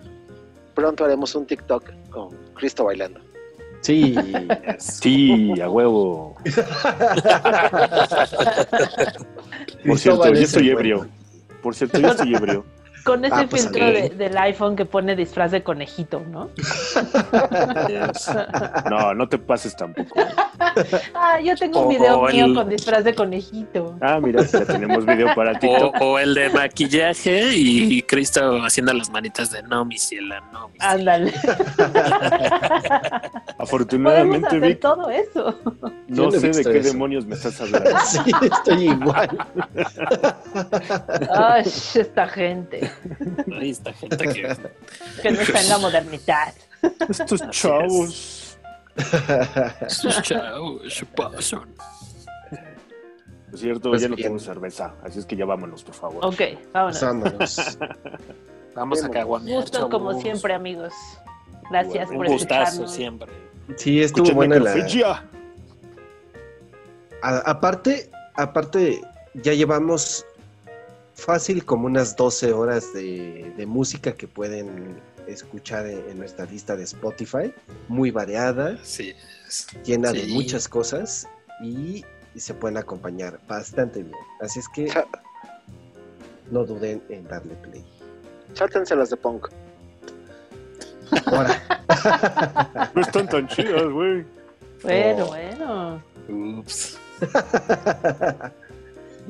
[0.75, 3.21] pronto haremos un TikTok con Cristo bailando.
[3.81, 4.15] Sí,
[4.79, 6.37] Sí, a huevo.
[9.85, 11.09] Por Cristóbal cierto, yo es estoy ebrio.
[11.63, 12.65] Por cierto, yo estoy ebrio.
[13.05, 16.51] Con ese Ah, pues, filtro de- del iPhone que pone disfraz de conejito, ¿no?
[17.89, 18.31] Yes.
[18.91, 20.15] No, no te pases tampoco.
[21.15, 23.97] Ah, yo tengo un video mío el- con disfraz de conejito.
[24.01, 25.95] Ah, mira, ya tenemos video para O, TikTok.
[26.01, 30.77] o el de maquillaje y Cristo haciendo las manitas de no, mi ciela, no, mi.
[30.81, 31.33] Ándale.
[32.53, 35.55] Podemos Afortunadamente, hacer Vic, todo eso.
[36.09, 36.93] No sé de qué eso.
[36.93, 37.91] demonios me estás hablando.
[38.07, 39.39] sí, estoy igual.
[41.35, 42.91] Ay, esta gente
[43.61, 44.33] Ahí está gente que
[45.23, 46.55] que no está en la modernidad.
[47.09, 48.59] Estos chavos.
[49.89, 51.75] sus chavos se pasan.
[53.51, 54.29] Por cierto, Pues ya no bien.
[54.29, 56.25] tengo cerveza, así es que ya vámonos, por favor.
[56.25, 56.41] Ok,
[56.73, 57.01] vámonos.
[57.03, 57.79] Vámonos.
[58.75, 59.61] Vamos a caguamear.
[59.61, 60.23] Gusto como chavos.
[60.23, 60.95] siempre, amigos.
[61.71, 62.93] Gracias Un por gustazo escucharnos.
[62.95, 63.33] siempre.
[63.77, 64.73] Sí, estuvo Escuchen buena la.
[67.23, 69.01] A- aparte, aparte,
[69.35, 70.25] ya llevamos
[71.25, 76.77] fácil como unas 12 horas de, de música que pueden escuchar en, en nuestra lista
[76.77, 77.53] de Spotify,
[77.89, 79.15] muy variada, Sí.
[79.85, 81.29] llena de muchas cosas
[81.63, 82.05] y,
[82.35, 84.17] y se pueden acompañar bastante bien.
[84.41, 84.93] Así es que
[86.51, 87.85] no duden en darle play.
[88.55, 89.49] Chártenselas de punk.
[91.27, 91.63] Ahora,
[92.95, 94.25] No están tan chidas, güey.
[94.83, 95.29] Bueno, Oh.
[95.29, 96.03] bueno.
[96.59, 96.99] Ups.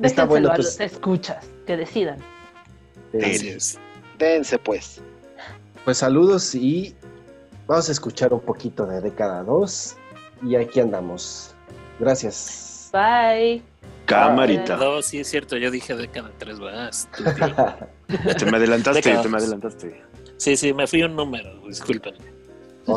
[0.01, 0.65] está bueno, a pues.
[0.67, 2.17] los escuchas, que decidan.
[4.17, 5.01] Dense pues.
[5.85, 6.95] Pues saludos y
[7.67, 9.95] vamos a escuchar un poquito de década 2
[10.43, 11.53] y aquí andamos.
[11.99, 12.89] Gracias.
[12.91, 13.61] Bye.
[14.05, 14.75] Camarita.
[14.77, 16.89] No, sí es cierto, yo dije década 3, ¿verdad?
[16.89, 17.75] Estúpido.
[18.37, 20.01] Te me adelantaste, te me adelantaste.
[20.37, 22.15] Sí, sí, me fui un número, disculpen.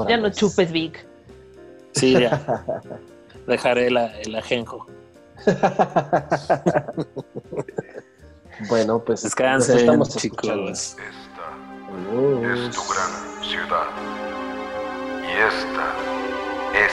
[0.08, 1.06] Ya no chupes, Vic.
[1.92, 2.64] Sí, ya.
[3.46, 4.86] Dejaré la- el ajenjo.
[8.68, 10.72] bueno, pues Descansen, estamos escuchando.
[10.72, 10.96] chicos.
[10.98, 11.46] Esta
[12.52, 13.88] es tu gran ciudad.
[15.22, 15.86] Y esta
[16.74, 16.92] es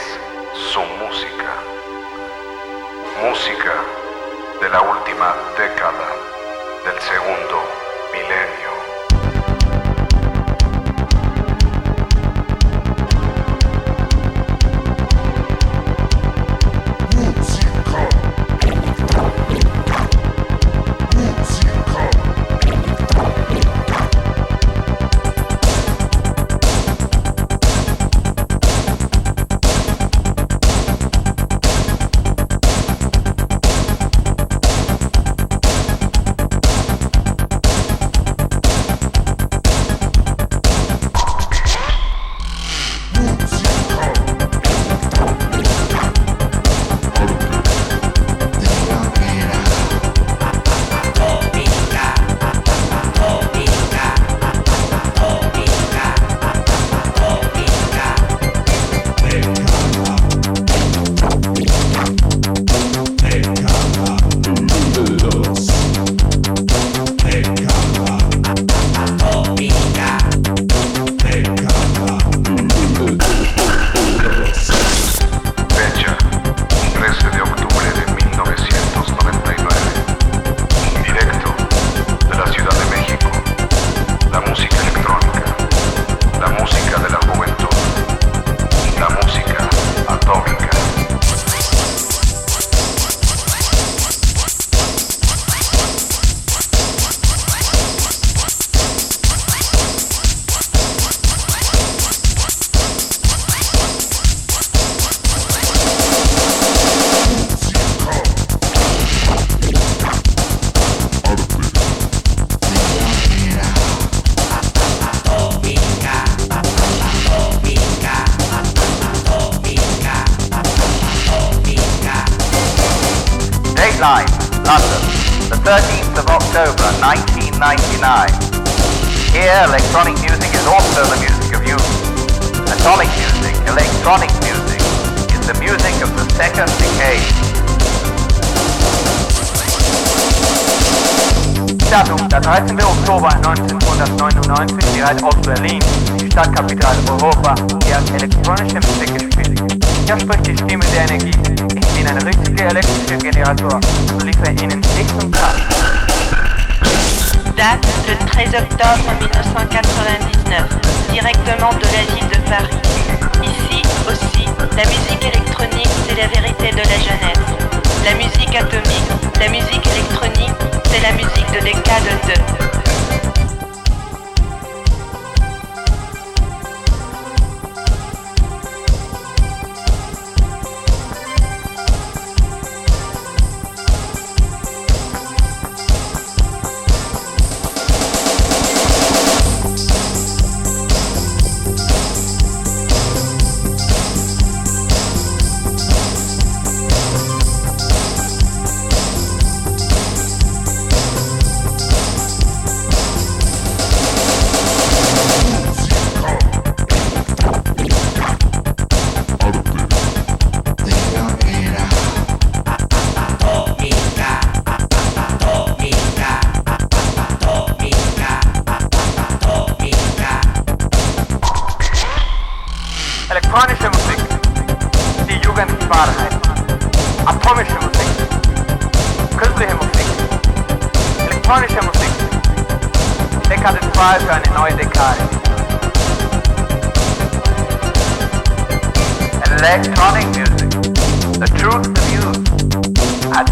[0.72, 1.50] su música.
[3.22, 3.74] Música
[4.60, 6.08] de la última década
[6.84, 7.62] del segundo
[8.12, 8.83] milenio.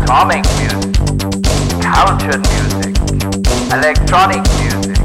[0.02, 0.94] Atomic music,
[1.80, 2.96] cultured music,
[3.72, 4.96] electronic music.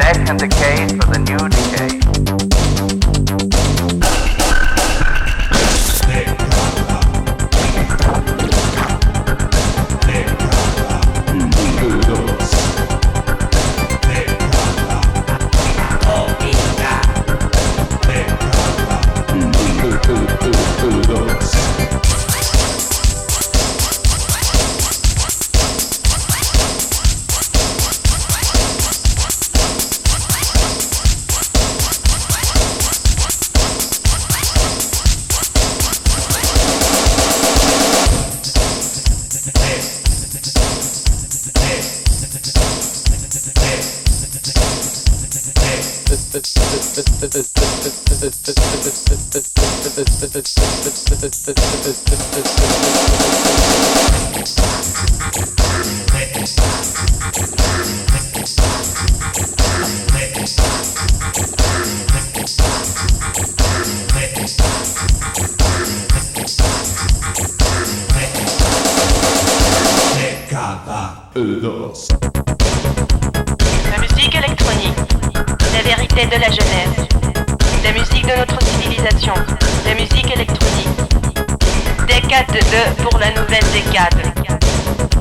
[0.00, 2.47] Second decade for the new decade.
[73.90, 74.98] La musique électronique,
[75.72, 77.07] la vérité de la jeunesse,
[78.28, 79.32] de notre civilisation,
[79.86, 80.88] la musique électronique.
[82.06, 85.17] Décade 2 pour la nouvelle décade.